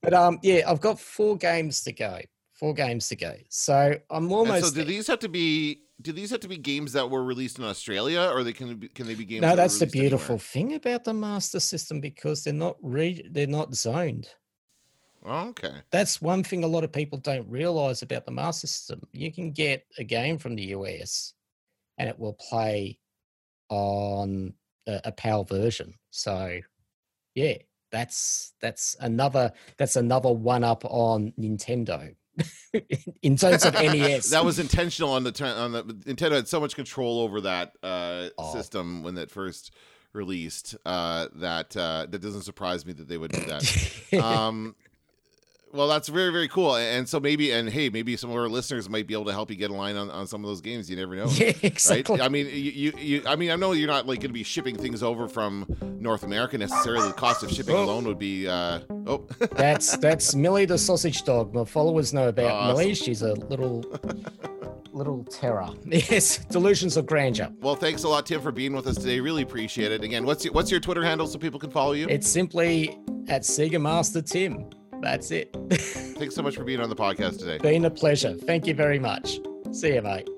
But 0.01 0.15
um 0.15 0.39
yeah, 0.45 0.63
I've 0.71 0.81
got 0.81 1.01
four 1.01 1.37
games 1.37 1.83
to 1.85 1.93
go. 1.93 2.21
Four 2.53 2.73
games 2.73 3.09
to 3.09 3.17
go. 3.17 3.35
So 3.49 3.97
I'm 4.11 4.25
And 4.27 4.33
almost 4.33 4.69
so 4.69 4.75
do 4.75 4.85
these 4.85 5.09
have 5.09 5.19
to 5.21 5.29
be 5.29 5.81
do 6.01 6.13
these 6.13 6.31
have 6.31 6.41
to 6.41 6.49
be 6.49 6.57
games 6.59 6.93
that 6.93 7.09
were 7.09 7.23
released 7.25 7.59
in 7.59 7.65
Australia 7.65 8.31
or 8.33 8.43
they 8.43 8.53
can 8.53 8.77
be, 8.77 8.89
can 8.89 9.07
they 9.07 9.15
be 9.15 9.25
games 9.25 9.43
that 9.43 9.49
No, 9.49 9.51
were 9.53 9.57
that's 9.57 9.79
the 9.79 9.87
released 9.87 9.95
anywhere? 9.97 10.11
beautiful 10.11 10.39
thing 10.39 10.75
about 10.75 11.05
the 11.05 11.15
master 11.15 11.61
system 11.61 12.01
because 12.01 12.45
they're 12.45 12.53
not 12.53 12.77
re- 12.83 13.27
they're 13.31 13.47
not 13.47 13.75
zoned. 13.75 14.29
Oh, 15.25 15.49
okay. 15.49 15.83
That's 15.91 16.21
one 16.21 16.45
thing 16.45 16.65
a 16.65 16.69
lot 16.69 16.85
of 16.85 16.93
people 16.93 17.19
don't 17.19 17.49
realize 17.49 18.03
about 18.03 18.27
the 18.27 18.33
master 18.33 18.67
system. 18.67 19.01
You 19.13 19.33
can 19.33 19.53
get 19.53 19.87
a 19.99 20.05
game 20.05 20.37
from 20.39 20.55
the 20.55 20.65
US 20.77 21.33
and 21.97 22.09
it 22.09 22.19
will 22.19 22.35
play 22.35 22.99
on 23.71 24.53
a, 24.87 25.01
a 25.05 25.13
PAL 25.13 25.45
version. 25.45 25.95
So, 26.11 26.61
yeah, 27.35 27.55
that's 27.91 28.53
that's 28.61 28.97
another 29.01 29.53
that's 29.79 29.97
another 29.97 30.33
one 30.33 30.65
up 30.65 30.85
on 30.85 31.33
Nintendo 31.39 32.15
in 33.23 33.37
terms 33.37 33.65
of 33.65 33.75
NES. 33.75 34.31
that 34.31 34.45
was 34.45 34.59
intentional 34.59 35.13
on 35.13 35.25
the 35.25 35.45
on 35.47 35.73
the 35.73 35.83
Nintendo 35.85 36.33
had 36.33 36.49
so 36.49 36.61
much 36.61 36.75
control 36.75 37.21
over 37.21 37.41
that 37.43 37.73
uh, 37.83 38.29
Oh. 38.39 38.53
system 38.53 39.03
when 39.03 39.17
it 39.19 39.31
first 39.31 39.73
released 40.13 40.77
uh, 40.87 41.29
that 41.35 41.77
uh, 41.77 42.07
that 42.09 42.21
doesn't 42.21 42.43
surprise 42.43 42.85
me 42.87 42.93
that 42.95 43.09
they 43.09 43.17
would 43.19 43.33
do 43.33 43.41
that. 43.47 44.23
um, 44.23 44.75
well, 45.75 45.89
that's 45.89 46.09
very 46.09 46.31
very 46.31 46.49
cool, 46.49 46.77
and 46.77 47.09
so 47.09 47.19
maybe 47.21 47.51
and 47.51 47.69
hey, 47.69 47.89
maybe 47.91 48.17
some 48.17 48.31
of 48.31 48.37
our 48.37 48.49
listeners 48.49 48.89
might 48.89 49.07
be 49.07 49.15
able 49.15 49.25
to 49.27 49.33
help 49.33 49.51
you 49.51 49.57
get 49.57 49.71
a 49.71 49.75
line 49.75 49.97
on, 49.97 50.09
on 50.11 50.27
some 50.27 50.43
of 50.45 50.49
those 50.49 50.61
games. 50.61 50.89
You 50.89 50.97
never 50.97 51.17
know. 51.17 51.27
yeah, 51.31 51.53
exactly. 51.63 52.19
Right? 52.19 52.25
I 52.25 52.29
mean, 52.29 52.47
you, 52.53 52.93
you, 52.97 53.23
I 53.27 53.37
mean, 53.37 53.51
I 53.51 53.57
know 53.57 53.73
you're 53.73 53.89
not 53.89 54.07
like 54.07 54.21
going 54.21 54.31
to 54.31 54.35
be 54.35 54.43
shipping 54.45 54.77
things 54.77 55.03
over 55.03 55.29
from 55.29 55.67
North 55.99 56.23
America 56.23 56.57
necessarily. 56.57 57.09
The 57.09 57.15
cost 57.15 57.43
of 57.43 57.51
shipping 57.51 57.75
Oh. 57.75 57.85
alone 57.85 58.05
would 58.05 58.19
be, 58.19 58.47
uh, 58.49 58.81
oh, 59.07 59.27
That's 59.53 59.97
that's 59.99 60.35
Millie 60.35 60.65
the 60.65 60.79
sausage 60.79 61.25
dog. 61.25 61.53
My 61.55 61.65
followers 61.65 62.15
know 62.15 62.29
about 62.29 62.51
Awesome. 62.51 62.77
Millie. 62.79 62.95
She's 62.95 63.23
a 63.23 63.33
little 63.35 63.85
little 64.93 65.25
terror. 65.25 65.69
Yes, 65.87 66.39
delusions 66.51 66.97
of 66.97 67.07
grandeur. 67.07 67.49
Well, 67.61 67.75
thanks 67.75 68.05
a 68.05 68.09
lot, 68.09 68.27
Tim, 68.27 68.41
for 68.41 68.53
being 68.53 68.75
with 68.77 68.87
us 68.87 68.97
today. 68.97 69.19
Really 69.19 69.43
appreciate 69.43 69.91
it. 69.91 70.05
Again, 70.05 70.25
what's 70.25 70.45
your, 70.45 70.55
what's 70.55 70.71
your 70.71 70.79
Twitter 70.79 71.03
handle 71.03 71.27
so 71.27 71.37
people 71.39 71.59
can 71.59 71.71
follow 71.71 71.93
you? 71.93 72.07
It's 72.09 72.29
simply 72.29 72.97
at 73.29 73.43
Sega 73.43 73.81
Master 73.81 74.23
Tim. 74.23 74.71
That's 75.01 75.31
it. 75.31 75.55
Thanks 75.71 76.35
so 76.35 76.43
much 76.43 76.57
for 76.57 76.65
being 76.65 76.81
on 76.81 76.89
the 76.89 76.97
podcast 76.97 77.39
today. 77.39 77.59
Been 77.59 77.85
a 77.85 77.91
pleasure. 77.91 78.35
Thank 78.35 78.67
you 78.67 78.75
very 78.75 78.99
much. 78.99 79.41
See 79.73 79.95
you, 79.95 80.03
mate. 80.03 80.29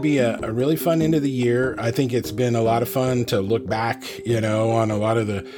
Be 0.00 0.18
a, 0.18 0.38
a, 0.42 0.52
really 0.52 0.76
fun 0.76 1.02
end 1.02 1.14
of 1.14 1.22
the 1.22 1.30
year. 1.30 1.74
I 1.78 1.90
think 1.90 2.12
it's 2.12 2.32
been 2.32 2.56
a 2.56 2.62
lot 2.62 2.82
of 2.82 2.88
fun 2.88 3.24
to 3.26 3.40
look 3.40 3.66
back, 3.66 4.02
you 4.26 4.40
know, 4.40 4.70
on 4.70 4.90
a 4.90 4.96
lot 4.96 5.16
of 5.16 5.26
the 5.26 5.48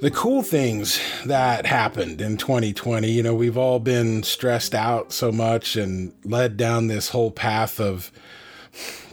the 0.00 0.10
cool 0.10 0.42
things 0.42 1.00
that 1.24 1.64
happened 1.64 2.20
in 2.20 2.36
2020. 2.36 3.10
You 3.10 3.22
know, 3.22 3.34
we've 3.34 3.56
all 3.56 3.78
been 3.78 4.22
stressed 4.22 4.74
out 4.74 5.12
so 5.12 5.32
much 5.32 5.76
and 5.76 6.12
led 6.24 6.56
down 6.56 6.88
this 6.88 7.08
whole 7.10 7.30
path 7.30 7.80
of 7.80 8.12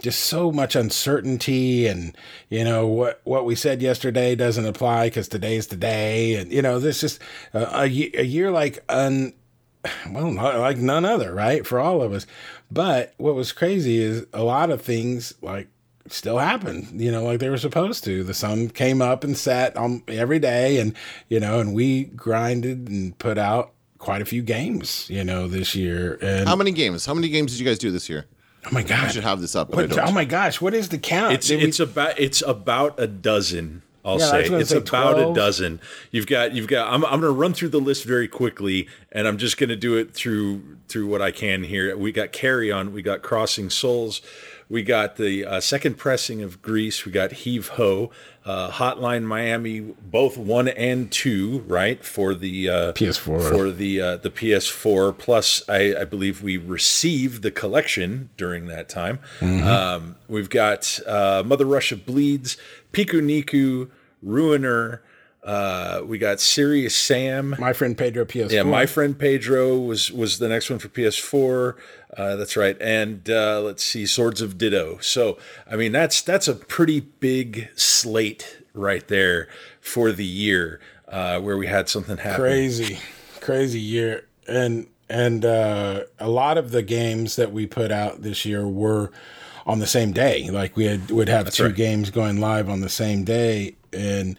just 0.02 0.20
so 0.20 0.52
much 0.52 0.76
uncertainty 0.76 1.86
and 1.86 2.14
you 2.50 2.62
know 2.62 2.86
what 2.86 3.22
what 3.24 3.46
we 3.46 3.54
said 3.54 3.80
yesterday 3.80 4.34
doesn't 4.34 4.66
apply 4.66 5.06
because 5.06 5.26
today's 5.26 5.68
the 5.68 5.76
day 5.76 6.34
and 6.34 6.52
you 6.52 6.60
know 6.60 6.78
this 6.78 7.02
is 7.02 7.18
a, 7.54 7.60
a, 7.60 7.84
a 7.84 8.24
year 8.24 8.50
like 8.50 8.84
un 8.90 9.32
well, 10.10 10.32
like 10.32 10.78
none 10.78 11.04
other, 11.04 11.34
right? 11.34 11.66
For 11.66 11.78
all 11.78 12.02
of 12.02 12.12
us. 12.12 12.26
But 12.70 13.14
what 13.16 13.34
was 13.34 13.52
crazy 13.52 13.98
is 13.98 14.26
a 14.32 14.42
lot 14.42 14.70
of 14.70 14.82
things 14.82 15.34
like 15.42 15.68
still 16.08 16.38
happened, 16.38 17.00
you 17.00 17.10
know, 17.10 17.24
like 17.24 17.40
they 17.40 17.48
were 17.48 17.58
supposed 17.58 18.04
to. 18.04 18.24
The 18.24 18.34
sun 18.34 18.68
came 18.68 19.00
up 19.00 19.24
and 19.24 19.36
set 19.36 19.76
on 19.76 20.02
every 20.08 20.38
day 20.38 20.78
and, 20.78 20.94
you 21.28 21.40
know, 21.40 21.60
and 21.60 21.74
we 21.74 22.04
grinded 22.04 22.88
and 22.88 23.16
put 23.18 23.38
out 23.38 23.72
quite 23.98 24.22
a 24.22 24.24
few 24.24 24.42
games, 24.42 25.08
you 25.08 25.24
know, 25.24 25.48
this 25.48 25.74
year. 25.74 26.18
And 26.20 26.48
how 26.48 26.56
many 26.56 26.72
games? 26.72 27.06
How 27.06 27.14
many 27.14 27.28
games 27.28 27.52
did 27.52 27.60
you 27.60 27.66
guys 27.66 27.78
do 27.78 27.90
this 27.90 28.08
year? 28.08 28.26
Oh 28.66 28.70
my 28.72 28.82
gosh! 28.82 29.04
I 29.04 29.08
should 29.08 29.24
have 29.24 29.40
this 29.42 29.54
up. 29.54 29.74
What, 29.74 29.98
oh 29.98 30.12
my 30.12 30.24
gosh! 30.24 30.58
What 30.60 30.72
is 30.72 30.88
the 30.88 30.96
count? 30.96 31.34
It's 31.34 31.50
it's 31.50 31.78
we... 31.78 31.84
about 31.84 32.18
it's 32.18 32.40
about 32.40 32.98
a 32.98 33.06
dozen 33.06 33.82
I'll 34.04 34.18
yeah, 34.18 34.30
say 34.30 34.44
it's 34.44 34.70
say 34.70 34.76
about 34.76 35.14
12. 35.16 35.30
a 35.30 35.34
dozen. 35.34 35.80
You've 36.10 36.26
got 36.26 36.52
you've 36.52 36.68
got. 36.68 36.92
I'm 36.92 37.04
I'm 37.04 37.20
going 37.20 37.22
to 37.22 37.30
run 37.30 37.54
through 37.54 37.70
the 37.70 37.80
list 37.80 38.04
very 38.04 38.28
quickly, 38.28 38.86
and 39.10 39.26
I'm 39.26 39.38
just 39.38 39.56
going 39.56 39.70
to 39.70 39.76
do 39.76 39.96
it 39.96 40.12
through 40.12 40.76
through 40.88 41.06
what 41.06 41.22
I 41.22 41.30
can 41.30 41.64
here. 41.64 41.96
We 41.96 42.12
got 42.12 42.32
Carrion. 42.32 42.92
We 42.92 43.00
got 43.00 43.22
Crossing 43.22 43.70
Souls. 43.70 44.20
We 44.68 44.82
got 44.82 45.16
the 45.16 45.44
uh, 45.44 45.60
second 45.60 45.98
pressing 45.98 46.42
of 46.42 46.62
Gris. 46.62 47.04
We 47.04 47.12
got 47.12 47.32
Heave 47.32 47.68
Ho, 47.68 48.10
uh, 48.44 48.70
Hotline 48.70 49.24
Miami, 49.24 49.80
both 49.80 50.36
one 50.36 50.68
and 50.68 51.10
two, 51.10 51.64
right 51.66 52.02
for 52.04 52.34
the 52.34 52.68
uh, 52.68 52.92
PS4 52.92 53.50
for 53.50 53.70
the 53.70 54.00
uh, 54.00 54.16
the 54.16 54.30
PS4. 54.30 55.16
Plus, 55.16 55.62
I, 55.68 55.94
I, 56.00 56.04
believe 56.04 56.42
we 56.42 56.56
received 56.56 57.42
the 57.42 57.50
collection 57.50 58.30
during 58.36 58.66
that 58.66 58.88
time. 58.88 59.18
Mm-hmm. 59.40 59.66
Um, 59.66 60.16
we've 60.28 60.50
got 60.50 60.98
uh, 61.06 61.42
Mother 61.44 61.66
Russia 61.66 61.96
Bleeds, 61.96 62.56
Pikuniku, 62.92 63.90
Ruiner. 64.22 65.02
Uh, 65.44 66.00
we 66.04 66.16
got 66.16 66.40
Serious 66.40 66.96
Sam. 66.96 67.54
My 67.58 67.74
friend 67.74 67.96
Pedro 67.96 68.24
PS4. 68.24 68.50
Yeah, 68.50 68.62
my 68.62 68.86
friend 68.86 69.18
Pedro 69.18 69.78
was 69.78 70.10
was 70.10 70.38
the 70.38 70.48
next 70.48 70.70
one 70.70 70.78
for 70.78 70.88
PS4. 70.88 71.76
Uh, 72.16 72.36
that's 72.36 72.56
right. 72.56 72.80
And 72.80 73.28
uh, 73.28 73.60
let's 73.60 73.84
see, 73.84 74.06
Swords 74.06 74.40
of 74.40 74.56
Ditto. 74.56 74.98
So 75.02 75.36
I 75.70 75.76
mean, 75.76 75.92
that's 75.92 76.22
that's 76.22 76.48
a 76.48 76.54
pretty 76.54 77.00
big 77.00 77.68
slate 77.76 78.62
right 78.72 79.06
there 79.08 79.48
for 79.80 80.12
the 80.12 80.24
year 80.24 80.80
uh, 81.08 81.40
where 81.40 81.58
we 81.58 81.66
had 81.66 81.90
something 81.90 82.16
happen. 82.16 82.40
Crazy, 82.40 82.98
crazy 83.40 83.80
year, 83.80 84.26
and 84.48 84.86
and 85.10 85.44
uh, 85.44 86.04
a 86.18 86.28
lot 86.28 86.56
of 86.56 86.70
the 86.70 86.82
games 86.82 87.36
that 87.36 87.52
we 87.52 87.66
put 87.66 87.92
out 87.92 88.22
this 88.22 88.46
year 88.46 88.66
were 88.66 89.10
on 89.66 89.78
the 89.78 89.86
same 89.86 90.12
day. 90.12 90.48
Like 90.50 90.76
we 90.76 90.86
had 90.86 91.10
would 91.10 91.28
have 91.28 91.44
That's 91.44 91.56
two 91.56 91.66
right. 91.66 91.74
games 91.74 92.10
going 92.10 92.40
live 92.40 92.70
on 92.70 92.80
the 92.80 92.88
same 92.88 93.24
day, 93.24 93.76
and 93.92 94.38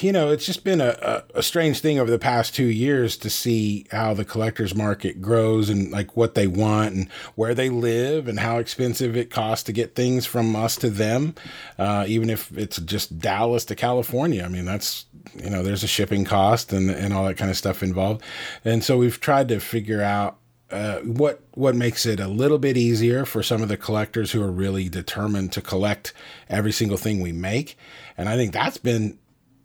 you 0.00 0.12
know 0.12 0.30
it's 0.30 0.44
just 0.44 0.64
been 0.64 0.80
a, 0.80 1.24
a, 1.34 1.42
strange 1.42 1.80
thing 1.80 1.98
over 1.98 2.10
the 2.10 2.18
past 2.18 2.54
two 2.54 2.66
years 2.66 3.16
to 3.16 3.30
see 3.30 3.86
how 3.90 4.12
the 4.12 4.24
collectors 4.24 4.74
market 4.74 5.22
grows 5.22 5.68
and 5.70 5.90
like 5.90 6.16
what 6.16 6.34
they 6.34 6.46
want 6.46 6.94
and 6.94 7.08
where 7.34 7.54
they 7.54 7.70
live 7.70 8.28
and 8.28 8.40
how 8.40 8.58
expensive 8.58 9.16
it 9.16 9.30
costs 9.30 9.64
to 9.64 9.72
get 9.72 9.94
things 9.94 10.26
from 10.26 10.54
us 10.54 10.76
to 10.76 10.90
them, 10.90 11.34
uh, 11.78 12.04
even 12.06 12.28
if 12.28 12.56
it's 12.56 12.78
just 12.78 13.18
Dallas 13.18 13.64
to 13.66 13.74
California. 13.74 14.44
I 14.44 14.48
mean 14.48 14.64
that's 14.64 15.06
you 15.34 15.50
know 15.50 15.62
there's 15.62 15.84
a 15.84 15.88
shipping 15.88 16.24
cost 16.24 16.72
and 16.72 16.90
and 16.90 17.14
all 17.14 17.24
that 17.24 17.36
kind 17.36 17.50
of 17.50 17.56
stuff 17.56 17.82
involved, 17.82 18.22
and 18.64 18.84
so 18.84 18.98
we've 18.98 19.20
tried 19.20 19.48
to 19.48 19.60
figure 19.60 20.02
out 20.02 20.38
uh, 20.70 20.98
what 20.98 21.40
what 21.52 21.74
makes 21.74 22.04
it 22.04 22.20
a 22.20 22.28
little 22.28 22.58
bit 22.58 22.76
easier 22.76 23.24
for 23.24 23.42
some 23.42 23.62
of 23.62 23.68
the 23.68 23.76
collectors 23.76 24.30
who 24.30 24.42
are 24.42 24.52
really 24.52 24.88
determined 24.88 25.52
to 25.52 25.62
collect 25.62 26.12
every 26.48 26.72
single 26.72 26.98
thing 26.98 27.20
we 27.20 27.32
make, 27.32 27.78
and 28.18 28.28
I 28.28 28.36
think 28.36 28.52
that's 28.52 28.78
been 28.78 29.18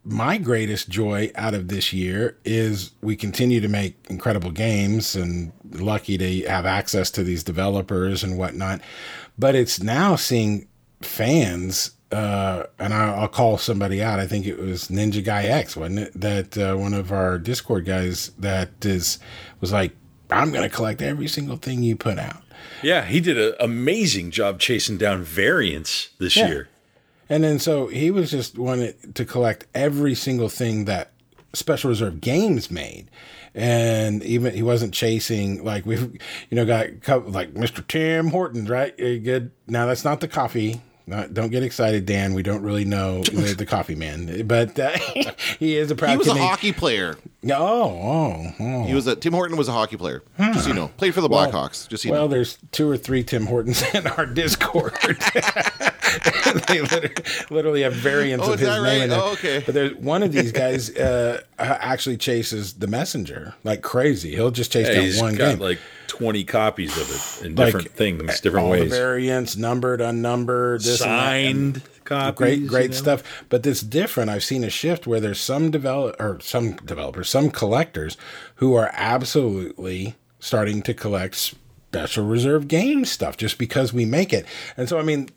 my 0.05 0.37
greatest 0.37 0.87
joy 0.87 1.31
out 1.33 1.55
of 1.55 1.67
this 1.67 1.91
year 1.91 2.37
is 2.45 2.91
we 3.01 3.15
continue 3.15 3.59
to 3.59 3.67
make 3.67 3.97
incredible 4.07 4.51
games 4.51 5.15
and 5.15 5.51
lucky 5.71 6.17
to 6.17 6.47
have 6.47 6.65
access 6.65 7.09
to 7.11 7.23
these 7.23 7.43
developers 7.43 8.23
and 8.23 8.37
whatnot, 8.37 8.81
but 9.37 9.55
it's 9.55 9.81
now 9.81 10.15
seeing 10.15 10.67
fans. 11.01 11.91
Uh, 12.11 12.63
and 12.77 12.93
I, 12.93 13.19
will 13.19 13.27
call 13.27 13.57
somebody 13.57 14.01
out. 14.01 14.19
I 14.19 14.27
think 14.27 14.45
it 14.45 14.59
was 14.59 14.89
Ninja 14.89 15.25
Guy 15.25 15.45
X, 15.45 15.75
wasn't 15.75 15.99
it? 15.99 16.21
That 16.21 16.57
uh, 16.57 16.75
one 16.75 16.93
of 16.93 17.11
our 17.11 17.39
Discord 17.39 17.85
guys 17.85 18.29
that 18.37 18.85
is 18.85 19.17
was 19.59 19.73
like, 19.73 19.91
I'm 20.29 20.51
going 20.51 20.69
to 20.69 20.73
collect 20.73 21.01
every 21.01 21.27
single 21.27 21.57
thing 21.57 21.81
you 21.81 21.95
put 21.95 22.19
out. 22.19 22.43
Yeah, 22.83 23.05
he 23.05 23.19
did 23.19 23.37
an 23.37 23.55
amazing 23.59 24.31
job 24.31 24.59
chasing 24.59 24.97
down 24.97 25.23
variants 25.23 26.09
this 26.19 26.35
yeah. 26.37 26.47
year. 26.47 26.69
And 27.29 27.43
then 27.43 27.59
so 27.59 27.87
he 27.87 28.11
was 28.11 28.31
just 28.31 28.57
wanted 28.57 29.15
to 29.15 29.25
collect 29.25 29.65
every 29.73 30.15
single 30.15 30.49
thing 30.49 30.85
that 30.85 31.11
Special 31.53 31.89
Reserve 31.89 32.21
Games 32.21 32.69
made. 32.69 33.09
And 33.53 34.21
even 34.23 34.53
he 34.53 34.61
wasn't 34.61 34.93
chasing 34.93 35.63
like 35.63 35.85
we've 35.87 36.13
you 36.49 36.55
know 36.55 36.65
got 36.65 36.87
like 37.31 37.53
Mr. 37.53 37.85
Tim 37.87 38.29
Hortons, 38.29 38.69
right? 38.69 38.95
Good. 38.97 39.51
Now 39.67 39.85
that's 39.85 40.03
not 40.03 40.19
the 40.19 40.27
coffee 40.27 40.81
not, 41.07 41.33
don't 41.33 41.51
get 41.51 41.61
excited, 41.61 42.05
Dan. 42.05 42.33
We 42.33 42.41
don't 42.41 42.63
really 42.63 42.85
know 42.85 43.21
the, 43.23 43.53
the 43.55 43.65
coffee 43.65 43.95
man, 43.95 44.47
but 44.47 44.77
uh, 44.79 44.89
he 45.59 45.77
is 45.77 45.91
a 45.91 45.95
proud. 45.95 46.11
He 46.11 46.17
was 46.17 46.27
Canadian. 46.27 46.47
a 46.47 46.49
hockey 46.49 46.71
player. 46.71 47.17
Oh, 47.51 47.53
oh, 47.53 48.53
oh. 48.59 48.83
He 48.85 48.95
was 48.95 49.05
a 49.05 49.15
Tim 49.15 49.33
Horton 49.33 49.55
was 49.55 49.67
a 49.67 49.71
hockey 49.71 49.97
player. 49.97 50.23
Huh. 50.37 50.53
Just 50.53 50.63
so 50.63 50.69
you 50.69 50.75
know, 50.75 50.87
played 50.97 51.13
for 51.13 51.21
the 51.21 51.27
well, 51.27 51.51
Blackhawks. 51.51 51.87
Just 51.87 52.03
so 52.03 52.09
well, 52.09 52.23
know. 52.23 52.27
there's 52.29 52.57
two 52.71 52.89
or 52.89 52.97
three 52.97 53.23
Tim 53.23 53.45
Hortons 53.45 53.83
in 53.93 54.07
our 54.07 54.25
Discord. 54.25 54.97
they 56.67 56.81
literally, 56.81 57.13
literally, 57.51 57.81
have 57.83 57.93
variants 57.93 58.47
oh, 58.47 58.53
of 58.53 58.59
his 58.59 58.69
right? 58.69 58.81
name. 58.81 59.11
Oh, 59.11 59.33
okay. 59.33 59.61
But 59.63 59.75
there's 59.75 59.95
one 59.95 60.23
of 60.23 60.31
these 60.31 60.51
guys 60.51 60.89
uh, 60.95 61.41
actually 61.59 62.17
chases 62.17 62.73
the 62.73 62.87
messenger 62.87 63.53
like 63.63 63.83
crazy. 63.83 64.31
He'll 64.31 64.51
just 64.51 64.71
chase 64.71 64.87
yeah, 64.87 65.01
down 65.01 65.23
one 65.23 65.35
game. 65.35 65.59
Like 65.59 65.79
20 66.17 66.45
copies 66.45 66.95
of 66.97 67.09
it 67.09 67.45
in 67.45 67.55
different 67.55 67.87
like, 67.87 67.95
things, 67.95 68.39
different 68.39 68.65
all 68.65 68.71
ways. 68.71 68.89
The 68.89 68.95
variants, 68.95 69.57
numbered, 69.57 69.99
unnumbered, 69.99 70.81
this 70.81 70.99
signed 70.99 71.81
copies. 72.05 72.37
Great, 72.37 72.67
great 72.67 72.83
you 72.83 72.89
know? 72.89 72.95
stuff. 72.95 73.45
But 73.49 73.63
this 73.63 73.81
different. 73.81 74.29
I've 74.29 74.43
seen 74.43 74.63
a 74.63 74.69
shift 74.69 75.05
where 75.05 75.19
there's 75.19 75.41
some 75.41 75.71
develop 75.71 76.15
or 76.19 76.39
some 76.39 76.77
developers, 76.77 77.29
some 77.29 77.51
collectors 77.51 78.15
who 78.55 78.75
are 78.75 78.91
absolutely 78.93 80.15
starting 80.39 80.81
to 80.83 80.93
collect 80.93 81.35
special 81.35 82.25
reserve 82.25 82.69
game 82.69 83.03
stuff 83.03 83.35
just 83.35 83.57
because 83.57 83.91
we 83.91 84.05
make 84.05 84.31
it. 84.31 84.45
And 84.77 84.87
so, 84.87 84.97
I 84.97 85.01
mean, 85.01 85.29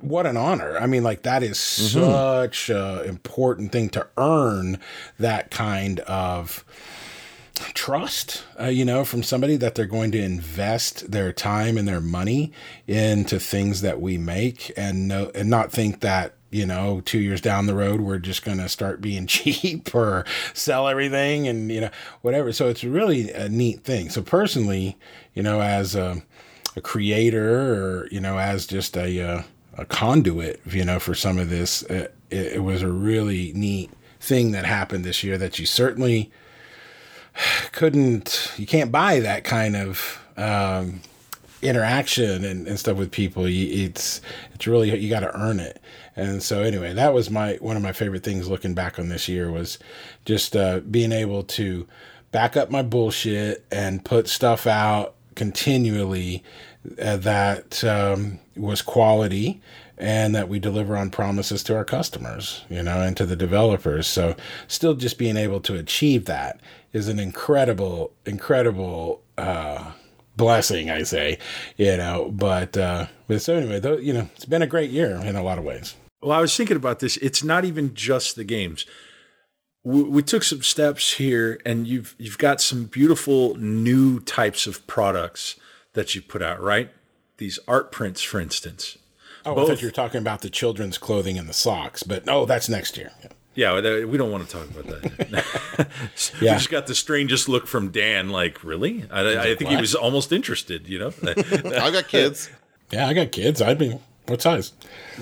what 0.00 0.26
an 0.26 0.36
honor. 0.36 0.76
I 0.78 0.86
mean, 0.86 1.04
like 1.04 1.22
that 1.22 1.42
is 1.42 1.56
mm-hmm. 1.56 2.00
such 2.00 2.70
an 2.70 3.04
important 3.04 3.70
thing 3.70 3.90
to 3.90 4.08
earn 4.16 4.80
that 5.18 5.50
kind 5.50 6.00
of 6.00 6.64
trust, 7.74 8.44
uh, 8.60 8.66
you 8.66 8.84
know, 8.84 9.04
from 9.04 9.22
somebody 9.22 9.56
that 9.56 9.74
they're 9.74 9.86
going 9.86 10.12
to 10.12 10.22
invest 10.22 11.10
their 11.10 11.32
time 11.32 11.76
and 11.76 11.86
their 11.86 12.00
money 12.00 12.52
into 12.86 13.38
things 13.38 13.80
that 13.82 14.00
we 14.00 14.18
make 14.18 14.72
and 14.76 15.08
no, 15.08 15.30
and 15.34 15.48
not 15.48 15.72
think 15.72 16.00
that 16.00 16.34
you 16.50 16.64
know, 16.64 17.02
two 17.04 17.18
years 17.18 17.40
down 17.40 17.66
the 17.66 17.74
road, 17.74 18.00
we're 18.00 18.18
just 18.18 18.44
going 18.44 18.58
to 18.58 18.68
start 18.68 19.00
being 19.00 19.26
cheap 19.28 19.94
or 19.94 20.24
sell 20.54 20.88
everything 20.88 21.46
and, 21.46 21.70
you 21.70 21.80
know, 21.80 21.90
whatever. 22.22 22.52
So 22.52 22.68
it's 22.68 22.84
really 22.84 23.30
a 23.30 23.48
neat 23.48 23.84
thing. 23.84 24.10
So 24.10 24.22
personally, 24.22 24.96
you 25.34 25.42
know, 25.42 25.60
as 25.60 25.94
a, 25.94 26.22
a 26.76 26.80
creator 26.80 27.74
or, 27.74 28.08
you 28.10 28.20
know, 28.20 28.38
as 28.38 28.66
just 28.66 28.96
a, 28.96 29.20
uh, 29.20 29.42
a 29.76 29.84
conduit, 29.84 30.60
you 30.66 30.84
know, 30.84 30.98
for 30.98 31.14
some 31.14 31.38
of 31.38 31.50
this, 31.50 31.82
it, 31.82 32.14
it 32.30 32.62
was 32.62 32.82
a 32.82 32.90
really 32.90 33.52
neat 33.54 33.90
thing 34.20 34.52
that 34.52 34.64
happened 34.64 35.04
this 35.04 35.22
year 35.22 35.38
that 35.38 35.58
you 35.58 35.66
certainly 35.66 36.30
couldn't, 37.72 38.52
you 38.56 38.66
can't 38.66 38.92
buy 38.92 39.20
that 39.20 39.44
kind 39.44 39.76
of, 39.76 40.20
um, 40.36 41.00
interaction 41.62 42.44
and, 42.44 42.66
and 42.66 42.78
stuff 42.78 42.96
with 42.96 43.10
people. 43.10 43.44
It's 43.46 44.20
it's 44.54 44.66
really 44.66 44.96
you 44.96 45.08
got 45.08 45.20
to 45.20 45.36
earn 45.36 45.60
it. 45.60 45.80
And 46.16 46.42
so 46.42 46.62
anyway 46.62 46.92
that 46.94 47.12
was 47.12 47.30
my 47.30 47.54
one 47.54 47.76
of 47.76 47.82
my 47.82 47.92
favorite 47.92 48.22
things 48.22 48.48
looking 48.48 48.74
back 48.74 48.98
on 48.98 49.08
this 49.08 49.28
year 49.28 49.50
was 49.50 49.78
just 50.24 50.56
uh, 50.56 50.80
being 50.80 51.12
able 51.12 51.42
to 51.44 51.86
back 52.30 52.56
up 52.56 52.70
my 52.70 52.82
bullshit 52.82 53.64
and 53.70 54.04
put 54.04 54.28
stuff 54.28 54.66
out 54.66 55.14
continually 55.34 56.42
uh, 57.00 57.16
that 57.16 57.82
um, 57.84 58.38
was 58.56 58.82
quality 58.82 59.60
and 59.98 60.34
that 60.34 60.48
we 60.48 60.58
deliver 60.58 60.96
on 60.96 61.10
promises 61.10 61.62
to 61.62 61.74
our 61.74 61.84
customers 61.84 62.64
you 62.68 62.82
know 62.82 63.00
and 63.00 63.16
to 63.16 63.26
the 63.26 63.36
developers 63.36 64.06
so 64.06 64.34
still 64.66 64.94
just 64.94 65.18
being 65.18 65.36
able 65.36 65.60
to 65.60 65.74
achieve 65.74 66.24
that 66.24 66.60
is 66.92 67.08
an 67.08 67.18
incredible 67.18 68.12
incredible 68.24 69.22
uh, 69.36 69.92
blessing, 70.38 70.88
I 70.88 71.02
say, 71.02 71.38
you 71.76 71.98
know. 71.98 72.30
But 72.32 72.78
uh, 72.78 73.06
but 73.26 73.42
so 73.42 73.56
anyway, 73.56 73.80
though, 73.80 73.98
you 73.98 74.14
know, 74.14 74.30
it's 74.34 74.46
been 74.46 74.62
a 74.62 74.66
great 74.66 74.90
year 74.90 75.16
in 75.16 75.36
a 75.36 75.42
lot 75.42 75.58
of 75.58 75.64
ways. 75.64 75.94
Well, 76.22 76.36
I 76.36 76.40
was 76.40 76.56
thinking 76.56 76.76
about 76.76 77.00
this. 77.00 77.18
It's 77.18 77.44
not 77.44 77.66
even 77.66 77.92
just 77.94 78.36
the 78.36 78.44
games. 78.44 78.86
We, 79.84 80.02
we 80.02 80.22
took 80.22 80.42
some 80.42 80.62
steps 80.62 81.14
here, 81.14 81.60
and 81.66 81.86
you've 81.86 82.14
you've 82.18 82.38
got 82.38 82.62
some 82.62 82.84
beautiful 82.84 83.54
new 83.56 84.20
types 84.20 84.66
of 84.66 84.86
products 84.86 85.56
that 85.92 86.14
you 86.14 86.22
put 86.22 86.40
out, 86.40 86.62
right? 86.62 86.90
These 87.36 87.58
art 87.68 87.92
prints, 87.92 88.22
for 88.22 88.40
instance. 88.40 88.96
Oh, 89.44 89.54
Both. 89.54 89.64
I 89.64 89.72
thought 89.72 89.82
you 89.82 89.88
were 89.88 89.92
talking 89.92 90.20
about 90.20 90.40
the 90.42 90.50
children's 90.50 90.98
clothing 90.98 91.38
and 91.38 91.48
the 91.48 91.54
socks, 91.54 92.02
but 92.02 92.26
no, 92.26 92.40
oh, 92.40 92.46
that's 92.46 92.68
next 92.68 92.96
year. 92.96 93.12
Yeah. 93.22 93.28
Yeah, 93.54 94.04
we 94.04 94.16
don't 94.16 94.30
want 94.30 94.48
to 94.48 94.56
talk 94.56 94.70
about 94.70 94.86
that. 94.86 95.88
yeah. 96.40 96.52
We 96.52 96.58
just 96.58 96.70
got 96.70 96.86
the 96.86 96.94
strangest 96.94 97.48
look 97.48 97.66
from 97.66 97.90
Dan. 97.90 98.28
Like, 98.28 98.62
really? 98.62 99.04
I, 99.10 99.50
I 99.50 99.54
think 99.56 99.70
he 99.70 99.76
was 99.76 99.96
almost 99.96 100.30
interested. 100.30 100.88
You 100.88 101.00
know, 101.00 101.12
I 101.24 101.90
got 101.90 102.06
kids. 102.06 102.50
Yeah, 102.92 103.08
I 103.08 103.14
got 103.14 103.32
kids. 103.32 103.60
I'd 103.60 103.78
be 103.78 103.98
what 104.26 104.42
size? 104.42 104.74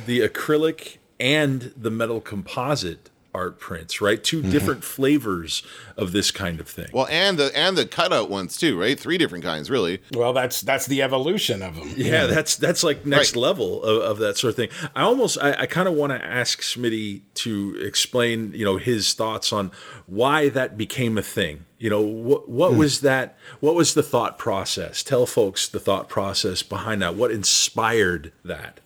The 0.05 0.21
acrylic 0.21 0.99
and 1.19 1.73
the 1.79 1.91
metal 1.91 2.21
composite 2.21 3.09
art 3.37 3.61
prints, 3.61 4.01
right? 4.01 4.25
2 4.25 4.41
mm-hmm. 4.41 4.51
different 4.51 4.83
flavors 4.83 5.63
of 5.97 6.13
this 6.13 6.31
kind 6.31 6.59
of 6.59 6.67
thing. 6.67 6.89
Well, 6.93 7.07
and 7.11 7.39
the 7.39 7.57
and 7.57 7.77
the 7.77 7.87
cutout 7.87 8.31
ones 8.31 8.57
too, 8.57 8.81
right? 8.81 8.99
Three 8.99 9.19
different 9.19 9.45
kinds, 9.45 9.69
really. 9.69 10.01
Well, 10.15 10.33
that's 10.33 10.63
that's 10.63 10.87
the 10.87 11.03
evolution 11.03 11.63
of 11.63 11.77
them. 11.77 11.93
Yeah, 11.97 12.23
yeah. 12.23 12.27
that's 12.27 12.57
that's 12.57 12.83
like 12.83 13.05
next 13.05 13.37
right. 13.37 13.43
level 13.43 13.83
of, 13.83 14.03
of, 14.03 14.19
that 14.19 14.39
sort 14.39 14.51
of 14.51 14.57
thing. 14.57 14.71
I 14.95 15.03
almost 15.03 15.39
I, 15.41 15.53
I 15.53 15.67
kind 15.67 15.87
of 15.87 15.95
want 15.95 16.13
to 16.13 16.25
ask 16.25 16.63
Smitty 16.63 17.23
to 17.35 17.77
explain, 17.81 18.53
you 18.55 18.65
know, 18.65 18.79
his 18.79 19.13
thoughts 19.13 19.53
on 19.53 19.71
why 20.07 20.49
that 20.49 20.79
became 20.79 21.19
a 21.19 21.23
thing. 21.23 21.67
You 21.79 21.91
know, 21.91 22.01
what 22.01 22.49
what 22.49 22.73
hmm. 22.73 22.79
was 22.79 23.03
that? 23.03 23.37
What 23.61 23.75
was 23.75 23.93
the 23.93 24.03
thought 24.03 24.39
process? 24.39 25.03
Tell 25.03 25.27
folks 25.27 25.69
the 25.69 25.81
thought 25.81 26.09
process 26.09 26.63
behind 26.63 27.03
that. 27.03 27.15
What 27.17 27.31
inspired 27.31 28.33
that? 28.45 28.81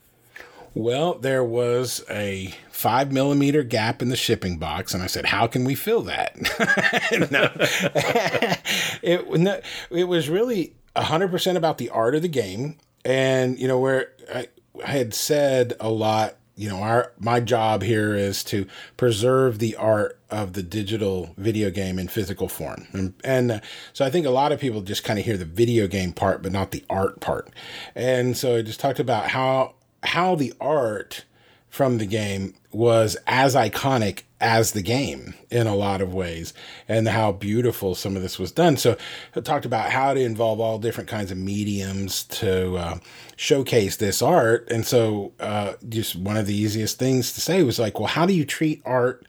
Well, 0.74 1.14
there 1.14 1.42
was 1.42 2.04
a 2.08 2.54
five 2.70 3.12
millimeter 3.12 3.62
gap 3.62 4.02
in 4.02 4.08
the 4.08 4.16
shipping 4.16 4.58
box, 4.58 4.94
and 4.94 5.02
I 5.02 5.06
said, 5.06 5.26
"How 5.26 5.46
can 5.46 5.64
we 5.64 5.74
fill 5.74 6.02
that?" 6.02 6.36
it 9.02 9.40
no, 9.40 9.60
it 9.90 10.04
was 10.04 10.28
really 10.28 10.74
hundred 10.96 11.30
percent 11.30 11.58
about 11.58 11.78
the 11.78 11.90
art 11.90 12.14
of 12.14 12.22
the 12.22 12.28
game, 12.28 12.76
and 13.04 13.58
you 13.58 13.66
know 13.66 13.78
where 13.78 14.12
I, 14.32 14.48
I 14.84 14.90
had 14.90 15.14
said 15.14 15.74
a 15.80 15.90
lot. 15.90 16.36
You 16.54 16.68
know, 16.68 16.82
our 16.82 17.12
my 17.18 17.40
job 17.40 17.82
here 17.82 18.14
is 18.14 18.44
to 18.44 18.66
preserve 18.96 19.58
the 19.58 19.76
art 19.76 20.18
of 20.30 20.52
the 20.52 20.62
digital 20.62 21.34
video 21.36 21.70
game 21.70 21.98
in 21.98 22.06
physical 22.06 22.48
form, 22.48 22.86
and, 22.92 23.14
and 23.24 23.50
uh, 23.50 23.60
so 23.92 24.04
I 24.04 24.10
think 24.10 24.26
a 24.26 24.30
lot 24.30 24.52
of 24.52 24.60
people 24.60 24.82
just 24.82 25.02
kind 25.02 25.18
of 25.18 25.24
hear 25.24 25.36
the 25.36 25.46
video 25.46 25.88
game 25.88 26.12
part, 26.12 26.42
but 26.42 26.52
not 26.52 26.70
the 26.70 26.84
art 26.88 27.20
part. 27.20 27.50
And 27.94 28.36
so 28.36 28.56
I 28.56 28.62
just 28.62 28.78
talked 28.78 29.00
about 29.00 29.28
how 29.28 29.74
how 30.02 30.34
the 30.34 30.52
art 30.60 31.24
from 31.68 31.98
the 31.98 32.06
game 32.06 32.54
was 32.72 33.16
as 33.26 33.54
iconic 33.54 34.22
as 34.40 34.72
the 34.72 34.82
game 34.82 35.34
in 35.50 35.66
a 35.66 35.74
lot 35.74 36.00
of 36.00 36.14
ways 36.14 36.54
and 36.88 37.06
how 37.06 37.30
beautiful 37.30 37.94
some 37.94 38.16
of 38.16 38.22
this 38.22 38.38
was 38.38 38.50
done. 38.50 38.76
So 38.76 38.96
I 39.36 39.40
talked 39.40 39.66
about 39.66 39.90
how 39.90 40.14
to 40.14 40.20
involve 40.20 40.60
all 40.60 40.78
different 40.78 41.08
kinds 41.08 41.30
of 41.30 41.38
mediums 41.38 42.24
to 42.24 42.76
uh, 42.76 42.98
showcase 43.36 43.96
this 43.96 44.22
art. 44.22 44.68
And 44.70 44.86
so 44.86 45.32
uh, 45.38 45.74
just 45.88 46.16
one 46.16 46.36
of 46.36 46.46
the 46.46 46.54
easiest 46.54 46.98
things 46.98 47.32
to 47.34 47.40
say 47.40 47.62
was 47.62 47.78
like 47.78 47.98
well 47.98 48.08
how 48.08 48.26
do 48.26 48.32
you 48.32 48.44
treat 48.44 48.82
art 48.84 49.26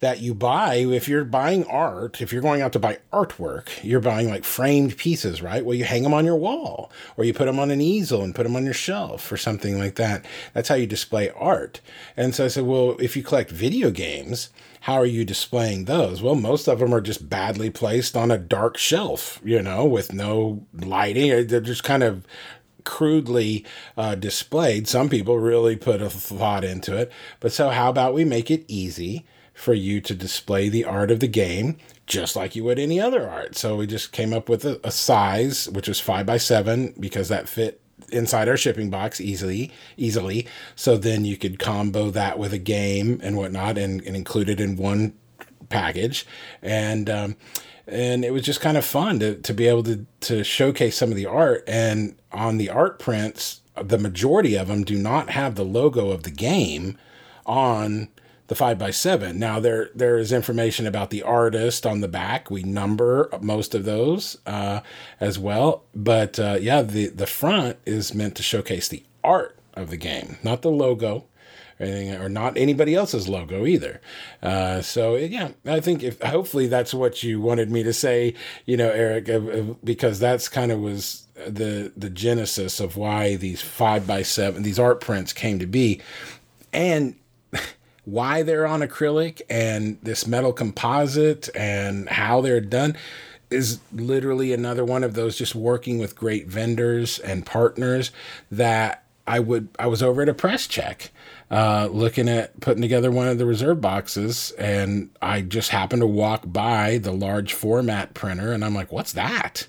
that 0.00 0.20
you 0.20 0.34
buy 0.34 0.76
if 0.76 1.08
you're 1.08 1.24
buying 1.24 1.64
art 1.66 2.20
if 2.20 2.32
you're 2.32 2.42
going 2.42 2.62
out 2.62 2.72
to 2.72 2.78
buy 2.78 2.98
artwork 3.12 3.68
you're 3.82 4.00
buying 4.00 4.28
like 4.28 4.44
framed 4.44 4.96
pieces 4.96 5.42
right? 5.42 5.64
Well 5.64 5.76
you 5.76 5.84
hang 5.84 6.02
them 6.02 6.14
on 6.14 6.24
your 6.24 6.36
wall 6.36 6.90
or 7.16 7.24
you 7.24 7.32
put 7.34 7.44
them 7.44 7.60
on 7.60 7.70
an 7.70 7.80
easel 7.80 8.22
and 8.22 8.34
put 8.34 8.44
them 8.44 8.56
on 8.56 8.64
your 8.64 8.74
shelf 8.74 9.30
or 9.30 9.36
something 9.36 9.78
like 9.78 9.96
that. 9.96 10.24
That's 10.54 10.68
how 10.68 10.74
you 10.74 10.86
display 10.86 11.30
art. 11.30 11.80
And 12.16 12.34
so 12.34 12.46
i 12.46 12.48
said 12.48 12.64
well 12.64 12.96
if 12.98 13.16
you 13.16 13.22
collect 13.22 13.50
video 13.50 13.90
games 13.90 14.50
how 14.84 14.94
are 14.94 15.06
you 15.06 15.26
displaying 15.26 15.84
those? 15.84 16.22
Well 16.22 16.34
most 16.34 16.66
of 16.66 16.78
them 16.78 16.94
are 16.94 17.02
just 17.02 17.28
badly 17.28 17.68
placed 17.68 18.16
on 18.16 18.30
a 18.30 18.38
dark 18.38 18.78
shelf 18.78 19.40
you 19.44 19.62
know 19.62 19.84
with 19.84 20.12
no 20.12 20.66
lighting. 20.72 21.46
They're 21.46 21.60
just 21.60 21.84
kind 21.84 22.02
of 22.02 22.26
crudely 22.84 23.66
uh, 23.98 24.14
displayed. 24.14 24.88
Some 24.88 25.10
people 25.10 25.38
really 25.38 25.76
put 25.76 26.00
a 26.00 26.08
thought 26.08 26.64
into 26.64 26.96
it. 26.96 27.12
But 27.38 27.52
so 27.52 27.68
how 27.68 27.90
about 27.90 28.14
we 28.14 28.24
make 28.24 28.50
it 28.50 28.64
easy 28.66 29.26
for 29.60 29.74
you 29.74 30.00
to 30.00 30.14
display 30.14 30.68
the 30.68 30.84
art 30.84 31.10
of 31.10 31.20
the 31.20 31.28
game 31.28 31.76
just 32.06 32.34
like 32.34 32.56
you 32.56 32.64
would 32.64 32.78
any 32.78 33.00
other 33.00 33.30
art. 33.30 33.54
So 33.54 33.76
we 33.76 33.86
just 33.86 34.10
came 34.10 34.32
up 34.32 34.48
with 34.48 34.64
a, 34.64 34.80
a 34.82 34.90
size 34.90 35.68
which 35.68 35.86
was 35.86 36.00
five 36.00 36.26
by 36.26 36.38
seven 36.38 36.92
because 36.98 37.28
that 37.28 37.48
fit 37.48 37.80
inside 38.10 38.48
our 38.48 38.56
shipping 38.56 38.90
box 38.90 39.20
easily 39.20 39.70
easily. 39.96 40.46
So 40.74 40.96
then 40.96 41.24
you 41.24 41.36
could 41.36 41.58
combo 41.58 42.10
that 42.10 42.38
with 42.38 42.52
a 42.52 42.58
game 42.58 43.20
and 43.22 43.36
whatnot 43.36 43.78
and, 43.78 44.02
and 44.02 44.16
include 44.16 44.48
it 44.48 44.60
in 44.60 44.76
one 44.76 45.14
package. 45.68 46.26
And 46.62 47.08
um, 47.08 47.36
and 47.86 48.24
it 48.24 48.32
was 48.32 48.42
just 48.42 48.60
kind 48.60 48.76
of 48.76 48.84
fun 48.84 49.20
to, 49.20 49.36
to 49.36 49.54
be 49.54 49.68
able 49.68 49.84
to 49.84 50.04
to 50.22 50.42
showcase 50.42 50.96
some 50.96 51.10
of 51.10 51.16
the 51.16 51.26
art. 51.26 51.62
And 51.68 52.16
on 52.32 52.56
the 52.56 52.70
art 52.70 52.98
prints 52.98 53.60
the 53.80 53.98
majority 53.98 54.56
of 54.56 54.68
them 54.68 54.84
do 54.84 54.96
not 54.96 55.30
have 55.30 55.54
the 55.54 55.64
logo 55.64 56.10
of 56.10 56.24
the 56.24 56.30
game 56.30 56.98
on 57.46 58.08
the 58.50 58.56
five 58.56 58.80
by 58.80 58.90
seven. 58.90 59.38
Now 59.38 59.60
there 59.60 59.90
there 59.94 60.18
is 60.18 60.32
information 60.32 60.84
about 60.84 61.10
the 61.10 61.22
artist 61.22 61.86
on 61.86 62.00
the 62.00 62.08
back. 62.08 62.50
We 62.50 62.64
number 62.64 63.30
most 63.40 63.76
of 63.76 63.84
those 63.84 64.38
uh, 64.44 64.80
as 65.20 65.38
well. 65.38 65.84
But 65.94 66.36
uh, 66.40 66.58
yeah, 66.60 66.82
the 66.82 67.06
the 67.06 67.28
front 67.28 67.78
is 67.86 68.12
meant 68.12 68.34
to 68.34 68.42
showcase 68.42 68.88
the 68.88 69.04
art 69.22 69.56
of 69.74 69.88
the 69.88 69.96
game, 69.96 70.36
not 70.42 70.62
the 70.62 70.70
logo. 70.70 71.26
Or, 71.78 71.86
anything, 71.86 72.14
or 72.20 72.28
not 72.28 72.58
anybody 72.58 72.94
else's 72.94 73.26
logo 73.26 73.64
either. 73.64 74.02
Uh, 74.42 74.82
so 74.82 75.14
yeah, 75.14 75.52
I 75.64 75.80
think 75.80 76.02
if 76.02 76.20
hopefully 76.20 76.66
that's 76.66 76.92
what 76.92 77.22
you 77.22 77.40
wanted 77.40 77.70
me 77.70 77.82
to 77.84 77.94
say, 77.94 78.34
you 78.66 78.76
know, 78.76 78.90
Eric, 78.90 79.30
because 79.82 80.18
that's 80.18 80.48
kind 80.50 80.72
of 80.72 80.80
was 80.80 81.26
the 81.46 81.90
the 81.96 82.10
genesis 82.10 82.80
of 82.80 82.96
why 82.96 83.36
these 83.36 83.62
five 83.62 84.06
by 84.06 84.22
seven, 84.22 84.62
these 84.62 84.78
art 84.78 85.00
prints 85.00 85.32
came 85.32 85.58
to 85.58 85.66
be, 85.66 86.02
and 86.72 87.14
why 88.04 88.42
they're 88.42 88.66
on 88.66 88.80
acrylic 88.80 89.42
and 89.48 89.98
this 90.02 90.26
metal 90.26 90.52
composite 90.52 91.48
and 91.54 92.08
how 92.08 92.40
they're 92.40 92.60
done 92.60 92.96
is 93.50 93.80
literally 93.92 94.52
another 94.52 94.84
one 94.84 95.04
of 95.04 95.14
those 95.14 95.36
just 95.36 95.54
working 95.54 95.98
with 95.98 96.16
great 96.16 96.46
vendors 96.46 97.18
and 97.18 97.44
partners 97.44 98.12
that 98.50 99.04
I 99.26 99.38
would 99.38 99.68
I 99.78 99.86
was 99.86 100.02
over 100.02 100.22
at 100.22 100.28
a 100.28 100.34
press 100.34 100.66
check 100.66 101.10
uh, 101.50 101.88
looking 101.90 102.28
at 102.28 102.58
putting 102.60 102.80
together 102.82 103.10
one 103.10 103.28
of 103.28 103.38
the 103.38 103.46
reserve 103.46 103.80
boxes 103.80 104.52
and 104.52 105.10
I 105.20 105.42
just 105.42 105.70
happened 105.70 106.02
to 106.02 106.06
walk 106.06 106.42
by 106.46 106.98
the 106.98 107.12
large 107.12 107.52
format 107.52 108.14
printer 108.14 108.52
and 108.52 108.64
I'm 108.64 108.74
like 108.74 108.92
what's 108.92 109.12
that? 109.12 109.68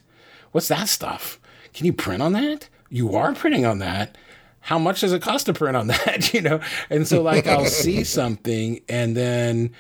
What's 0.52 0.68
that 0.68 0.90
stuff? 0.90 1.40
Can 1.74 1.86
you 1.86 1.94
print 1.94 2.22
on 2.22 2.34
that? 2.34 2.70
You 2.90 3.16
are 3.16 3.34
printing 3.34 3.66
on 3.66 3.80
that 3.80 4.18
how 4.62 4.80
much 4.80 5.02
does 5.02 5.12
it 5.12 5.22
cost 5.22 5.48
to 5.48 5.54
print 5.54 5.76
on 5.76 5.88
that 5.88 6.34
you 6.36 6.42
know 6.42 6.60
and 6.90 7.08
so 7.08 7.22
like 7.22 7.48
i'll 7.48 7.66
see 7.66 8.04
something 8.06 8.80
and 8.88 9.18
then 9.18 9.72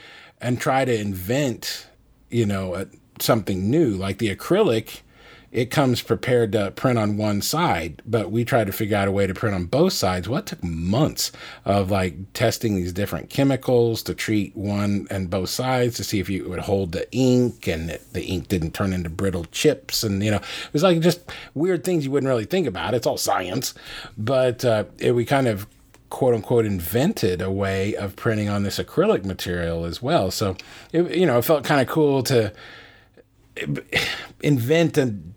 and 0.42 0.60
try 0.60 0.84
to 0.84 1.00
invent 1.00 1.88
you 2.30 2.46
know 2.46 2.76
a, 2.76 2.88
something 3.22 3.70
new. 3.70 3.92
Like 3.92 4.18
the 4.18 4.36
acrylic, 4.36 5.02
it 5.52 5.70
comes 5.70 6.02
prepared 6.02 6.54
to 6.54 6.72
print 6.72 6.97
on 6.97 7.18
one 7.18 7.41
side, 7.41 8.02
but 8.06 8.32
we 8.32 8.45
tried 8.45 8.68
to 8.68 8.74
figure 8.74 8.95
out 8.95 9.10
a 9.10 9.12
way 9.12 9.28
to 9.28 9.34
print 9.34 9.54
on 9.54 9.66
both 9.66 9.91
sides. 9.91 10.30
Well, 10.30 10.41
took 10.41 10.64
months 10.64 11.32
of 11.66 11.91
like 11.91 12.32
testing 12.34 12.76
these 12.76 12.93
different 12.93 13.30
chemicals 13.30 14.02
to 14.04 14.14
treat 14.14 14.56
one 14.56 15.08
and 15.10 15.30
both 15.30 15.49
sides 15.49 15.97
to 15.97 16.06
see 16.06 16.20
if 16.20 16.30
you 16.30 16.47
would 16.47 16.60
hold 16.60 16.93
the 16.93 17.12
ink 17.14 17.68
and 17.68 17.89
the 18.14 18.24
ink 18.24 18.47
didn't 18.47 18.74
turn 18.74 18.93
into 18.93 19.10
brittle 19.10 19.43
chips. 19.45 20.04
And, 20.04 20.24
you 20.24 20.32
know, 20.32 20.38
it 20.38 20.74
was 20.74 20.84
like 20.84 21.02
just 21.02 21.20
weird 21.54 21.84
things 21.84 22.06
you 22.06 22.12
wouldn't 22.12 22.30
really 22.30 22.45
think 22.45 22.66
about. 22.66 22.93
It's 22.93 23.08
all 23.08 23.18
science, 23.18 23.74
but 24.18 24.64
uh, 24.64 24.86
it, 24.99 25.12
we 25.12 25.26
kind 25.26 25.47
of 25.47 25.68
quote 26.10 26.34
unquote 26.34 26.66
invented 26.66 27.41
a 27.41 27.52
way 27.52 27.93
of 27.95 28.16
printing 28.16 28.47
on 28.47 28.64
this 28.64 28.80
acrylic 28.80 29.26
material 29.26 29.84
as 29.84 30.02
well. 30.02 30.32
So, 30.32 30.56
it, 30.93 31.14
you 31.14 31.26
know, 31.26 31.39
it 31.39 31.45
felt 31.45 31.66
kind 31.66 31.82
of 31.82 31.88
cool 31.88 32.24
to 32.24 32.54
invent 34.41 34.97
an 34.97 35.36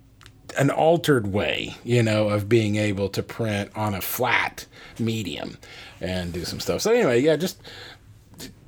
an 0.57 0.71
altered 0.71 1.33
way, 1.33 1.77
you 1.85 2.03
know, 2.03 2.29
of 2.29 2.49
being 2.49 2.77
able 2.77 3.09
to 3.11 3.23
print 3.23 3.71
on 3.75 3.95
a 3.95 4.01
flat 4.01 4.67
medium 4.99 5.59
and 6.01 6.33
do 6.33 6.45
some 6.45 6.61
stuff. 6.61 6.81
So 6.81 6.93
anyway, 6.93 7.21
yeah, 7.21 7.37
just 7.37 7.61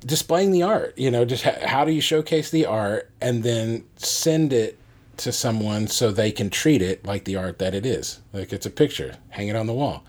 displaying 0.05 0.51
the 0.51 0.63
art, 0.63 0.97
you 0.97 1.11
know, 1.11 1.25
just 1.25 1.43
ha- 1.43 1.65
how 1.65 1.85
do 1.85 1.91
you 1.91 2.01
showcase 2.01 2.49
the 2.49 2.65
art 2.65 3.09
and 3.21 3.43
then 3.43 3.83
send 3.97 4.53
it 4.53 4.77
to 5.17 5.31
someone 5.31 5.87
so 5.87 6.11
they 6.11 6.31
can 6.31 6.49
treat 6.49 6.81
it 6.81 7.05
like 7.05 7.25
the 7.25 7.35
art 7.35 7.59
that 7.59 7.73
it 7.73 7.85
is. 7.85 8.21
Like 8.33 8.53
it's 8.53 8.65
a 8.65 8.71
picture, 8.71 9.17
hang 9.29 9.47
it 9.47 9.55
on 9.55 9.67
the 9.67 9.73
wall 9.73 10.03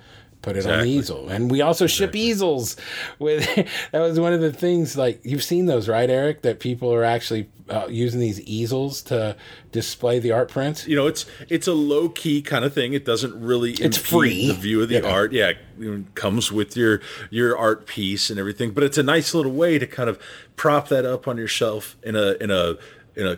put 0.48 0.56
it 0.56 0.60
exactly. 0.60 0.80
on 0.80 0.86
the 0.86 0.90
easel. 0.90 1.28
And 1.28 1.50
we 1.50 1.60
also 1.60 1.84
exactly. 1.84 2.06
ship 2.06 2.16
easels. 2.16 2.76
With 3.18 3.46
that 3.92 4.00
was 4.00 4.18
one 4.18 4.32
of 4.32 4.40
the 4.40 4.52
things. 4.52 4.96
Like 4.96 5.20
you've 5.24 5.42
seen 5.42 5.66
those, 5.66 5.88
right, 5.88 6.08
Eric? 6.08 6.42
That 6.42 6.60
people 6.60 6.92
are 6.92 7.04
actually 7.04 7.48
uh, 7.68 7.86
using 7.88 8.20
these 8.20 8.40
easels 8.42 9.02
to 9.02 9.36
display 9.72 10.18
the 10.18 10.32
art 10.32 10.48
prints. 10.48 10.86
You 10.86 10.96
know, 10.96 11.06
it's 11.06 11.26
it's 11.48 11.66
a 11.66 11.74
low 11.74 12.08
key 12.08 12.40
kind 12.40 12.64
of 12.64 12.72
thing. 12.72 12.94
It 12.94 13.04
doesn't 13.04 13.38
really 13.38 13.72
it's 13.72 13.98
free 13.98 14.48
the 14.48 14.54
view 14.54 14.82
of 14.82 14.88
the 14.88 15.00
yeah. 15.00 15.10
art. 15.10 15.32
Yeah, 15.32 15.52
it 15.78 16.14
comes 16.14 16.50
with 16.50 16.76
your 16.76 17.00
your 17.30 17.56
art 17.56 17.86
piece 17.86 18.30
and 18.30 18.38
everything. 18.38 18.70
But 18.70 18.84
it's 18.84 18.98
a 18.98 19.02
nice 19.02 19.34
little 19.34 19.52
way 19.52 19.78
to 19.78 19.86
kind 19.86 20.08
of 20.08 20.18
prop 20.56 20.88
that 20.88 21.04
up 21.04 21.28
on 21.28 21.36
your 21.36 21.48
shelf 21.48 21.96
in 22.02 22.16
a 22.16 22.32
in 22.40 22.50
a 22.50 22.76
in 23.18 23.26
a 23.26 23.36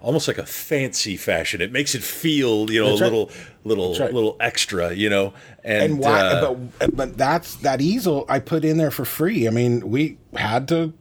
almost 0.00 0.28
like 0.28 0.38
a 0.38 0.44
fancy 0.44 1.16
fashion. 1.16 1.62
It 1.62 1.72
makes 1.72 1.94
it 1.94 2.02
feel, 2.02 2.70
you 2.70 2.82
know, 2.82 2.90
that's 2.90 3.00
a 3.00 3.04
little 3.04 3.30
little 3.64 3.98
right. 3.98 4.12
little 4.12 4.36
extra, 4.38 4.92
you 4.92 5.08
know. 5.08 5.32
And, 5.64 5.94
and 5.94 5.98
why? 5.98 6.20
Uh, 6.20 6.54
but 6.54 6.96
but 6.96 7.16
that's 7.16 7.56
that 7.56 7.80
easel 7.80 8.26
I 8.28 8.38
put 8.38 8.64
in 8.64 8.76
there 8.76 8.90
for 8.90 9.06
free. 9.06 9.48
I 9.48 9.50
mean, 9.50 9.90
we 9.90 10.18
had 10.34 10.68
to 10.68 10.92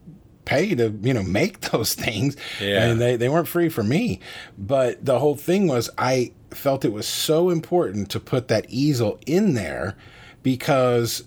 pay 0.46 0.74
to 0.76 0.98
you 1.02 1.14
know 1.14 1.24
make 1.24 1.60
those 1.72 1.94
things, 1.94 2.38
yeah. 2.62 2.86
and 2.86 3.02
they 3.02 3.18
they 3.18 3.28
weren't 3.28 3.50
free 3.50 3.68
for 3.68 3.84
me. 3.84 4.22
But 4.58 5.06
the 5.06 5.20
whole 5.20 5.36
thing 5.36 5.68
was 5.68 5.90
I 5.98 6.32
felt 6.52 6.86
it 6.86 6.94
was 6.94 7.08
so 7.08 7.50
important 7.50 8.10
to 8.12 8.20
put 8.20 8.48
that 8.48 8.66
easel 8.70 9.20
in 9.28 9.56
there 9.56 9.98
because 10.42 11.24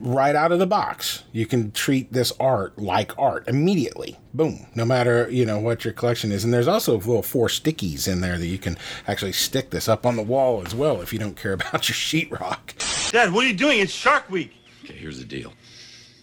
right 0.00 0.34
out 0.34 0.50
of 0.50 0.58
the 0.58 0.66
box. 0.66 1.24
You 1.32 1.46
can 1.46 1.72
treat 1.72 2.12
this 2.12 2.32
art 2.40 2.78
like 2.78 3.16
art 3.18 3.46
immediately. 3.46 4.18
Boom. 4.32 4.66
No 4.74 4.84
matter, 4.84 5.28
you 5.30 5.44
know, 5.44 5.58
what 5.58 5.84
your 5.84 5.92
collection 5.92 6.32
is. 6.32 6.42
And 6.44 6.52
there's 6.52 6.68
also 6.68 6.94
a 6.94 6.98
little 6.98 7.22
four 7.22 7.48
stickies 7.48 8.08
in 8.08 8.20
there 8.20 8.38
that 8.38 8.46
you 8.46 8.58
can 8.58 8.76
actually 9.06 9.32
stick 9.32 9.70
this 9.70 9.88
up 9.88 10.06
on 10.06 10.16
the 10.16 10.22
wall 10.22 10.62
as 10.66 10.74
well 10.74 11.00
if 11.02 11.12
you 11.12 11.18
don't 11.18 11.36
care 11.36 11.52
about 11.54 11.88
your 11.88 11.94
sheetrock. 11.94 13.12
Dad, 13.12 13.32
what 13.32 13.44
are 13.44 13.48
you 13.48 13.54
doing? 13.54 13.80
It's 13.80 13.92
Shark 13.92 14.30
Week. 14.30 14.52
Okay, 14.84 14.94
here's 14.94 15.18
the 15.18 15.24
deal. 15.24 15.52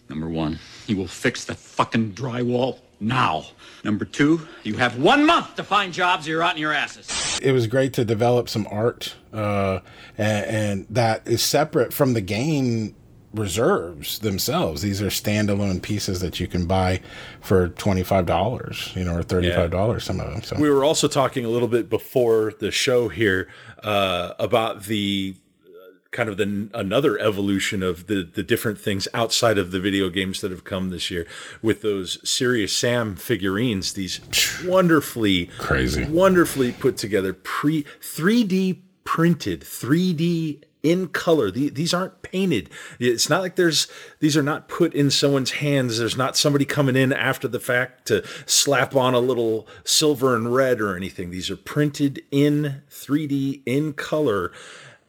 Number 0.09 0.29
one, 0.29 0.59
you 0.87 0.97
will 0.97 1.07
fix 1.07 1.45
the 1.45 1.53
fucking 1.53 2.13
drywall 2.13 2.79
now. 2.99 3.45
Number 3.83 4.05
two, 4.05 4.47
you 4.63 4.75
have 4.77 4.97
one 4.97 5.25
month 5.25 5.55
to 5.55 5.63
find 5.63 5.93
jobs 5.93 6.27
or 6.27 6.31
you're 6.31 6.43
out 6.43 6.55
in 6.55 6.61
your 6.61 6.73
asses. 6.73 7.39
It 7.41 7.51
was 7.51 7.67
great 7.67 7.93
to 7.93 8.05
develop 8.05 8.49
some 8.49 8.67
art, 8.71 9.15
uh, 9.33 9.79
and, 10.17 10.45
and 10.45 10.87
that 10.89 11.27
is 11.27 11.43
separate 11.43 11.93
from 11.93 12.13
the 12.13 12.21
game 12.21 12.95
reserves 13.37 14.19
themselves. 14.19 14.81
These 14.81 15.01
are 15.01 15.07
standalone 15.07 15.81
pieces 15.81 16.19
that 16.21 16.39
you 16.39 16.47
can 16.47 16.65
buy 16.65 17.01
for 17.41 17.69
twenty 17.69 18.03
five 18.03 18.25
dollars, 18.25 18.91
you 18.95 19.03
know, 19.03 19.15
or 19.15 19.23
thirty 19.23 19.51
five 19.51 19.71
dollars. 19.71 20.03
Yeah. 20.03 20.07
Some 20.07 20.19
of 20.19 20.31
them. 20.31 20.41
So 20.41 20.57
we 20.59 20.69
were 20.69 20.83
also 20.83 21.07
talking 21.07 21.45
a 21.45 21.49
little 21.49 21.67
bit 21.67 21.89
before 21.89 22.53
the 22.59 22.71
show 22.71 23.09
here 23.09 23.47
uh, 23.83 24.33
about 24.39 24.83
the 24.83 25.35
uh, 25.65 25.69
kind 26.11 26.29
of 26.29 26.37
the 26.37 26.69
another 26.73 27.19
evolution 27.19 27.83
of 27.83 28.07
the 28.07 28.23
the 28.23 28.43
different 28.43 28.79
things 28.79 29.07
outside 29.13 29.57
of 29.57 29.71
the 29.71 29.79
video 29.79 30.09
games 30.09 30.41
that 30.41 30.51
have 30.51 30.63
come 30.63 30.89
this 30.89 31.09
year 31.11 31.25
with 31.61 31.81
those 31.81 32.17
Serious 32.27 32.75
Sam 32.75 33.15
figurines. 33.15 33.93
These 33.93 34.19
wonderfully 34.65 35.47
crazy, 35.57 36.05
wonderfully 36.05 36.71
put 36.71 36.97
together 36.97 37.33
pre 37.33 37.85
three 38.01 38.43
D 38.43 38.81
printed 39.07 39.61
3D 39.61 40.61
in 40.83 41.07
color. 41.07 41.51
these 41.51 41.93
aren't 41.93 42.21
painted. 42.21 42.69
It's 42.99 43.29
not 43.29 43.41
like 43.41 43.55
there's 43.55 43.87
these 44.19 44.37
are 44.37 44.43
not 44.43 44.67
put 44.67 44.93
in 44.93 45.09
someone's 45.09 45.51
hands. 45.51 45.97
There's 45.97 46.17
not 46.17 46.37
somebody 46.37 46.65
coming 46.65 46.95
in 46.95 47.11
after 47.11 47.47
the 47.47 47.59
fact 47.59 48.07
to 48.07 48.25
slap 48.45 48.95
on 48.95 49.13
a 49.13 49.19
little 49.19 49.67
silver 49.83 50.35
and 50.35 50.53
red 50.53 50.79
or 50.79 50.95
anything. 50.95 51.31
These 51.31 51.49
are 51.49 51.57
printed 51.57 52.23
in 52.31 52.83
3D 52.89 53.61
in 53.65 53.93
color. 53.93 54.51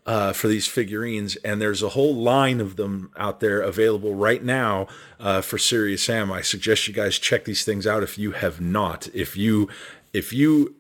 Uh, 0.07 0.33
for 0.33 0.49
these 0.49 0.66
figurines, 0.66 1.37
and 1.45 1.61
there's 1.61 1.83
a 1.83 1.91
whole 1.91 2.14
line 2.14 2.62
of 2.62 2.77
them 2.77 3.12
out 3.19 3.41
there 3.41 3.61
available 3.61 4.14
right 4.14 4.43
now 4.43 4.87
uh, 5.21 5.43
for 5.43 5.59
Serious 5.59 6.03
Sam. 6.05 6.33
I 6.33 6.41
suggest 6.41 6.89
you 6.89 6.95
guys 6.95 7.19
check 7.19 7.45
these 7.45 7.62
things 7.62 7.87
out 7.87 8.03
if 8.03 8.16
you 8.16 8.33
have 8.33 8.59
not. 8.59 9.09
If 9.12 9.37
you 9.37 9.69
if 10.14 10.33
you 10.33 10.77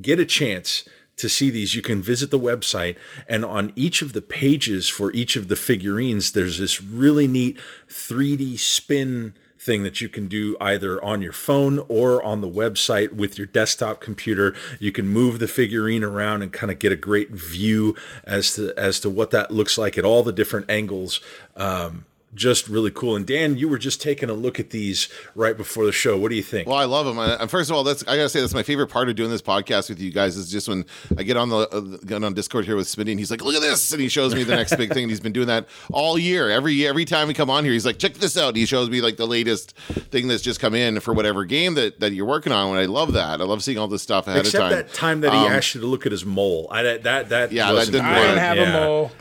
get 0.00 0.18
a 0.18 0.24
chance 0.24 0.88
to 1.16 1.28
see 1.28 1.50
these, 1.50 1.74
you 1.74 1.82
can 1.82 2.02
visit 2.02 2.30
the 2.30 2.38
website, 2.38 2.96
and 3.28 3.44
on 3.44 3.72
each 3.76 4.02
of 4.02 4.12
the 4.12 4.22
pages 4.22 4.88
for 4.88 5.12
each 5.12 5.36
of 5.36 5.48
the 5.48 5.56
figurines, 5.56 6.32
there's 6.32 6.58
this 6.58 6.82
really 6.82 7.26
neat 7.26 7.58
3D 7.88 8.58
spin 8.58 9.34
thing 9.62 9.84
that 9.84 10.00
you 10.00 10.08
can 10.08 10.26
do 10.26 10.56
either 10.60 11.02
on 11.04 11.22
your 11.22 11.32
phone 11.32 11.78
or 11.88 12.22
on 12.22 12.40
the 12.40 12.48
website 12.48 13.12
with 13.12 13.38
your 13.38 13.46
desktop 13.46 14.00
computer. 14.00 14.54
You 14.80 14.90
can 14.90 15.06
move 15.06 15.38
the 15.38 15.46
figurine 15.46 16.02
around 16.02 16.42
and 16.42 16.52
kind 16.52 16.72
of 16.72 16.78
get 16.80 16.90
a 16.90 16.96
great 16.96 17.30
view 17.30 17.94
as 18.24 18.54
to 18.54 18.74
as 18.76 18.98
to 19.00 19.10
what 19.10 19.30
that 19.30 19.52
looks 19.52 19.78
like 19.78 19.96
at 19.96 20.04
all 20.04 20.22
the 20.22 20.32
different 20.32 20.68
angles. 20.68 21.20
Um, 21.56 22.06
just 22.34 22.68
really 22.68 22.90
cool. 22.90 23.16
And 23.16 23.26
Dan, 23.26 23.56
you 23.56 23.68
were 23.68 23.78
just 23.78 24.00
taking 24.00 24.30
a 24.30 24.34
look 24.34 24.58
at 24.58 24.70
these 24.70 25.08
right 25.34 25.56
before 25.56 25.84
the 25.84 25.92
show. 25.92 26.16
What 26.16 26.30
do 26.30 26.36
you 26.36 26.42
think? 26.42 26.66
Well, 26.68 26.78
I 26.78 26.84
love 26.84 27.06
them. 27.06 27.18
I, 27.18 27.46
first 27.46 27.70
of 27.70 27.76
all, 27.76 27.84
that's 27.84 28.02
I 28.04 28.16
gotta 28.16 28.28
say 28.28 28.40
that's 28.40 28.54
my 28.54 28.62
favorite 28.62 28.88
part 28.88 29.08
of 29.08 29.16
doing 29.16 29.30
this 29.30 29.42
podcast 29.42 29.88
with 29.88 30.00
you 30.00 30.10
guys 30.10 30.36
is 30.36 30.50
just 30.50 30.68
when 30.68 30.86
I 31.18 31.22
get 31.22 31.36
on 31.36 31.50
the 31.50 31.56
uh, 31.56 31.80
get 32.06 32.22
on 32.24 32.34
Discord 32.34 32.64
here 32.64 32.76
with 32.76 32.86
Smitty 32.86 33.10
and 33.10 33.18
he's 33.18 33.30
like, 33.30 33.42
"Look 33.42 33.54
at 33.54 33.60
this," 33.60 33.92
and 33.92 34.00
he 34.00 34.08
shows 34.08 34.34
me 34.34 34.44
the 34.44 34.56
next 34.56 34.76
big 34.76 34.92
thing. 34.92 35.04
And 35.04 35.10
he's 35.10 35.20
been 35.20 35.32
doing 35.32 35.48
that 35.48 35.68
all 35.92 36.18
year. 36.18 36.48
Every 36.50 36.86
every 36.86 37.04
time 37.04 37.28
we 37.28 37.34
come 37.34 37.50
on 37.50 37.64
here, 37.64 37.72
he's 37.72 37.86
like, 37.86 37.98
"Check 37.98 38.14
this 38.14 38.36
out." 38.36 38.56
He 38.56 38.66
shows 38.66 38.88
me 38.88 39.00
like 39.00 39.16
the 39.16 39.26
latest 39.26 39.76
thing 39.76 40.28
that's 40.28 40.42
just 40.42 40.60
come 40.60 40.74
in 40.74 41.00
for 41.00 41.12
whatever 41.12 41.44
game 41.44 41.74
that 41.74 42.00
that 42.00 42.12
you're 42.12 42.26
working 42.26 42.52
on. 42.52 42.70
And 42.70 42.78
I 42.78 42.86
love 42.86 43.12
that. 43.12 43.40
I 43.40 43.44
love 43.44 43.62
seeing 43.62 43.78
all 43.78 43.88
this 43.88 44.02
stuff 44.02 44.26
ahead 44.26 44.40
Except 44.40 44.54
of 44.64 44.70
time. 44.70 44.78
Except 44.78 44.92
that 44.92 44.98
time 44.98 45.20
that 45.20 45.32
he 45.32 45.38
um, 45.38 45.52
asked 45.52 45.74
you 45.74 45.80
to 45.82 45.86
look 45.86 46.06
at 46.06 46.12
his 46.12 46.24
mole. 46.24 46.68
I 46.70 46.82
that 46.82 47.28
that 47.28 47.52
yeah, 47.52 47.72
that 47.72 47.86
didn't 47.86 48.00
I 48.02 48.18
work. 48.18 48.28
didn't 48.28 48.38
have 48.38 48.56
yeah. 48.56 48.76
a 48.76 48.86
mole. 48.86 49.12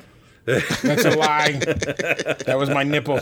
That's 0.45 1.05
a 1.05 1.11
lie. 1.11 1.51
that 2.45 2.55
was 2.57 2.69
my 2.69 2.83
nipple. 2.83 3.19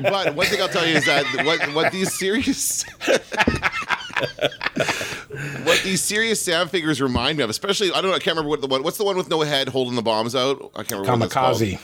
But 0.00 0.34
one 0.34 0.46
thing 0.46 0.60
I'll 0.60 0.68
tell 0.68 0.86
you 0.86 0.96
is 0.96 1.04
that 1.06 1.24
what 1.44 1.74
what 1.74 1.92
these 1.92 2.12
serious 2.18 2.84
what 5.64 5.80
these 5.82 6.02
serious 6.02 6.40
Sam 6.40 6.68
figures 6.68 7.00
remind 7.00 7.38
me 7.38 7.44
of, 7.44 7.50
especially 7.50 7.90
I 7.92 8.00
don't 8.00 8.10
know, 8.10 8.16
I 8.16 8.18
can't 8.18 8.36
remember 8.36 8.50
what 8.50 8.60
the 8.60 8.66
one. 8.68 8.82
What's 8.82 8.98
the 8.98 9.04
one 9.04 9.16
with 9.16 9.28
no 9.28 9.40
head 9.40 9.68
holding 9.68 9.96
the 9.96 10.02
bombs 10.02 10.34
out? 10.34 10.70
I 10.74 10.82
can't 10.82 11.00
remember. 11.00 11.26
Kamikaze. 11.26 11.78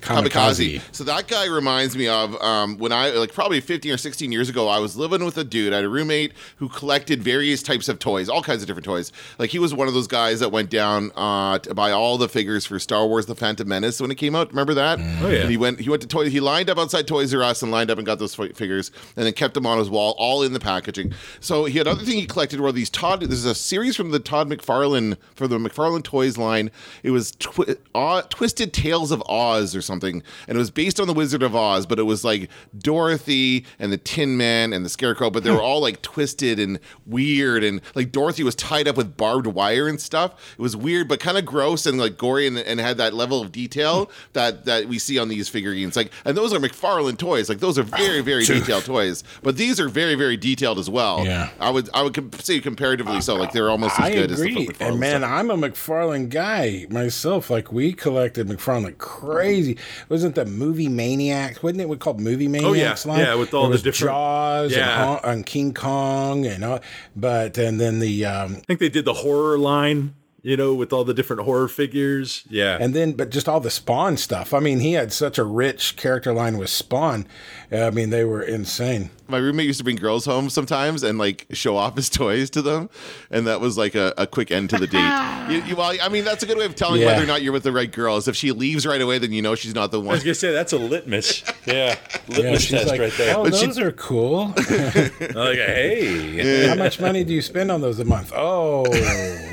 Kamikaze. 0.00 0.30
Kamikaze. 0.30 0.80
So 0.92 1.04
that 1.04 1.28
guy 1.28 1.46
reminds 1.46 1.96
me 1.96 2.08
of 2.08 2.34
um, 2.42 2.78
when 2.78 2.92
I 2.92 3.10
like 3.10 3.32
probably 3.32 3.60
15 3.60 3.92
or 3.92 3.96
16 3.96 4.32
years 4.32 4.48
ago. 4.48 4.68
I 4.68 4.78
was 4.78 4.96
living 4.96 5.24
with 5.24 5.36
a 5.38 5.44
dude. 5.44 5.72
I 5.72 5.76
had 5.76 5.84
a 5.84 5.88
roommate 5.88 6.32
who 6.56 6.68
collected 6.68 7.22
various 7.22 7.62
types 7.62 7.88
of 7.88 7.98
toys, 7.98 8.28
all 8.28 8.42
kinds 8.42 8.62
of 8.62 8.66
different 8.66 8.84
toys. 8.84 9.12
Like 9.38 9.50
he 9.50 9.58
was 9.58 9.74
one 9.74 9.88
of 9.88 9.94
those 9.94 10.06
guys 10.06 10.40
that 10.40 10.50
went 10.50 10.70
down 10.70 11.12
uh, 11.14 11.58
to 11.60 11.74
buy 11.74 11.92
all 11.92 12.18
the 12.18 12.28
figures 12.28 12.66
for 12.66 12.78
Star 12.78 13.06
Wars: 13.06 13.26
The 13.26 13.34
Phantom 13.36 13.68
Menace 13.68 14.00
when 14.00 14.10
it 14.10 14.16
came 14.16 14.34
out. 14.34 14.50
Remember 14.50 14.74
that? 14.74 14.98
Oh 14.98 15.28
yeah. 15.28 15.42
And 15.42 15.50
he 15.50 15.56
went. 15.56 15.80
He 15.80 15.88
went 15.88 16.02
to 16.02 16.08
toy. 16.08 16.28
He 16.30 16.40
lined 16.40 16.70
up 16.70 16.78
outside 16.78 17.06
Toys 17.06 17.34
R 17.34 17.42
Us 17.42 17.62
and 17.62 17.70
lined 17.70 17.90
up 17.90 17.98
and 17.98 18.06
got 18.06 18.18
those 18.18 18.34
figures, 18.34 18.90
and 19.16 19.26
then 19.26 19.32
kept 19.32 19.54
them 19.54 19.66
on 19.66 19.78
his 19.78 19.90
wall, 19.90 20.14
all 20.18 20.42
in 20.42 20.52
the 20.52 20.60
packaging. 20.60 21.12
So 21.40 21.66
he 21.66 21.78
had 21.78 21.86
other 21.86 22.04
thing 22.04 22.16
he 22.16 22.26
collected 22.26 22.60
were 22.60 22.72
these 22.72 22.90
Todd. 22.90 23.20
This 23.20 23.38
is 23.38 23.44
a 23.44 23.54
series 23.54 23.96
from 23.96 24.10
the 24.10 24.18
Todd 24.18 24.48
McFarlane 24.48 25.16
for 25.34 25.46
the 25.46 25.58
McFarlane 25.58 26.02
Toys 26.02 26.38
line. 26.38 26.70
It 27.02 27.10
was 27.10 27.32
twi- 27.32 27.76
uh, 27.94 28.22
Twisted 28.22 28.72
Tales 28.72 29.10
of 29.10 29.22
Oz 29.28 29.76
or 29.76 29.82
something 29.82 29.89
something, 29.90 30.22
and 30.46 30.56
it 30.56 30.58
was 30.58 30.70
based 30.70 31.00
on 31.00 31.08
the 31.08 31.12
Wizard 31.12 31.42
of 31.42 31.56
Oz, 31.56 31.84
but 31.84 31.98
it 31.98 32.04
was 32.04 32.24
like 32.24 32.48
Dorothy 32.78 33.66
and 33.78 33.92
the 33.92 33.98
Tin 33.98 34.36
Man 34.36 34.72
and 34.72 34.84
the 34.84 34.88
Scarecrow, 34.88 35.30
but 35.30 35.42
they 35.42 35.50
were 35.50 35.60
all 35.60 35.80
like 35.80 36.00
twisted 36.02 36.58
and 36.58 36.78
weird, 37.06 37.64
and 37.64 37.80
like 37.94 38.12
Dorothy 38.12 38.44
was 38.44 38.54
tied 38.54 38.86
up 38.86 38.96
with 38.96 39.16
barbed 39.16 39.48
wire 39.48 39.88
and 39.88 40.00
stuff. 40.00 40.54
It 40.58 40.62
was 40.62 40.76
weird, 40.76 41.08
but 41.08 41.18
kind 41.20 41.36
of 41.36 41.44
gross 41.44 41.86
and 41.86 41.98
like 41.98 42.16
gory, 42.16 42.46
and, 42.46 42.58
and 42.58 42.78
had 42.80 42.96
that 42.98 43.12
level 43.14 43.40
of 43.40 43.52
detail 43.52 44.10
that 44.32 44.64
that 44.64 44.86
we 44.86 44.98
see 44.98 45.18
on 45.18 45.28
these 45.28 45.48
figurines. 45.48 45.96
Like, 45.96 46.12
and 46.24 46.36
those 46.36 46.52
are 46.52 46.58
McFarlane 46.58 47.18
toys. 47.18 47.48
Like 47.48 47.58
those 47.58 47.78
are 47.78 47.82
very 47.82 48.20
very 48.20 48.44
detailed 48.46 48.84
toys, 48.84 49.24
but 49.42 49.56
these 49.56 49.80
are 49.80 49.88
very 49.88 50.14
very 50.14 50.36
detailed 50.36 50.78
as 50.78 50.88
well. 50.88 51.24
Yeah. 51.24 51.50
I 51.58 51.70
would 51.70 51.88
I 51.92 52.02
would 52.02 52.34
say 52.42 52.60
comparatively 52.60 53.20
so. 53.20 53.36
Like 53.36 53.52
they're 53.52 53.70
almost 53.70 53.98
as 53.98 54.06
I 54.06 54.12
good 54.12 54.30
agree. 54.30 54.50
as 54.50 54.54
the 54.54 54.72
McFarlane 54.72 54.88
and 54.88 55.00
man, 55.00 55.20
stuff. 55.20 55.30
I'm 55.30 55.50
a 55.50 55.56
McFarlane 55.56 56.28
guy 56.28 56.86
myself. 56.90 57.50
Like 57.50 57.72
we 57.72 57.92
collected 57.92 58.48
McFarlane 58.48 58.84
like 58.84 58.98
crazy. 58.98 59.76
Wasn't 60.08 60.34
the 60.34 60.44
movie 60.44 60.88
Maniacs? 60.88 61.62
Wasn't 61.62 61.80
it 61.80 61.88
what 61.88 61.98
called 62.00 62.20
Movie 62.20 62.48
Maniacs? 62.48 63.06
Oh, 63.06 63.14
yeah. 63.16 63.18
Yeah, 63.18 63.34
with 63.34 63.54
all 63.54 63.68
the 63.68 63.78
different- 63.78 64.10
Jaws 64.12 64.72
Yeah. 64.76 65.18
and, 65.22 65.24
and 65.24 65.46
King 65.46 65.74
Kong 65.74 66.46
and 66.46 66.64
all, 66.64 66.80
but 67.16 67.56
and 67.58 67.80
then 67.80 67.98
the 68.00 68.24
um, 68.24 68.56
I 68.56 68.60
think 68.60 68.80
they 68.80 68.88
did 68.88 69.04
the 69.04 69.14
horror 69.14 69.58
line, 69.58 70.14
you 70.42 70.56
know, 70.56 70.74
with 70.74 70.92
all 70.92 71.04
the 71.04 71.14
different 71.14 71.42
horror 71.42 71.68
figures. 71.68 72.44
Yeah. 72.48 72.78
and 72.80 72.94
then 72.94 73.12
but 73.12 73.30
just 73.30 73.48
all 73.48 73.60
the 73.60 73.70
Spawn 73.70 74.16
stuff. 74.16 74.52
I 74.54 74.60
mean, 74.60 74.80
he 74.80 74.92
had 74.94 75.12
such 75.12 75.38
a 75.38 75.44
rich 75.44 75.96
character 75.96 76.32
line 76.32 76.56
with 76.58 76.70
Spawn. 76.70 77.26
I 77.72 77.90
mean, 77.90 78.10
they 78.10 78.24
were 78.24 78.42
insane. 78.42 79.10
my 79.28 79.38
roommate 79.38 79.66
used 79.66 79.78
to 79.78 79.84
bring 79.84 79.94
girls 79.96 80.24
home 80.24 80.50
sometimes 80.50 81.04
and 81.04 81.18
like 81.18 81.46
show 81.52 81.76
off 81.76 81.94
his 81.94 82.08
toys 82.20 82.50
to 82.50 82.62
them, 82.62 82.90
and 83.30 83.46
that 83.46 83.60
was 83.60 83.78
like 83.78 83.94
a, 83.94 84.12
a 84.18 84.26
quick 84.26 84.50
end 84.50 84.70
to 84.70 84.78
the 84.78 84.86
date. 84.88 85.48
you, 85.50 85.62
you, 85.62 85.76
well, 85.76 85.94
I 86.02 86.08
mean, 86.08 86.24
that's 86.24 86.42
a 86.42 86.46
good 86.46 86.58
way 86.58 86.64
of 86.64 86.74
telling 86.74 87.00
Yeah. 87.00 87.06
whether 87.08 87.22
or 87.22 87.26
not 87.26 87.42
you're 87.42 87.52
with 87.52 87.62
the 87.62 87.70
right 87.72 87.90
girl. 87.90 88.16
Is 88.16 88.26
if 88.26 88.34
she 88.34 88.50
leaves 88.52 88.86
right 88.86 89.00
away, 89.00 89.18
then 89.18 89.32
you 89.32 89.40
know 89.42 89.54
she's 89.54 89.74
not 89.74 89.92
the 89.92 89.98
one. 90.00 90.06
I 90.06 90.08
one. 90.08 90.14
was 90.16 90.24
gonna 90.24 90.34
say 90.34 90.52
that's 90.52 90.72
a 90.72 90.78
litmus. 90.78 91.44
Yeah, 91.66 91.96
Yeah, 92.28 92.36
litmus 92.36 92.62
she's 92.62 92.70
test 92.70 92.88
like, 92.88 93.00
right 93.00 93.12
there. 93.18 93.36
oh, 93.36 93.44
But 93.44 93.54
she- 93.54 93.66
those 93.66 93.78
are 93.78 93.92
cool. 93.92 94.46
like, 94.56 95.58
hey, 95.58 96.66
How 96.68 96.74
much 96.74 96.98
money 96.98 97.22
do 97.22 97.32
you 97.34 97.42
spend 97.42 97.70
on 97.70 97.80
those 97.82 97.98
a 98.00 98.04
month? 98.04 98.32
Oh, 98.34 98.84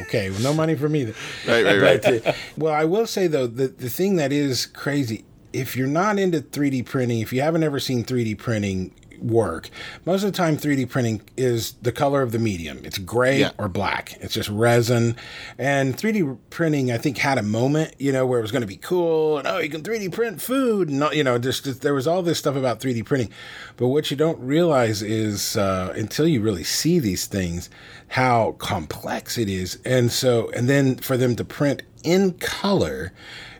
okay. 0.08 0.30
Well, 0.32 0.41
no 0.41 0.53
money 0.53 0.76
for 0.76 0.89
me. 0.89 1.05
Right, 1.47 1.64
right, 1.66 1.82
right. 1.82 2.01
But, 2.01 2.28
uh, 2.28 2.34
well, 2.58 2.74
I 2.74 2.86
will 2.86 3.08
say 3.08 3.28
though, 3.28 3.47
the 3.47 3.68
the 3.68 3.89
thing 3.89 4.16
that 4.18 4.32
is 4.32 4.66
crazy, 4.66 5.26
if 5.53 5.76
you're 5.76 5.88
not 5.88 6.20
into 6.20 6.41
3D 6.41 6.86
printing, 6.86 7.20
if 7.20 7.32
you 7.34 7.41
haven't 7.41 7.64
ever 7.64 7.80
seen 7.80 8.03
3D 8.03 8.38
printing 8.38 8.93
work, 9.22 9.70
most 10.05 10.24
of 10.24 10.32
the 10.32 10.38
time 10.38 10.57
3D 10.57 10.89
printing 10.89 11.22
is 11.36 11.74
the 11.82 11.91
color 11.91 12.22
of 12.22 12.32
the 12.32 12.39
medium. 12.39 12.82
It's 12.84 12.97
gray 12.97 13.39
Yeah. 13.41 13.51
or 13.57 13.68
black. 13.68 14.18
It's 14.22 14.34
just 14.34 14.49
resin. 14.49 15.15
And 15.57 15.95
3D 15.97 16.38
printing, 16.49 16.91
I 16.91 16.97
think, 16.97 17.18
had 17.18 17.38
a 17.38 17.43
moment, 17.43 17.93
you 17.99 18.11
know, 18.11 18.26
where 18.26 18.39
it 18.39 18.41
was 18.41 18.51
going 18.51 18.61
to 18.61 18.68
be 18.68 18.78
cool 18.78 19.38
and 19.38 19.47
oh, 19.47 19.57
you 19.59 19.70
can 19.70 19.82
3D 19.84 20.11
print 20.11 20.41
food. 20.41 20.89
And, 20.89 21.03
you 21.13 21.24
know, 21.24 21.38
just, 21.38 21.63
just- 21.63 21.82
there 21.82 21.93
was 21.93 22.07
all 22.07 22.22
this 22.22 22.39
stuff 22.39 22.55
about 22.55 22.80
3D 22.80 23.05
printing. 23.05 23.30
But 23.78 23.88
what 23.88 24.09
you 24.11 24.18
don't 24.18 24.39
realize 24.39 25.01
is 25.01 25.55
uh, 25.57 25.93
until 25.95 26.28
you 26.28 26.41
really 26.41 26.63
see 26.63 26.99
these 26.99 27.26
things, 27.26 27.70
how 28.09 28.53
complex 28.53 29.38
it 29.38 29.49
is. 29.49 29.78
And 29.86 30.11
so, 30.11 30.49
and 30.51 30.70
then 30.70 30.95
for 30.97 31.18
them 31.18 31.36
to 31.36 31.43
print 31.43 31.84
in 32.03 32.32
color 32.34 33.11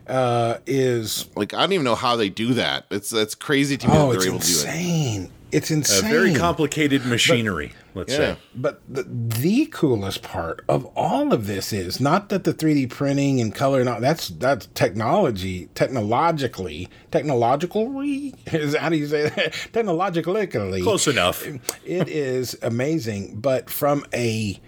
uh, 0.06 0.56
is, 0.66 1.26
Like 1.36 1.52
I 1.52 1.60
don't 1.60 1.72
even 1.74 1.84
know 1.84 1.94
how 1.94 2.16
they 2.16 2.30
do 2.30 2.54
that. 2.54 2.86
It's 2.90 3.10
that's 3.10 3.34
crazy 3.34 3.76
to 3.76 3.86
me 3.88 3.92
oh, 3.94 4.08
that 4.08 4.14
it's 4.16 4.24
they're 4.24 4.32
able 4.32 4.40
to 4.42 4.46
do 4.46 4.58
it. 4.60 5.30
Insane. 5.52 5.78
It's 5.80 5.98
a 6.00 6.02
very 6.02 6.34
complicated 6.34 7.06
machinery. 7.06 7.72
let's 7.94 8.12
Yeah. 8.12 8.18
say. 8.18 8.36
But 8.54 8.80
the, 8.88 9.02
the 9.04 9.66
coolest 9.66 10.22
part 10.22 10.64
of 10.68 10.84
all 10.94 11.32
of 11.32 11.46
this 11.46 11.72
is 11.72 12.00
not 12.00 12.28
that 12.28 12.44
the 12.44 12.52
3D 12.52 12.90
printing 12.90 13.40
and 13.40 13.54
color 13.54 13.80
and 13.80 13.88
all 13.88 14.00
that's 14.00 14.28
that's 14.28 14.66
technology, 14.74 15.68
technologically, 15.74 16.88
technologically 17.10 18.34
is 18.46 18.76
how 18.76 18.88
do 18.88 18.96
you 18.96 19.06
say 19.06 19.28
that? 19.28 19.52
Technologically, 19.72 20.82
Close 20.82 21.06
enough. 21.06 21.46
it 21.46 22.08
is 22.08 22.56
amazing. 22.62 23.36
But 23.40 23.70
from 23.70 24.04
a 24.12 24.60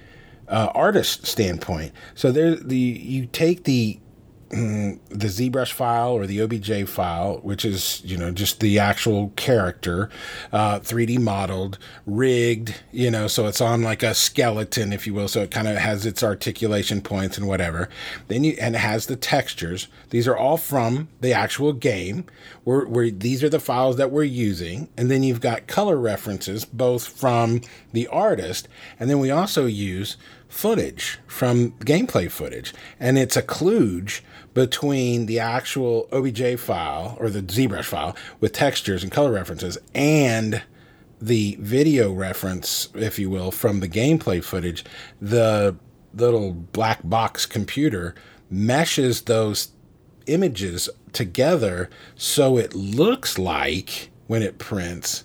uh, 0.49 0.71
artist 0.75 1.27
standpoint, 1.27 1.93
so 2.15 2.33
there 2.33 2.55
the 2.57 2.77
you 2.77 3.27
take 3.27 3.65
the 3.65 3.99
the 4.51 4.99
ZBrush 5.29 5.73
file 5.73 6.11
or 6.11 6.27
the 6.27 6.43
OBJ 6.43 6.89
file, 6.89 7.39
which 7.43 7.65
is 7.65 8.03
you 8.05 8.17
know 8.17 8.33
just 8.33 8.59
the 8.59 8.81
actual 8.81 9.33
character, 9.37 10.11
uh, 10.53 10.81
3D 10.81 11.21
modeled, 11.21 11.79
rigged, 12.05 12.75
you 12.91 13.13
know, 13.13 13.29
so 13.29 13.47
it's 13.47 13.61
on 13.61 13.83
like 13.83 14.03
a 14.03 14.13
skeleton, 14.13 14.93
if 14.93 15.07
you 15.07 15.15
will. 15.15 15.29
So 15.29 15.43
it 15.43 15.53
kind 15.53 15.69
of 15.69 15.77
has 15.77 16.05
its 16.05 16.25
articulation 16.25 17.01
points 17.01 17.39
and 17.39 17.47
whatever. 17.47 17.89
Then 18.27 18.43
you 18.43 18.57
and 18.61 18.75
it 18.75 18.79
has 18.79 19.07
the 19.07 19.15
textures. 19.15 19.87
These 20.11 20.27
are 20.27 20.37
all 20.37 20.57
from 20.57 21.09
the 21.21 21.33
actual 21.33 21.73
game. 21.73 22.25
Where 22.65 22.87
where 22.87 23.11
these 23.11 23.45
are 23.45 23.49
the 23.49 23.61
files 23.61 23.97
that 23.99 24.11
we're 24.11 24.25
using, 24.25 24.89
and 24.97 25.09
then 25.09 25.23
you've 25.23 25.41
got 25.41 25.69
color 25.69 25.97
references 25.97 26.65
both 26.65 27.07
from 27.07 27.61
the 27.93 28.09
artist, 28.09 28.67
and 28.99 29.09
then 29.09 29.21
we 29.21 29.31
also 29.31 29.67
use 29.67 30.17
footage 30.49 31.21
from 31.29 31.71
gameplay 31.73 32.29
footage, 32.29 32.75
and 32.99 33.17
it's 33.17 33.37
a 33.37 33.43
kludge 33.43 34.21
between 34.55 35.27
the 35.27 35.39
actual 35.39 36.09
OBJ 36.13 36.59
file 36.59 37.17
or 37.21 37.31
the 37.31 37.43
ZBrush 37.43 37.85
file 37.85 38.17
with 38.41 38.53
textures 38.53 39.03
and 39.03 39.13
color 39.13 39.33
references 39.33 39.79
and 39.95 40.63
the 41.21 41.57
video 41.61 42.13
reference, 42.13 42.89
if 42.95 43.19
you 43.19 43.29
will, 43.29 43.51
from 43.51 43.81
the 43.81 43.89
gameplay 43.89 44.43
footage. 44.43 44.85
The 45.21 45.77
little 46.15 46.53
black 46.53 47.01
box 47.05 47.47
computer 47.47 48.15
meshes 48.51 49.23
those 49.23 49.69
images 50.27 50.89
together 51.13 51.89
so 52.15 52.57
it 52.57 52.75
looks 52.75 53.39
like 53.39 54.11
when 54.27 54.43
it 54.43 54.59
prints 54.59 55.25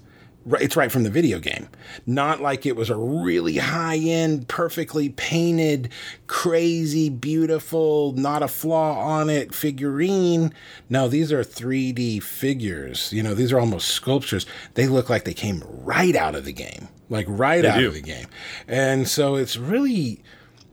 it's 0.60 0.76
right 0.76 0.92
from 0.92 1.04
the 1.04 1.10
video 1.10 1.40
game. 1.40 1.68
Not 2.06 2.42
like 2.42 2.66
it 2.66 2.76
was 2.76 2.90
a 2.90 2.96
really 2.96 3.58
high 3.58 3.98
end 3.98 4.48
perfectly 4.48 5.10
painted 5.10 5.90
crazy 6.28 7.10
beautiful 7.10 8.12
not 8.14 8.44
a 8.44 8.48
flaw 8.48 9.00
on 9.00 9.30
it 9.30 9.54
figurine. 9.54 10.54
No 10.90 11.08
these 11.08 11.32
are 11.32 11.44
3d 11.44 12.22
figures. 12.24 13.12
You 13.12 13.24
know 13.24 13.34
these 13.34 13.52
are 13.52 13.60
almost 13.60 13.88
sculptures. 13.90 14.46
They 14.76 14.88
look 14.88 15.10
like 15.10 15.24
they 15.26 15.34
came 15.34 15.64
right 15.68 16.16
out 16.16 16.36
of 16.36 16.46
the 16.46 16.54
game 16.54 16.90
like 17.10 17.26
right 17.30 17.62
They 17.62 17.68
out 17.70 17.80
do. 17.80 17.88
of 17.88 17.94
the 17.94 18.02
game. 18.02 18.28
And 18.68 19.08
so 19.08 19.36
it's 19.36 19.58
really 19.58 20.22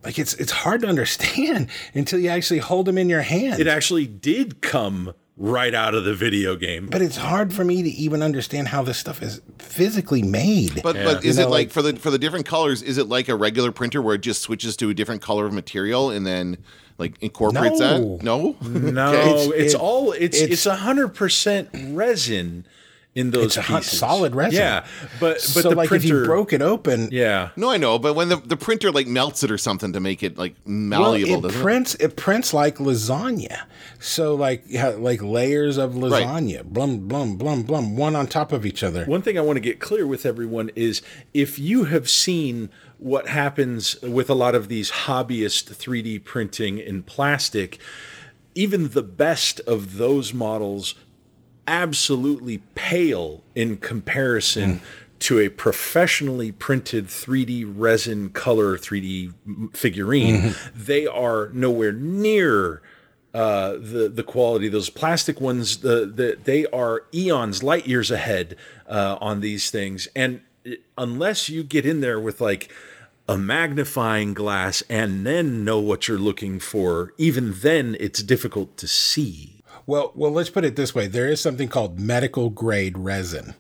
like 0.05 0.19
it's 0.19 0.35
it's 0.35 0.53
hard 0.53 0.83
to 0.83 0.89
understand 0.95 1.69
until 1.95 2.19
you 2.19 2.29
actually 2.29 2.59
hold 2.61 2.87
them 2.87 2.99
in 2.99 3.09
your 3.09 3.23
hand 3.23 3.61
It 3.61 3.67
actually 3.69 4.07
did 4.07 4.61
come 4.61 5.15
right 5.45 5.75
out 5.75 5.93
of 5.93 6.05
the 6.05 6.15
video 6.15 6.55
game. 6.55 6.87
but 6.87 7.03
it's 7.03 7.17
hard 7.17 7.53
for 7.53 7.65
me 7.65 7.83
to 7.83 7.89
even 7.91 8.23
understand 8.23 8.69
how 8.69 8.81
this 8.83 8.97
stuff 8.97 9.21
is 9.23 9.41
physically 9.59 10.23
made. 10.23 10.81
But 10.85 10.95
Yeah. 10.95 11.05
but 11.05 11.25
is 11.25 11.37
You 11.37 11.43
it 11.45 11.47
like, 11.47 11.67
like- 11.67 11.71
for 11.73 11.83
the 11.83 11.97
for 11.97 12.11
the 12.13 12.19
different 12.19 12.47
colors? 12.47 12.81
Is 12.81 12.97
it 12.97 13.09
like 13.09 13.29
a 13.29 13.35
regular 13.35 13.73
printer 13.73 14.01
where 14.01 14.15
it 14.15 14.21
just 14.21 14.41
switches 14.43 14.77
to 14.77 14.89
a 14.89 14.95
different 14.95 15.21
color 15.21 15.45
of 15.47 15.53
material 15.53 16.11
and 16.11 16.25
then 16.25 16.59
like 16.97 17.15
incorporates 17.21 17.81
No. 17.81 18.17
that? 18.19 18.23
No, 18.23 18.57
No, 18.63 19.13
It's- 19.15 19.47
it's, 19.57 19.75
it- 19.75 19.81
all 19.81 20.13
it's 20.13 20.37
it's- 20.37 20.53
it's 20.53 20.67
a 20.67 20.77
hundred 20.77 21.09
percent 21.09 21.71
resin 21.89 22.65
in 23.15 23.31
those 23.31 23.45
It's 23.45 23.57
a 23.59 23.63
hun- 23.63 23.81
pieces. 23.83 23.99
solid 23.99 24.35
resin. 24.35 24.59
Yeah, 24.59 24.87
but 25.21 25.35
but 25.35 25.41
so 25.43 25.69
the 25.69 25.75
like 25.77 25.89
printer, 25.89 26.07
if 26.07 26.11
you 26.11 26.25
broke 26.25 26.53
it 26.55 26.63
open, 26.63 27.09
yeah, 27.13 27.51
no, 27.57 27.71
I 27.71 27.77
know. 27.77 27.99
But 27.99 28.15
when 28.15 28.31
the, 28.31 28.37
the 28.37 28.57
printer 28.57 28.91
like 28.91 29.07
melts 29.07 29.43
it 29.45 29.51
or 29.51 29.59
something 29.59 29.93
to 29.93 30.01
make 30.01 30.23
it 30.23 30.39
like 30.39 30.55
well, 30.65 30.73
malleable, 30.75 31.39
it 31.41 31.43
doesn't 31.49 31.61
prints 31.63 31.95
it 31.97 32.17
prints 32.17 32.55
like 32.55 32.77
lasagna. 32.79 33.63
So 34.01 34.35
like 34.35 34.65
like 34.99 35.23
layers 35.23 35.77
of 35.77 35.95
Right. 35.97 36.25
lasagna, 36.25 36.65
blum 36.65 37.07
blum 37.07 37.37
blum 37.37 37.63
blum, 37.65 37.97
one 37.97 38.17
on 38.17 38.27
top 38.27 38.51
of 38.53 38.65
each 38.65 38.83
other. 38.83 39.05
One 39.05 39.21
thing 39.23 39.37
I 39.37 39.43
want 39.43 39.57
to 39.57 39.61
get 39.61 39.79
clear 39.79 40.07
with 40.07 40.25
everyone 40.25 40.71
is 40.75 41.03
if 41.35 41.59
you 41.59 41.85
have 41.85 42.09
seen 42.09 42.71
what 42.99 43.29
happens 43.29 44.01
with 44.01 44.31
a 44.31 44.35
lot 44.35 44.55
of 44.55 44.69
these 44.69 44.91
hobbyist 44.91 45.75
3D 45.75 46.23
printing 46.25 46.79
in 46.79 47.03
plastic, 47.03 47.79
even 48.55 48.89
the 48.91 49.03
best 49.03 49.61
of 49.61 49.97
those 49.99 50.33
models 50.33 50.95
absolutely 51.67 52.59
pale 52.75 53.43
in 53.55 53.77
comparison 53.77 54.81
to 55.21 55.39
a 55.39 55.49
professionally 55.49 56.51
printed 56.51 57.07
3D 57.07 57.73
resin 57.77 58.31
color 58.31 58.77
3D 58.77 59.33
figurine. 59.75 60.55
They 60.75 61.07
are 61.07 61.51
nowhere 61.53 61.93
near 61.93 62.83
uh, 63.33 63.73
the 63.73 64.11
the 64.13 64.23
quality. 64.23 64.69
Those 64.69 64.91
plastic 64.91 65.41
ones, 65.41 65.79
the, 65.79 66.05
the 66.07 66.39
they 66.43 66.67
are 66.67 67.05
eons, 67.15 67.63
light 67.63 67.87
years 67.87 68.11
ahead 68.11 68.57
uh, 68.89 69.17
on 69.21 69.41
these 69.41 69.71
things. 69.71 70.09
And 70.15 70.41
unless 70.99 71.49
you 71.49 71.63
get 71.63 71.87
in 71.87 72.01
there 72.01 72.21
with 72.21 72.41
like 72.41 72.71
a 73.29 73.39
magnifying 73.39 74.35
glass 74.35 74.83
and 74.91 75.25
then 75.25 75.65
know 75.65 75.79
what 75.79 76.09
you're 76.09 76.19
looking 76.19 76.59
for, 76.59 77.15
even 77.17 77.55
then 77.61 77.97
it's 78.01 78.23
difficult 78.23 78.77
to 78.79 78.89
see. 78.89 79.62
Well, 79.87 80.13
well, 80.15 80.31
let's 80.31 80.51
put 80.51 80.65
it 80.65 80.77
this 80.77 80.95
way: 80.95 81.07
there 81.07 81.29
is 81.29 81.41
something 81.41 81.69
called 81.69 81.99
medical 81.99 82.51
grade 82.51 82.97
resin, 82.99 83.55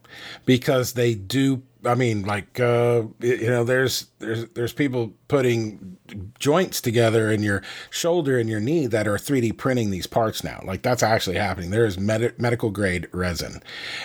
because 0.44 0.92
they 0.92 1.14
do. 1.14 1.62
I 1.84 1.96
mean, 1.96 2.22
like 2.22 2.60
uh, 2.60 3.04
you 3.20 3.48
know, 3.48 3.64
there's 3.64 4.06
there's 4.18 4.46
there's 4.50 4.72
people 4.72 5.12
putting 5.26 5.96
joints 6.38 6.80
together 6.80 7.30
in 7.30 7.42
your 7.42 7.62
shoulder 7.90 8.38
and 8.38 8.48
your 8.48 8.60
knee 8.60 8.86
that 8.86 9.08
are 9.08 9.16
3D 9.16 9.56
printing 9.56 9.90
these 9.90 10.06
parts 10.06 10.44
now. 10.44 10.60
Like 10.64 10.82
that's 10.82 11.02
actually 11.02 11.36
happening. 11.36 11.70
There 11.70 11.86
is 11.86 11.98
med- 11.98 12.38
medical 12.38 12.70
grade 12.70 13.08
resin, 13.12 13.62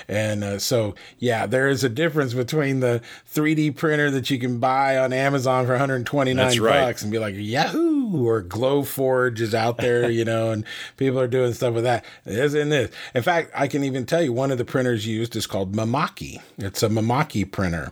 and 0.08 0.44
uh, 0.44 0.60
so 0.60 0.96
yeah, 1.20 1.46
there 1.46 1.68
is 1.68 1.84
a 1.84 1.90
difference 1.90 2.34
between 2.34 2.80
the 2.80 3.02
3D 3.32 3.76
printer 3.76 4.10
that 4.12 4.30
you 4.30 4.40
can 4.40 4.60
buy 4.60 4.98
on 4.98 5.14
Amazon 5.14 5.66
for 5.66 5.74
129 5.74 6.60
right. 6.60 6.82
bucks 6.82 7.04
and 7.04 7.12
be 7.12 7.20
like 7.20 7.36
Yahoo 7.38 7.97
or 8.16 8.44
Glowforge 8.44 9.40
is 9.40 9.54
out 9.54 9.78
there, 9.78 10.10
you 10.10 10.26
know, 10.26 10.52
and 10.52 10.66
people 10.98 11.20
are 11.20 11.28
doing 11.28 11.54
stuff 11.54 11.74
with 11.74 11.84
that. 11.84 12.06
This 12.24 12.54
and 12.54 12.72
this. 12.72 12.92
In 13.14 13.24
fact, 13.24 13.52
I 13.56 13.68
can 13.68 13.84
even 13.84 14.06
tell 14.06 14.22
you 14.22 14.34
one 14.34 14.52
of 14.52 14.58
the 14.58 14.66
printers 14.66 15.08
used 15.08 15.36
is 15.36 15.48
called 15.48 15.76
Mimaki. 15.76 16.42
It's 16.58 16.84
a 16.84 16.90
Mimaki 16.90 17.50
printer. 17.50 17.92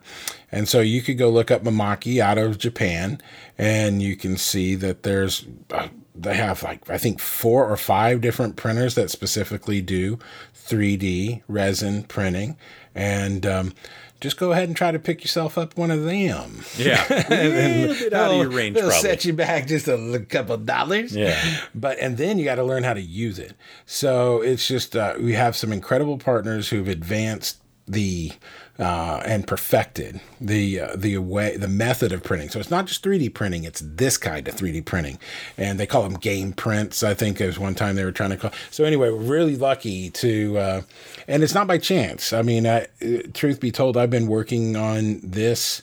And 0.51 0.69
so 0.69 0.79
you 0.79 1.01
could 1.01 1.17
go 1.17 1.29
look 1.29 1.51
up 1.51 1.63
Mimaki 1.63 2.19
out 2.19 2.37
of 2.37 2.57
Japan 2.57 3.21
and 3.57 4.01
you 4.01 4.15
can 4.15 4.37
see 4.37 4.75
that 4.75 5.03
there's 5.03 5.45
uh, 5.71 5.89
they 6.15 6.35
have 6.35 6.63
like 6.63 6.89
I 6.89 6.97
think 6.97 7.19
four 7.19 7.69
or 7.69 7.77
five 7.77 8.21
different 8.21 8.55
printers 8.55 8.95
that 8.95 9.09
specifically 9.09 9.81
do 9.81 10.17
3D 10.55 11.41
resin 11.47 12.03
printing 12.03 12.57
and 12.93 13.45
um, 13.45 13.73
just 14.21 14.37
go 14.37 14.51
ahead 14.51 14.67
and 14.67 14.75
try 14.75 14.91
to 14.91 14.99
pick 14.99 15.21
yourself 15.21 15.57
up 15.57 15.77
one 15.77 15.91
of 15.91 16.03
them. 16.03 16.61
Yeah. 16.77 17.05
a 17.09 17.81
little 17.81 17.95
bit 17.95 18.13
out 18.13 18.31
of 18.31 18.37
your 18.37 18.49
range, 18.49 18.75
they'll 18.75 18.89
probably. 18.89 19.09
set 19.09 19.25
you 19.25 19.33
back 19.33 19.67
just 19.67 19.87
a 19.87 20.25
couple 20.29 20.57
dollars. 20.57 21.15
Yeah. 21.15 21.39
But 21.73 21.99
and 21.99 22.17
then 22.17 22.39
you 22.39 22.45
got 22.45 22.55
to 22.55 22.63
learn 22.63 22.83
how 22.83 22.93
to 22.93 23.01
use 23.01 23.39
it. 23.39 23.53
So 23.85 24.41
it's 24.41 24.67
just 24.67 24.95
uh, 24.95 25.15
we 25.19 25.33
have 25.33 25.55
some 25.55 25.71
incredible 25.71 26.17
partners 26.17 26.69
who've 26.69 26.87
advanced 26.87 27.57
the 27.87 28.31
uh, 28.77 29.21
and 29.25 29.47
perfected 29.47 30.19
the 30.41 30.79
uh, 30.81 30.95
the 30.95 31.17
way 31.17 31.55
the 31.55 31.67
method 31.67 32.11
of 32.11 32.23
printing. 32.23 32.49
So 32.49 32.59
it's 32.59 32.71
not 32.71 32.85
just 32.87 33.03
3D 33.03 33.33
printing; 33.33 33.63
it's 33.63 33.81
this 33.85 34.17
kind 34.17 34.47
of 34.47 34.55
3D 34.55 34.83
printing, 34.85 35.17
and 35.57 35.79
they 35.79 35.85
call 35.85 36.03
them 36.03 36.15
game 36.15 36.51
prints. 36.51 37.01
I 37.03 37.13
think 37.13 37.39
as 37.39 37.57
one 37.57 37.75
time 37.75 37.95
they 37.95 38.03
were 38.03 38.11
trying 38.11 38.31
to 38.31 38.37
call. 38.37 38.51
So 38.71 38.83
anyway, 38.83 39.09
we're 39.09 39.17
really 39.17 39.55
lucky 39.55 40.09
to, 40.11 40.57
uh, 40.57 40.81
and 41.27 41.43
it's 41.43 41.53
not 41.53 41.67
by 41.67 41.77
chance. 41.77 42.33
I 42.33 42.41
mean, 42.41 42.67
I, 42.67 42.87
uh, 43.01 43.21
truth 43.33 43.59
be 43.59 43.71
told, 43.71 43.95
I've 43.95 44.09
been 44.09 44.27
working 44.27 44.75
on 44.75 45.21
this 45.23 45.81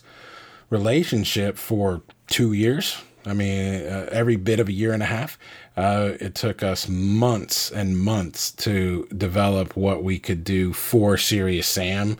relationship 0.69 1.57
for 1.57 2.01
two 2.27 2.53
years. 2.53 3.01
I 3.25 3.33
mean, 3.33 3.85
uh, 3.85 4.09
every 4.11 4.35
bit 4.35 4.59
of 4.59 4.67
a 4.67 4.73
year 4.73 4.91
and 4.91 5.01
a 5.01 5.07
half. 5.07 5.39
Uh, 5.75 6.11
it 6.19 6.35
took 6.35 6.61
us 6.61 6.87
months 6.87 7.71
and 7.71 7.97
months 7.97 8.51
to 8.51 9.07
develop 9.15 9.75
what 9.75 10.03
we 10.03 10.19
could 10.19 10.43
do 10.43 10.71
for 10.71 11.17
Serious 11.17 11.67
Sam. 11.67 12.17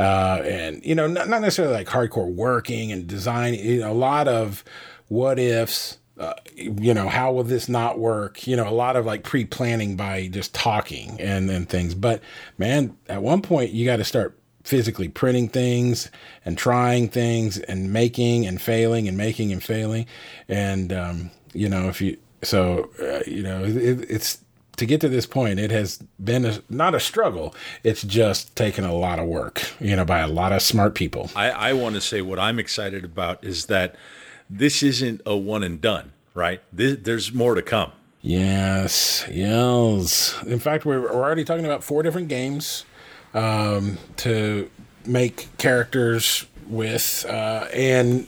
Uh, 0.00 0.40
and, 0.44 0.84
you 0.84 0.94
know, 0.94 1.06
not, 1.06 1.28
not 1.28 1.42
necessarily 1.42 1.74
like 1.74 1.86
hardcore 1.86 2.32
working 2.32 2.90
and 2.90 3.06
design, 3.06 3.52
you 3.54 3.80
know, 3.80 3.92
a 3.92 3.94
lot 3.94 4.26
of 4.28 4.64
what 5.08 5.38
ifs, 5.38 5.98
uh, 6.18 6.32
you 6.56 6.94
know, 6.94 7.08
how 7.08 7.32
will 7.32 7.44
this 7.44 7.68
not 7.68 7.98
work? 7.98 8.46
You 8.46 8.56
know, 8.56 8.66
a 8.66 8.72
lot 8.72 8.96
of 8.96 9.04
like 9.04 9.24
pre 9.24 9.44
planning 9.44 9.96
by 9.96 10.28
just 10.28 10.54
talking 10.54 11.20
and, 11.20 11.50
and 11.50 11.68
things. 11.68 11.94
But 11.94 12.22
man, 12.56 12.96
at 13.08 13.22
one 13.22 13.42
point, 13.42 13.72
you 13.72 13.84
got 13.84 13.96
to 13.96 14.04
start 14.04 14.38
physically 14.64 15.08
printing 15.08 15.48
things 15.48 16.10
and 16.44 16.56
trying 16.56 17.08
things 17.08 17.58
and 17.58 17.92
making 17.92 18.46
and 18.46 18.60
failing 18.60 19.08
and 19.08 19.16
making 19.16 19.52
and 19.52 19.62
failing 19.62 20.06
and 20.48 20.92
um, 20.92 21.30
you 21.54 21.68
know 21.68 21.88
if 21.88 22.00
you 22.00 22.16
so 22.42 22.90
uh, 23.02 23.20
you 23.26 23.42
know 23.42 23.64
it, 23.64 24.04
it's 24.10 24.44
to 24.80 24.86
get 24.86 25.00
to 25.00 25.08
this 25.08 25.26
point 25.26 25.60
it 25.60 25.70
has 25.70 26.02
been 26.22 26.44
a, 26.44 26.60
not 26.68 26.94
a 26.94 27.00
struggle 27.00 27.54
it's 27.84 28.02
just 28.02 28.54
taken 28.56 28.84
a 28.84 28.92
lot 28.92 29.20
of 29.20 29.26
work 29.26 29.70
you 29.78 29.94
know 29.94 30.04
by 30.04 30.18
a 30.18 30.28
lot 30.28 30.52
of 30.52 30.60
smart 30.60 30.94
people 30.96 31.30
I, 31.36 31.50
I 31.50 31.72
want 31.72 31.94
to 31.94 32.00
say 32.00 32.20
what 32.20 32.40
I'm 32.40 32.58
excited 32.58 33.04
about 33.04 33.44
is 33.44 33.66
that 33.66 33.94
this 34.50 34.82
isn't 34.82 35.22
a 35.24 35.36
one 35.36 35.62
and 35.62 35.80
done, 35.80 36.12
right? 36.34 36.60
This, 36.72 36.98
there's 37.00 37.32
more 37.32 37.54
to 37.54 37.62
come. 37.62 37.92
Yes, 38.20 39.24
yes. 39.30 40.36
In 40.42 40.58
fact, 40.58 40.84
we're, 40.84 41.00
we're 41.00 41.12
already 41.12 41.44
talking 41.44 41.64
about 41.64 41.84
four 41.84 42.02
different 42.02 42.28
games 42.28 42.84
um, 43.32 43.96
to 44.18 44.68
make 45.06 45.48
characters 45.56 46.46
with 46.66 47.24
uh, 47.28 47.68
and 47.72 48.26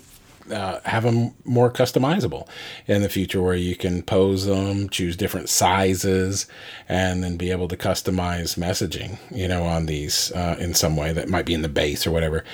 uh, 0.53 0.81
have 0.85 1.03
them 1.05 1.35
more 1.45 1.71
customizable 1.71 2.47
in 2.87 3.03
the 3.03 3.09
future, 3.09 3.43
where 3.43 3.55
you 3.55 3.77
can 3.77 4.03
pose 4.03 4.47
them, 4.47 4.89
choose 4.89 5.17
different 5.17 5.49
sizes, 5.49 6.47
and 6.89 7.25
then 7.25 7.37
be 7.37 7.51
able 7.51 7.69
to 7.69 7.77
customize 7.77 8.59
messaging, 8.59 9.19
you 9.31 9.49
know, 9.49 9.65
on 9.65 9.87
these 9.87 10.33
uh, 10.33 10.57
in 10.59 10.75
some 10.75 10.97
way 10.97 11.13
that 11.13 11.29
might 11.29 11.47
be 11.47 11.55
in 11.55 11.63
the 11.63 11.69
base 11.69 12.07
or 12.07 12.11
whatever. 12.11 12.45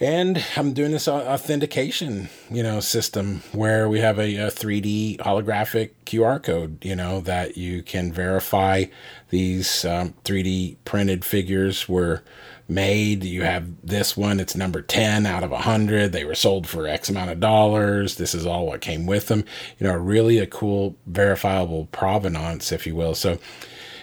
And 0.00 0.44
I'm 0.56 0.72
doing 0.72 0.92
this 0.92 1.08
authentication, 1.08 2.28
you 2.50 2.62
know, 2.62 2.80
system 2.80 3.42
where 3.52 3.88
we 3.88 4.00
have 4.00 4.18
a, 4.18 4.36
a 4.36 4.50
3D 4.50 5.18
holographic 5.18 5.90
QR 6.04 6.42
code, 6.42 6.84
you 6.84 6.96
know, 6.96 7.20
that 7.20 7.56
you 7.56 7.82
can 7.82 8.12
verify 8.12 8.84
these 9.30 9.84
um, 9.84 10.14
3D 10.24 10.76
printed 10.84 11.24
figures 11.24 11.88
were 11.88 12.22
made. 12.68 13.24
You 13.24 13.42
have 13.42 13.66
this 13.82 14.16
one; 14.16 14.40
it's 14.40 14.56
number 14.56 14.82
10 14.82 15.26
out 15.26 15.42
of 15.44 15.50
100. 15.50 16.12
They 16.12 16.24
were 16.24 16.34
sold 16.34 16.68
for 16.68 16.86
X 16.86 17.08
amount 17.08 17.30
of 17.30 17.40
dollars. 17.40 18.16
This 18.16 18.34
is 18.34 18.46
all 18.46 18.66
what 18.66 18.80
came 18.80 19.06
with 19.06 19.28
them. 19.28 19.44
You 19.78 19.86
know, 19.86 19.94
really 19.94 20.38
a 20.38 20.46
cool 20.46 20.96
verifiable 21.06 21.86
provenance, 21.92 22.72
if 22.72 22.86
you 22.86 22.94
will. 22.94 23.14
So 23.14 23.38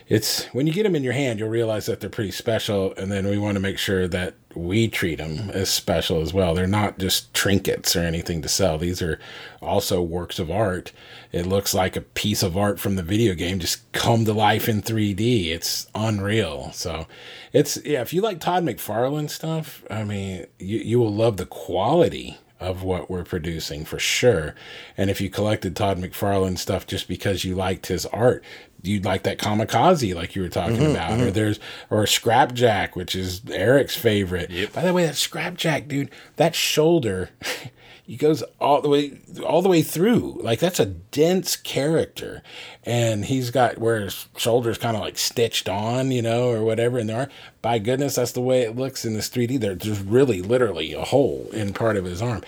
it's 0.07 0.45
when 0.47 0.67
you 0.67 0.73
get 0.73 0.83
them 0.83 0.95
in 0.95 1.03
your 1.03 1.13
hand, 1.13 1.39
you'll 1.39 1.49
realize 1.49 1.85
that 1.85 1.99
they're 1.99 2.09
pretty 2.09 2.31
special. 2.31 2.93
And 2.95 3.11
then 3.11 3.27
we 3.27 3.37
want 3.37 3.55
to 3.55 3.61
make 3.61 3.77
sure 3.77 4.07
that 4.07 4.35
we 4.55 4.87
treat 4.87 5.17
them 5.17 5.49
as 5.51 5.69
special 5.69 6.21
as 6.21 6.33
well. 6.33 6.53
They're 6.53 6.67
not 6.67 6.99
just 6.99 7.33
trinkets 7.33 7.95
or 7.95 8.01
anything 8.01 8.41
to 8.41 8.49
sell. 8.49 8.77
These 8.77 9.01
are 9.01 9.19
also 9.61 10.01
works 10.01 10.39
of 10.39 10.51
art. 10.51 10.91
It 11.31 11.45
looks 11.45 11.73
like 11.73 11.95
a 11.95 12.01
piece 12.01 12.43
of 12.43 12.57
art 12.57 12.79
from 12.79 12.95
the 12.95 13.03
video 13.03 13.33
game 13.33 13.59
just 13.59 13.91
come 13.93 14.25
to 14.25 14.33
life 14.33 14.67
in 14.67 14.81
3D. 14.81 15.47
It's 15.47 15.87
unreal. 15.95 16.71
So 16.73 17.07
it's, 17.51 17.77
yeah, 17.85 18.01
if 18.01 18.13
you 18.13 18.21
like 18.21 18.39
Todd 18.39 18.63
McFarlane 18.63 19.29
stuff, 19.29 19.83
I 19.89 20.03
mean, 20.03 20.45
you, 20.59 20.79
you 20.79 20.99
will 20.99 21.13
love 21.13 21.37
the 21.37 21.45
quality 21.45 22.37
of 22.59 22.81
what 22.81 23.09
we're 23.09 23.25
producing 23.25 23.83
for 23.83 23.99
sure. 23.99 24.55
And 24.95 25.09
if 25.09 25.19
you 25.19 25.29
collected 25.29 25.75
Todd 25.75 25.99
McFarlane 25.99 26.57
stuff 26.57 26.87
just 26.87 27.09
because 27.09 27.43
you 27.43 27.55
liked 27.55 27.87
his 27.87 28.05
art, 28.07 28.43
you'd 28.83 29.05
like 29.05 29.23
that 29.23 29.39
kamikaze 29.39 30.13
like 30.13 30.35
you 30.35 30.41
were 30.41 30.49
talking 30.49 30.77
mm-hmm, 30.77 30.91
about 30.91 31.13
or 31.13 31.23
mm-hmm. 31.23 31.31
there's 31.31 31.59
or 31.89 32.05
scrapjack 32.05 32.95
which 32.95 33.15
is 33.15 33.41
eric's 33.49 33.95
favorite. 33.95 34.71
By 34.73 34.83
the 34.83 34.93
way 34.93 35.05
that 35.05 35.15
scrapjack 35.15 35.87
dude 35.87 36.11
that 36.35 36.53
shoulder 36.53 37.29
he 38.03 38.17
goes 38.17 38.43
all 38.59 38.81
the 38.81 38.89
way 38.89 39.19
all 39.45 39.61
the 39.61 39.69
way 39.69 39.81
through. 39.81 40.39
Like 40.43 40.59
that's 40.59 40.79
a 40.79 40.85
dense 40.85 41.55
character. 41.55 42.43
And 42.83 43.25
he's 43.25 43.49
got 43.49 43.77
where 43.77 44.01
his 44.01 44.27
shoulders 44.35 44.77
kind 44.77 44.97
of 44.97 45.01
like 45.01 45.17
stitched 45.17 45.69
on 45.69 46.11
you 46.11 46.21
know 46.21 46.49
or 46.49 46.63
whatever 46.63 46.97
and 46.99 47.09
there 47.09 47.21
are. 47.21 47.29
By 47.61 47.79
goodness 47.79 48.15
that's 48.15 48.33
the 48.33 48.41
way 48.41 48.63
it 48.63 48.75
looks 48.75 49.05
in 49.05 49.13
this 49.13 49.29
3d 49.29 49.59
there, 49.61 49.75
there's 49.75 50.01
really 50.01 50.41
literally 50.41 50.93
a 50.93 51.03
hole 51.03 51.49
in 51.53 51.73
part 51.73 51.95
of 51.95 52.03
his 52.03 52.21
arm 52.21 52.43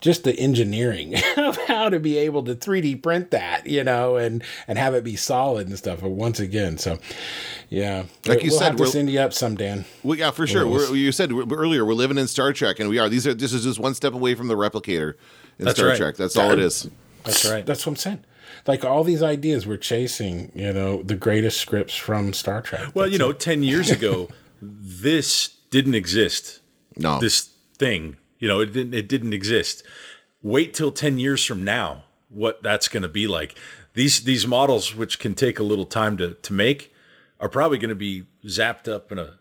just 0.00 0.24
the 0.24 0.38
engineering 0.38 1.14
of 1.36 1.56
how 1.66 1.88
to 1.88 1.98
be 1.98 2.16
able 2.18 2.42
to 2.44 2.54
3D 2.54 3.02
print 3.02 3.30
that, 3.30 3.66
you 3.66 3.82
know, 3.82 4.16
and 4.16 4.42
and 4.68 4.78
have 4.78 4.94
it 4.94 5.02
be 5.04 5.16
solid 5.16 5.68
and 5.68 5.76
stuff. 5.78 6.00
But 6.02 6.10
once 6.10 6.38
again, 6.40 6.78
so 6.78 6.98
yeah, 7.70 8.04
Like 8.26 8.42
you 8.42 8.50
we'll 8.50 8.58
said, 8.58 8.64
have 8.66 8.76
to 8.76 8.82
we're- 8.82 8.90
send 8.92 9.10
you 9.10 9.20
up 9.20 9.32
some, 9.32 9.54
Dan. 9.56 9.84
Well, 10.02 10.18
yeah, 10.18 10.30
for 10.30 10.46
sure. 10.46 10.66
We're, 10.66 10.94
you 10.94 11.12
said 11.12 11.32
earlier 11.32 11.84
we're 11.84 11.94
living 11.94 12.18
in 12.18 12.28
Star 12.28 12.52
Trek, 12.52 12.78
and 12.80 12.88
we 12.88 12.98
are. 12.98 13.08
These 13.08 13.26
are 13.26 13.34
this 13.34 13.52
is 13.52 13.64
just 13.64 13.78
one 13.78 13.94
step 13.94 14.12
away 14.14 14.34
from 14.34 14.48
the 14.48 14.56
replicator 14.56 15.14
in 15.58 15.64
That's 15.64 15.78
Star 15.78 15.88
right. 15.90 15.96
Trek. 15.96 16.16
That's 16.16 16.36
all 16.36 16.50
it 16.52 16.58
is. 16.60 16.88
That's 17.24 17.44
right. 17.50 17.64
That's 17.66 17.84
what 17.86 17.92
I'm 17.92 17.96
saying. 17.96 18.24
Like 18.66 18.84
all 18.84 19.02
these 19.04 19.22
ideas, 19.22 19.66
we're 19.66 19.76
chasing, 19.76 20.50
you 20.54 20.72
know, 20.72 21.02
the 21.02 21.14
greatest 21.16 21.58
scripts 21.60 21.94
from 21.96 22.32
Star 22.32 22.60
Trek. 22.62 22.90
Well, 22.94 23.06
you 23.08 23.18
know, 23.18 23.32
10 23.32 23.62
years 23.62 23.90
ago, 23.90 24.28
this 24.62 25.48
didn't 25.70 25.94
exist. 25.94 26.60
No, 26.96 27.18
This 27.20 27.50
thing, 27.78 28.16
you 28.38 28.48
know, 28.48 28.60
it 28.60 28.72
didn't, 28.72 28.94
it 28.94 29.08
didn't 29.08 29.32
exist. 29.32 29.82
Wait 30.42 30.74
till 30.74 30.92
10 30.92 31.18
years 31.18 31.44
from 31.44 31.64
now, 31.64 32.04
what 32.28 32.62
that's 32.62 32.88
going 32.88 33.02
to 33.02 33.08
be 33.08 33.26
like. 33.26 33.56
These, 33.94 34.24
these 34.24 34.46
models, 34.46 34.94
which 34.94 35.18
can 35.18 35.34
take 35.34 35.58
a 35.58 35.62
little 35.62 35.86
time 35.86 36.16
to, 36.18 36.34
to 36.34 36.52
make, 36.52 36.92
are 37.40 37.48
probably 37.48 37.78
going 37.78 37.88
to 37.90 37.94
be 37.94 38.24
zapped 38.44 38.88
up 38.92 39.10
in 39.10 39.18
a, 39.18 39.34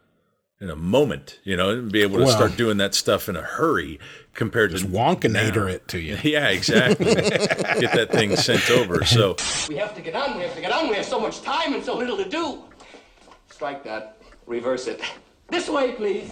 in 0.62 0.70
a 0.70 0.76
moment, 0.76 1.40
you 1.44 1.58
know, 1.58 1.70
and 1.72 1.92
be 1.92 2.02
able 2.02 2.18
to 2.20 2.24
Well- 2.26 2.34
start 2.36 2.56
doing 2.58 2.78
that 2.78 2.96
stuff 2.96 3.28
in 3.28 3.36
a 3.36 3.42
hurry 3.42 4.00
compared 4.34 4.72
to 4.72 4.78
Wonkinator 4.78 5.56
now. 5.56 5.68
it 5.68 5.88
to 5.90 6.00
you. 6.00 6.18
Yeah, 6.24 6.48
exactly. 6.50 7.14
Get 7.16 7.94
that 7.94 8.10
thing 8.12 8.36
sent 8.38 8.70
over. 8.72 9.04
So, 9.06 9.36
We 9.70 9.76
have 9.78 9.94
to 9.96 10.02
get 10.02 10.16
on, 10.16 10.38
we 10.38 10.44
have 10.44 10.56
to 10.56 10.62
get 10.62 10.72
on. 10.72 10.90
We 10.90 10.96
have 10.96 11.06
so 11.06 11.20
much 11.20 11.42
time 11.42 11.74
and 11.74 11.84
so 11.84 11.96
little 11.98 12.18
to 12.18 12.28
do. 12.28 12.64
Strike 13.50 13.84
that. 13.84 14.18
Reverse 14.46 14.88
it. 14.88 15.02
This 15.50 15.70
way, 15.70 15.94
please. 15.94 16.32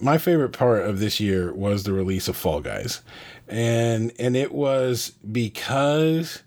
my 0.00 0.18
favorite 0.18 0.52
part 0.52 0.82
of 0.86 0.98
this 0.98 1.20
year 1.20 1.52
was 1.52 1.84
the 1.84 1.92
release 1.92 2.28
of 2.28 2.36
Fall 2.36 2.60
Guys, 2.60 3.02
and 3.48 4.12
and 4.18 4.36
it 4.36 4.52
was 4.52 5.12
because 5.30 6.42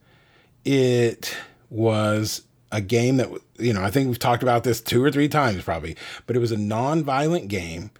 it 0.65 1.35
was 1.69 2.41
a 2.71 2.81
game 2.81 3.17
that 3.17 3.29
you 3.59 3.71
know 3.73 3.83
I 3.83 3.91
think 3.91 4.07
we've 4.07 4.19
talked 4.19 4.43
about 4.43 4.63
this 4.63 4.81
two 4.81 5.03
or 5.03 5.11
three 5.11 5.29
times 5.29 5.63
probably, 5.63 5.95
but 6.25 6.35
it 6.35 6.39
was 6.39 6.51
a 6.51 6.57
non-violent 6.57 7.47
game 7.49 7.91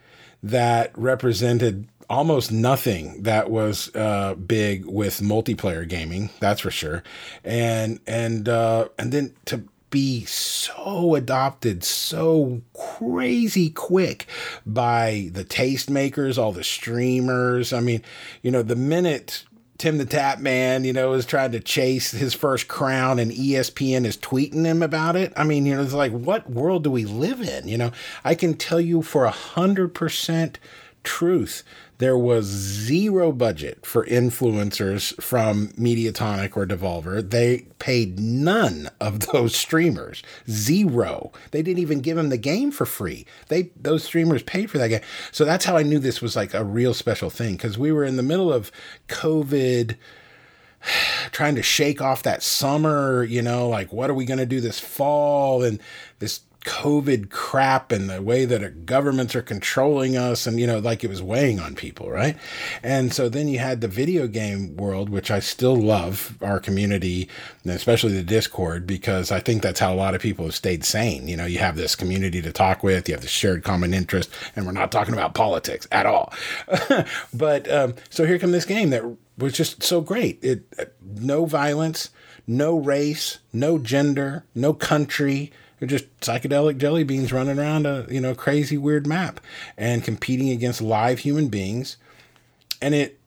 that 0.43 0.91
represented 0.97 1.88
almost 2.09 2.51
nothing 2.51 3.24
that 3.24 3.49
was 3.49 3.93
uh, 3.95 4.34
big 4.36 4.86
with 4.86 5.20
multiplayer 5.22 5.88
gaming. 5.88 6.30
That's 6.39 6.61
for 6.61 6.72
sure, 6.72 7.03
and 7.43 7.99
and 8.07 8.49
uh, 8.49 8.89
and 8.97 9.11
then 9.11 9.36
to 9.45 9.63
be 9.90 10.26
so 10.26 11.16
adopted 11.16 11.84
so 11.84 12.62
crazy 12.74 13.70
quick 13.70 14.28
by 14.66 15.30
the 15.32 15.46
tastemakers, 15.46 16.38
all 16.38 16.52
the 16.52 16.64
streamers. 16.64 17.72
I 17.72 17.80
mean, 17.80 18.02
you 18.42 18.52
know, 18.52 18.64
the 18.64 18.76
minute 18.76 19.46
TimTheTatman, 19.78 20.86
you 20.86 20.94
know, 20.94 21.14
is 21.14 21.26
trying 21.26 21.52
to 21.52 21.60
chase 21.60 22.12
his 22.12 22.34
first 22.34 22.68
crown 22.68 23.20
and 23.20 23.32
ESPN 23.32 24.06
is 24.06 24.18
tweeting 24.18 24.66
him 24.66 24.82
about 24.82 25.16
it. 25.16 25.32
I 25.38 25.44
mean, 25.44 25.66
you 25.66 25.76
know, 25.76 25.84
it's 25.84 25.94
like, 25.94 26.12
what 26.12 26.50
world 26.50 26.84
do 26.84 26.92
we 26.92 27.06
live 27.06 27.42
in? 27.42 27.68
You 27.68 27.78
know, 27.78 27.92
I 28.24 28.34
can 28.36 28.56
tell 28.56 28.82
you 28.82 29.02
for 29.02 29.26
a 29.26 29.32
hundred 29.32 29.94
percent 29.94 30.60
truth 31.04 31.64
there 32.00 32.18
was 32.18 32.45
zero 32.45 33.32
budget 33.32 33.86
for 33.86 34.06
influencers 34.06 35.20
from 35.22 35.70
Mediatonic 35.70 36.56
or 36.56 36.66
Devolver. 36.66 37.28
They 37.28 37.66
paid 37.80 38.20
none 38.20 38.89
of 39.00 39.20
those 39.32 39.56
streamers. 39.56 40.22
Zero. 40.50 41.32
They 41.52 41.62
didn't 41.62 41.82
even 41.82 42.02
give 42.02 42.18
them 42.18 42.30
the 42.30 42.38
game 42.38 42.72
for 42.72 42.86
free. 42.86 43.26
They 43.48 43.72
those 43.76 44.04
streamers 44.04 44.43
paid 44.43 44.70
for 44.70 44.78
that 44.78 44.89
game. 44.89 45.02
So 45.32 45.45
that's 45.45 45.66
how 45.66 45.78
I 45.78 45.84
knew 45.84 46.00
this 46.00 46.22
was 46.22 46.36
like 46.36 46.54
a 46.54 46.64
real 46.64 46.93
special 46.93 47.30
thing 47.30 47.54
because 47.54 47.78
we 47.78 47.91
were 47.91 48.04
in 48.04 48.18
the 48.18 48.24
middle 48.24 48.54
of 48.54 48.72
COVID 49.08 49.95
trying 51.32 51.56
to 51.56 51.64
shake 51.64 52.02
off 52.02 52.24
that 52.24 52.43
summer, 52.43 53.24
you 53.24 53.41
know, 53.41 53.68
like 53.68 53.91
what 53.91 54.10
are 54.10 54.14
we 54.16 54.26
going 54.26 54.39
to 54.39 54.45
do 54.45 54.62
this 54.62 54.80
fall 54.80 55.64
and 55.64 55.80
this 56.20 56.41
COVID 56.68 57.30
crap 57.30 57.93
and 57.93 58.09
the 58.09 58.22
way 58.22 58.43
that 58.43 58.86
governments 58.86 59.34
are 59.36 59.41
controlling 59.41 60.18
us 60.18 60.45
and, 60.45 60.59
you 60.59 60.68
know, 60.68 60.80
like 60.80 61.01
it 61.01 61.09
was 61.09 61.24
weighing 61.24 61.61
on 61.61 61.76
people, 61.76 62.11
right? 62.11 62.36
And 62.84 63.13
so 63.13 63.30
then 63.30 63.47
you 63.47 63.57
had 63.59 63.80
the 63.80 63.88
video 63.88 64.28
game 64.28 64.76
world, 64.76 65.07
which 65.07 65.32
I 65.32 65.39
still 65.39 65.78
love 65.78 66.38
our 66.41 66.59
community, 66.59 67.30
especially 67.65 68.13
the 68.13 68.22
Discord, 68.22 68.86
because 68.86 69.32
I 69.32 69.39
think 69.39 69.61
that's 69.61 69.80
how 69.80 69.93
a 69.93 69.95
lot 69.95 70.13
of 70.13 70.22
people 70.22 70.43
have 70.43 70.55
stayed 70.55 70.84
sane. 70.84 71.30
You 71.30 71.38
know, 71.38 71.45
you 71.45 71.59
have 71.59 71.78
this 71.78 71.95
community 71.95 72.41
to 72.41 72.51
talk 72.51 72.84
with, 72.84 73.07
you 73.07 73.15
have 73.15 73.22
the 73.22 73.30
shared 73.30 73.63
common 73.63 73.93
interest, 73.93 74.30
and 74.53 74.65
we're 74.65 74.74
not 74.74 74.91
talking 74.91 75.13
about 75.13 75.36
politics 75.36 75.88
at 75.93 76.05
all. 76.05 76.34
but 77.34 77.72
um, 77.72 77.95
so 78.09 78.26
here 78.26 78.38
come 78.38 78.51
this 78.51 78.65
game 78.65 78.89
that 78.89 79.03
was 79.38 79.53
just 79.53 79.84
so 79.84 80.01
great. 80.01 80.43
It 80.43 80.93
no 81.01 81.45
violence, 81.45 82.09
no 82.45 82.78
race, 82.78 83.39
no 83.53 83.78
gender, 83.78 84.43
no 84.53 84.74
country 84.74 85.53
they're 85.80 85.88
just 85.88 86.20
psychedelic 86.22 86.78
jelly 86.78 87.04
beans 87.04 87.32
running 87.32 87.60
around 87.60 87.86
a 87.86 88.06
you 88.10 88.20
know 88.22 88.34
crazy 88.34 88.78
weird 88.78 89.06
map 89.06 89.40
and 89.78 90.04
competing 90.04 90.50
against 90.50 90.82
live 90.82 91.20
human 91.20 91.48
beings, 91.48 91.98
and 92.82 92.96
it 92.96 93.20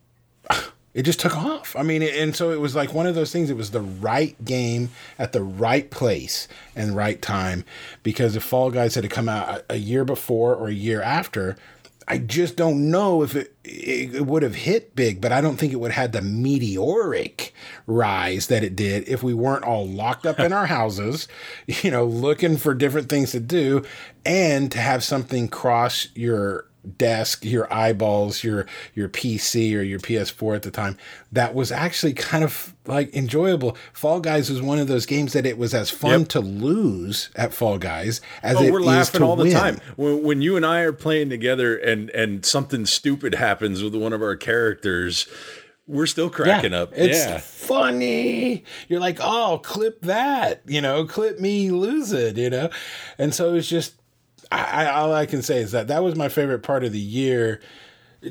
it 0.95 1.03
just 1.03 1.21
took 1.21 1.37
off. 1.37 1.77
I 1.77 1.83
mean, 1.83 2.03
and 2.03 2.35
so 2.35 2.51
it 2.51 2.61
was 2.61 2.75
like 2.75 2.93
one 2.93 3.07
of 3.07 3.15
those 3.15 3.33
things. 3.33 3.51
It 3.51 3.57
was 3.57 3.71
the 3.71 3.81
right 3.81 4.43
game 4.45 4.91
at 5.19 5.33
the 5.33 5.43
right 5.43 5.91
place 5.91 6.49
and 6.75 6.97
right 6.97 7.21
time 7.23 7.65
because 8.03 8.35
if 8.37 8.43
Fall 8.43 8.71
Guys 8.71 8.95
had 8.95 9.05
to 9.05 9.09
come 9.09 9.29
out 9.29 9.63
a 9.69 9.77
year 9.77 10.05
before 10.05 10.55
or 10.55 10.69
a 10.69 10.73
year 10.73 11.03
after, 11.03 11.57
I 12.11 12.19
just 12.19 12.57
don't 12.57 12.91
know 12.91 13.23
if 13.23 13.37
it, 13.37 13.55
it 13.63 14.27
would 14.27 14.43
have 14.43 14.57
hit 14.57 14.97
big, 14.97 15.21
but 15.21 15.31
I 15.31 15.41
don't 15.41 15.57
think 15.57 15.73
it 15.73 15.77
would 15.77 15.93
have 15.93 16.11
had 16.11 16.13
the 16.13 16.21
meteoric 16.21 17.55
rise 17.87 18.49
that 18.49 18.65
it 18.65 18.75
did 18.75 19.09
if 19.09 19.23
we 19.23 19.33
weren't 19.33 19.63
all 19.63 19.87
locked 19.87 20.27
up 20.27 20.41
in 20.41 20.53
our 20.53 20.67
houses, 20.67 21.29
you 21.69 21.89
know, 21.89 22.05
looking 22.05 22.57
for 22.57 22.75
different 22.75 23.09
things 23.09 23.31
to 23.31 23.39
do 23.39 23.85
and 24.27 24.73
to 24.73 24.79
have 24.79 25.05
something 25.05 25.47
cross 25.47 26.09
your 26.17 26.67
desk, 26.97 27.45
your 27.45 27.72
eyeballs, 27.72 28.43
your 28.43 28.66
your 28.95 29.09
PC 29.09 29.76
or 29.76 29.83
your 29.83 29.99
PS4 29.99 30.57
at 30.57 30.62
the 30.62 30.70
time, 30.70 30.97
that 31.33 31.55
was 31.55 31.70
actually 31.72 32.12
kind 32.12 32.45
of 32.45 32.74
like 32.87 33.14
enjoyable. 33.14 33.76
Fall 33.93 34.20
Guys 34.20 34.51
was 34.51 34.62
one 34.62 34.78
of 34.78 34.89
those 34.89 35.07
games 35.07 35.33
that 35.33 35.47
it 35.47 35.59
was 35.59 35.74
as 35.74 35.91
fun 35.91 36.20
yep. 36.20 36.28
to 36.28 36.41
lose 36.41 37.31
at 37.37 37.53
Fall 37.53 37.78
Guys 37.78 38.20
as 38.43 38.57
oh, 38.57 38.62
it 38.62 38.72
we're 38.72 38.81
laughing 38.81 39.22
all 39.22 39.37
win. 39.37 39.49
the 39.49 39.55
time. 39.55 39.78
When, 39.97 40.22
when 40.22 40.43
you 40.43 40.57
and 40.57 40.64
I 40.64 40.81
are 40.81 40.93
playing 40.93 41.31
together 41.31 41.76
and 41.76 42.11
and 42.11 42.45
something 42.45 42.87
stupid 42.87 43.35
happens 43.35 43.83
with 43.83 43.95
one 43.95 44.12
of 44.12 44.22
our 44.22 44.37
characters, 44.37 45.26
we're 45.91 46.07
still 46.07 46.31
cracking 46.31 46.72
yeah, 46.72 46.83
up. 46.83 46.93
It's 46.95 47.18
yeah. 47.18 47.39
funny. 47.39 48.64
You're 48.89 49.01
like, 49.01 49.18
oh, 49.20 49.61
clip 49.62 50.03
that, 50.03 50.62
you 50.66 50.81
know, 50.81 51.05
clip 51.05 51.41
me 51.41 51.70
lose 51.70 52.12
it, 52.12 52.37
you 52.37 52.49
know? 52.49 52.70
And 53.18 53.35
so 53.35 53.55
it's 53.55 53.68
just 53.68 54.00
I, 54.53 54.87
all 54.87 55.13
I 55.13 55.27
can 55.27 55.43
say 55.43 55.59
is 55.59 55.73
that 55.73 55.89
that 55.89 56.03
was 56.03 56.17
my 56.17 56.29
favorite 56.29 56.61
part 56.61 56.85
of 56.85 56.93
the 56.93 56.99
year 56.99 57.61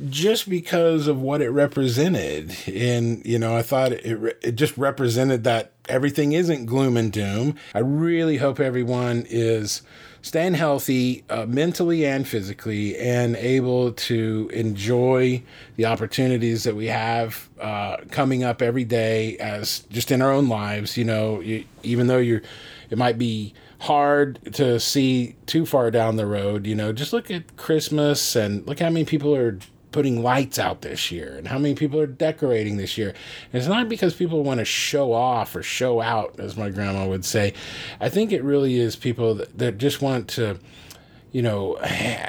just 0.10 0.50
because 0.50 1.08
of 1.08 1.22
what 1.22 1.42
it 1.42 1.50
represented. 1.50 2.56
And, 2.68 3.26
you 3.26 3.40
know, 3.40 3.56
I 3.56 3.62
thought 3.64 3.92
it, 3.92 4.38
it 4.42 4.52
just 4.52 4.78
represented 4.78 5.44
that 5.46 5.72
everything 5.88 6.34
isn't 6.34 6.66
gloom 6.66 6.96
and 6.96 7.12
doom. 7.12 7.56
I 7.74 7.80
really 7.80 8.38
hope 8.38 8.60
everyone 8.60 9.26
is 9.30 9.82
staying 10.22 10.54
healthy 10.54 11.24
uh, 11.30 11.46
mentally 11.46 12.06
and 12.06 12.28
physically 12.28 12.98
and 12.98 13.36
able 13.38 13.94
to 13.94 14.50
enjoy 14.54 15.42
the 15.78 15.86
opportunities 15.86 16.66
that 16.66 16.76
we 16.76 16.88
have 16.88 17.50
uh, 17.60 17.98
coming 18.12 18.44
up 18.44 18.62
every 18.62 18.84
day 18.84 19.38
as 19.38 19.80
just 19.90 20.12
in 20.12 20.22
our 20.22 20.32
own 20.32 20.50
lives. 20.50 20.98
You 20.98 21.06
know, 21.06 21.40
you, 21.40 21.64
even 21.84 22.08
though 22.08 22.18
you're, 22.18 22.42
it 22.90 22.98
might 22.98 23.18
be 23.18 23.54
hard 23.80 24.40
to 24.54 24.80
see 24.80 25.36
too 25.46 25.66
far 25.66 25.90
down 25.90 26.18
the 26.18 26.26
road. 26.26 26.68
You 26.68 26.76
know, 26.76 26.92
just 26.92 27.14
look 27.14 27.32
at 27.32 27.58
Christmas 27.58 28.36
and 28.36 28.66
look 28.68 28.80
how 28.80 28.90
many 28.90 29.06
people 29.06 29.36
are 29.36 29.58
putting 29.92 30.22
lights 30.22 30.60
out 30.60 30.82
this 30.82 31.12
year 31.12 31.36
and 31.38 31.48
how 31.48 31.58
many 31.58 31.74
people 31.74 32.00
are 32.00 32.08
decorating 32.08 32.78
this 32.78 32.98
year. 32.98 33.10
And 33.10 33.60
it's 33.60 33.68
not 33.68 33.90
because 33.90 34.14
people 34.14 34.44
want 34.44 34.60
to 34.60 34.66
show 34.66 35.14
off 35.14 35.56
or 35.56 35.64
show 35.64 36.02
out, 36.02 36.40
as 36.40 36.56
my 36.56 36.70
grandma 36.70 37.08
would 37.08 37.26
say. 37.26 37.54
I 38.00 38.10
think 38.10 38.32
it 38.32 38.44
really 38.44 38.80
is 38.80 38.96
people 38.96 39.34
that, 39.36 39.58
that 39.58 39.78
just 39.78 40.02
want 40.02 40.28
to, 40.30 40.60
you 41.32 41.42
know, 41.42 41.80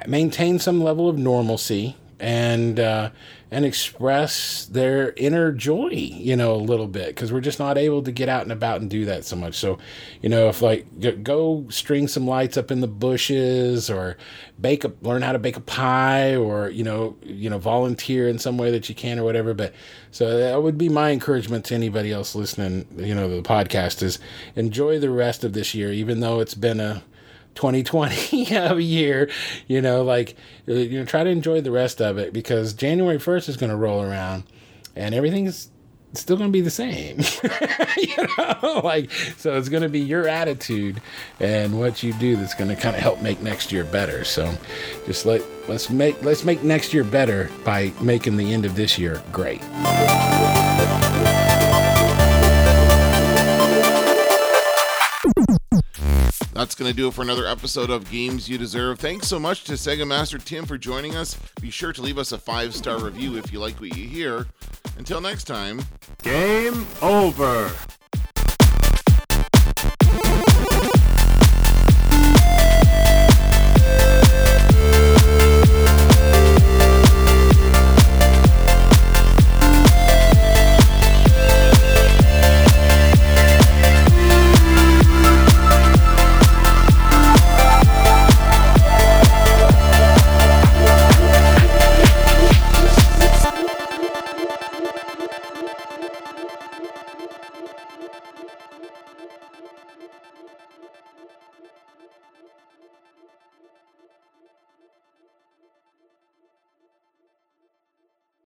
maintain 0.07 0.59
some 0.59 0.83
level 0.83 1.09
of 1.09 1.19
normalcy 1.19 1.97
and 2.19 2.79
uh, 2.79 3.11
and 3.53 3.65
express 3.65 4.67
their 4.67 5.13
inner 5.17 5.51
joy, 5.51 5.89
you 5.91 6.37
know, 6.37 6.55
a 6.55 6.57
little 6.57 6.87
bit 6.87 7.09
because 7.09 7.33
we're 7.33 7.41
just 7.41 7.59
not 7.59 7.77
able 7.77 8.03
to 8.03 8.13
get 8.13 8.29
out 8.29 8.43
and 8.43 8.53
about 8.53 8.81
and 8.81 8.89
do 8.89 9.05
that 9.07 9.25
so 9.25 9.35
much. 9.35 9.57
So, 9.57 9.79
you 10.23 10.29
know, 10.29 10.49
if 10.49 10.63
like 10.63 10.87
go 11.25 11.67
string 11.69 12.07
some 12.07 12.27
lights 12.29 12.57
up 12.57 12.71
in 12.71 12.81
the 12.81 12.87
bushes 12.87 13.91
or 13.91 14.17
bake 14.61 14.85
a 14.85 14.93
learn 15.03 15.23
how 15.23 15.33
to 15.33 15.39
bake 15.39 15.57
a 15.57 15.61
pie 15.61 16.37
or 16.37 16.69
you 16.69 16.85
know 16.85 17.17
you 17.23 17.49
know 17.51 17.59
volunteer 17.59 18.29
in 18.29 18.39
some 18.39 18.59
way 18.59 18.71
that 18.71 18.89
you 18.89 18.95
can 18.95 19.19
or 19.19 19.25
whatever. 19.25 19.53
But 19.53 19.75
so 20.13 20.39
that 20.39 20.63
would 20.63 20.79
be 20.79 20.89
my 20.89 21.11
encouragement 21.11 21.65
to 21.67 21.75
anybody 21.75 22.13
else 22.13 22.35
listening, 22.35 22.87
you 22.97 23.15
know, 23.15 23.29
the 23.29 23.43
podcast 23.43 24.03
is 24.03 24.21
enjoy 24.55 25.01
the 25.01 25.11
rest 25.11 25.43
of 25.43 25.55
this 25.55 25.75
year, 25.75 25.93
even 25.93 26.21
though 26.21 26.39
it's 26.41 26.55
been 26.55 26.79
a 26.79 27.03
2020 27.55 28.57
of 28.57 28.79
a 28.79 28.83
year, 28.83 29.31
you 29.67 29.81
know, 29.81 30.03
like 30.03 30.37
uh, 30.69 30.73
you 30.73 30.99
know, 30.99 31.05
try 31.05 31.25
to 31.25 31.31
enjoy 31.31 31.61
the 31.61 31.71
rest 31.71 32.01
of 32.01 32.19
it 32.19 32.33
because 32.33 32.75
January 32.75 33.19
1st 33.19 33.49
is 33.49 33.57
going 33.57 33.71
to 33.71 33.77
roll 33.77 34.03
around 34.03 34.45
and 34.97 35.15
everything's 35.15 35.69
still 36.15 36.37
going 36.37 36.51
to 36.51 36.53
be 36.53 36.61
the 36.61 36.71
same. 36.71 37.19
you 37.97 38.27
know, 38.39 38.81
like 38.85 39.11
so 39.37 39.57
it's 39.57 39.69
going 39.69 39.83
to 39.83 39.89
be 39.89 40.01
your 40.01 40.29
attitude 40.29 41.01
and 41.39 41.79
what 41.79 42.03
you 42.03 42.13
do 42.15 42.37
that's 42.37 42.55
going 42.55 42.71
to 42.71 42.77
kind 42.77 42.97
of 42.97 43.03
help 43.03 43.21
make 43.23 43.41
next 43.43 43.73
year 43.73 43.85
better. 43.85 44.25
So 44.25 44.53
just 45.07 45.27
let 45.27 45.43
let's 45.69 45.91
make 45.91 46.23
let's 46.23 46.45
make 46.45 46.63
next 46.63 46.93
year 46.93 47.05
better 47.05 47.51
by 47.65 47.93
making 48.01 48.37
the 48.37 48.53
end 48.53 48.65
of 48.65 48.75
this 48.75 48.99
year 48.99 49.23
great. 49.33 49.63
That's 56.61 56.75
going 56.75 56.91
to 56.91 56.95
do 56.95 57.09
it 57.09 57.15
for 57.15 57.23
another 57.23 57.47
episode 57.47 57.89
of 57.89 58.11
Games 58.11 58.47
You 58.47 58.59
Deserve. 58.59 58.99
Thanks 58.99 59.27
so 59.27 59.39
much 59.39 59.65
to 59.65 59.73
Sega 59.73 60.07
Master 60.07 60.37
Tim 60.37 60.67
for 60.67 60.77
joining 60.77 61.17
us. 61.17 61.35
Be 61.59 61.71
sure 61.71 61.91
to 61.91 62.03
leave 62.03 62.19
us 62.19 62.33
a 62.33 62.39
five 62.39 62.75
star 62.75 63.03
review 63.03 63.39
if 63.39 63.51
you 63.51 63.59
like 63.59 63.81
what 63.81 63.97
you 63.97 64.07
hear. 64.07 64.47
Until 64.99 65.23
next 65.23 65.45
time, 65.45 65.81
game 66.23 66.87
over. 67.01 67.73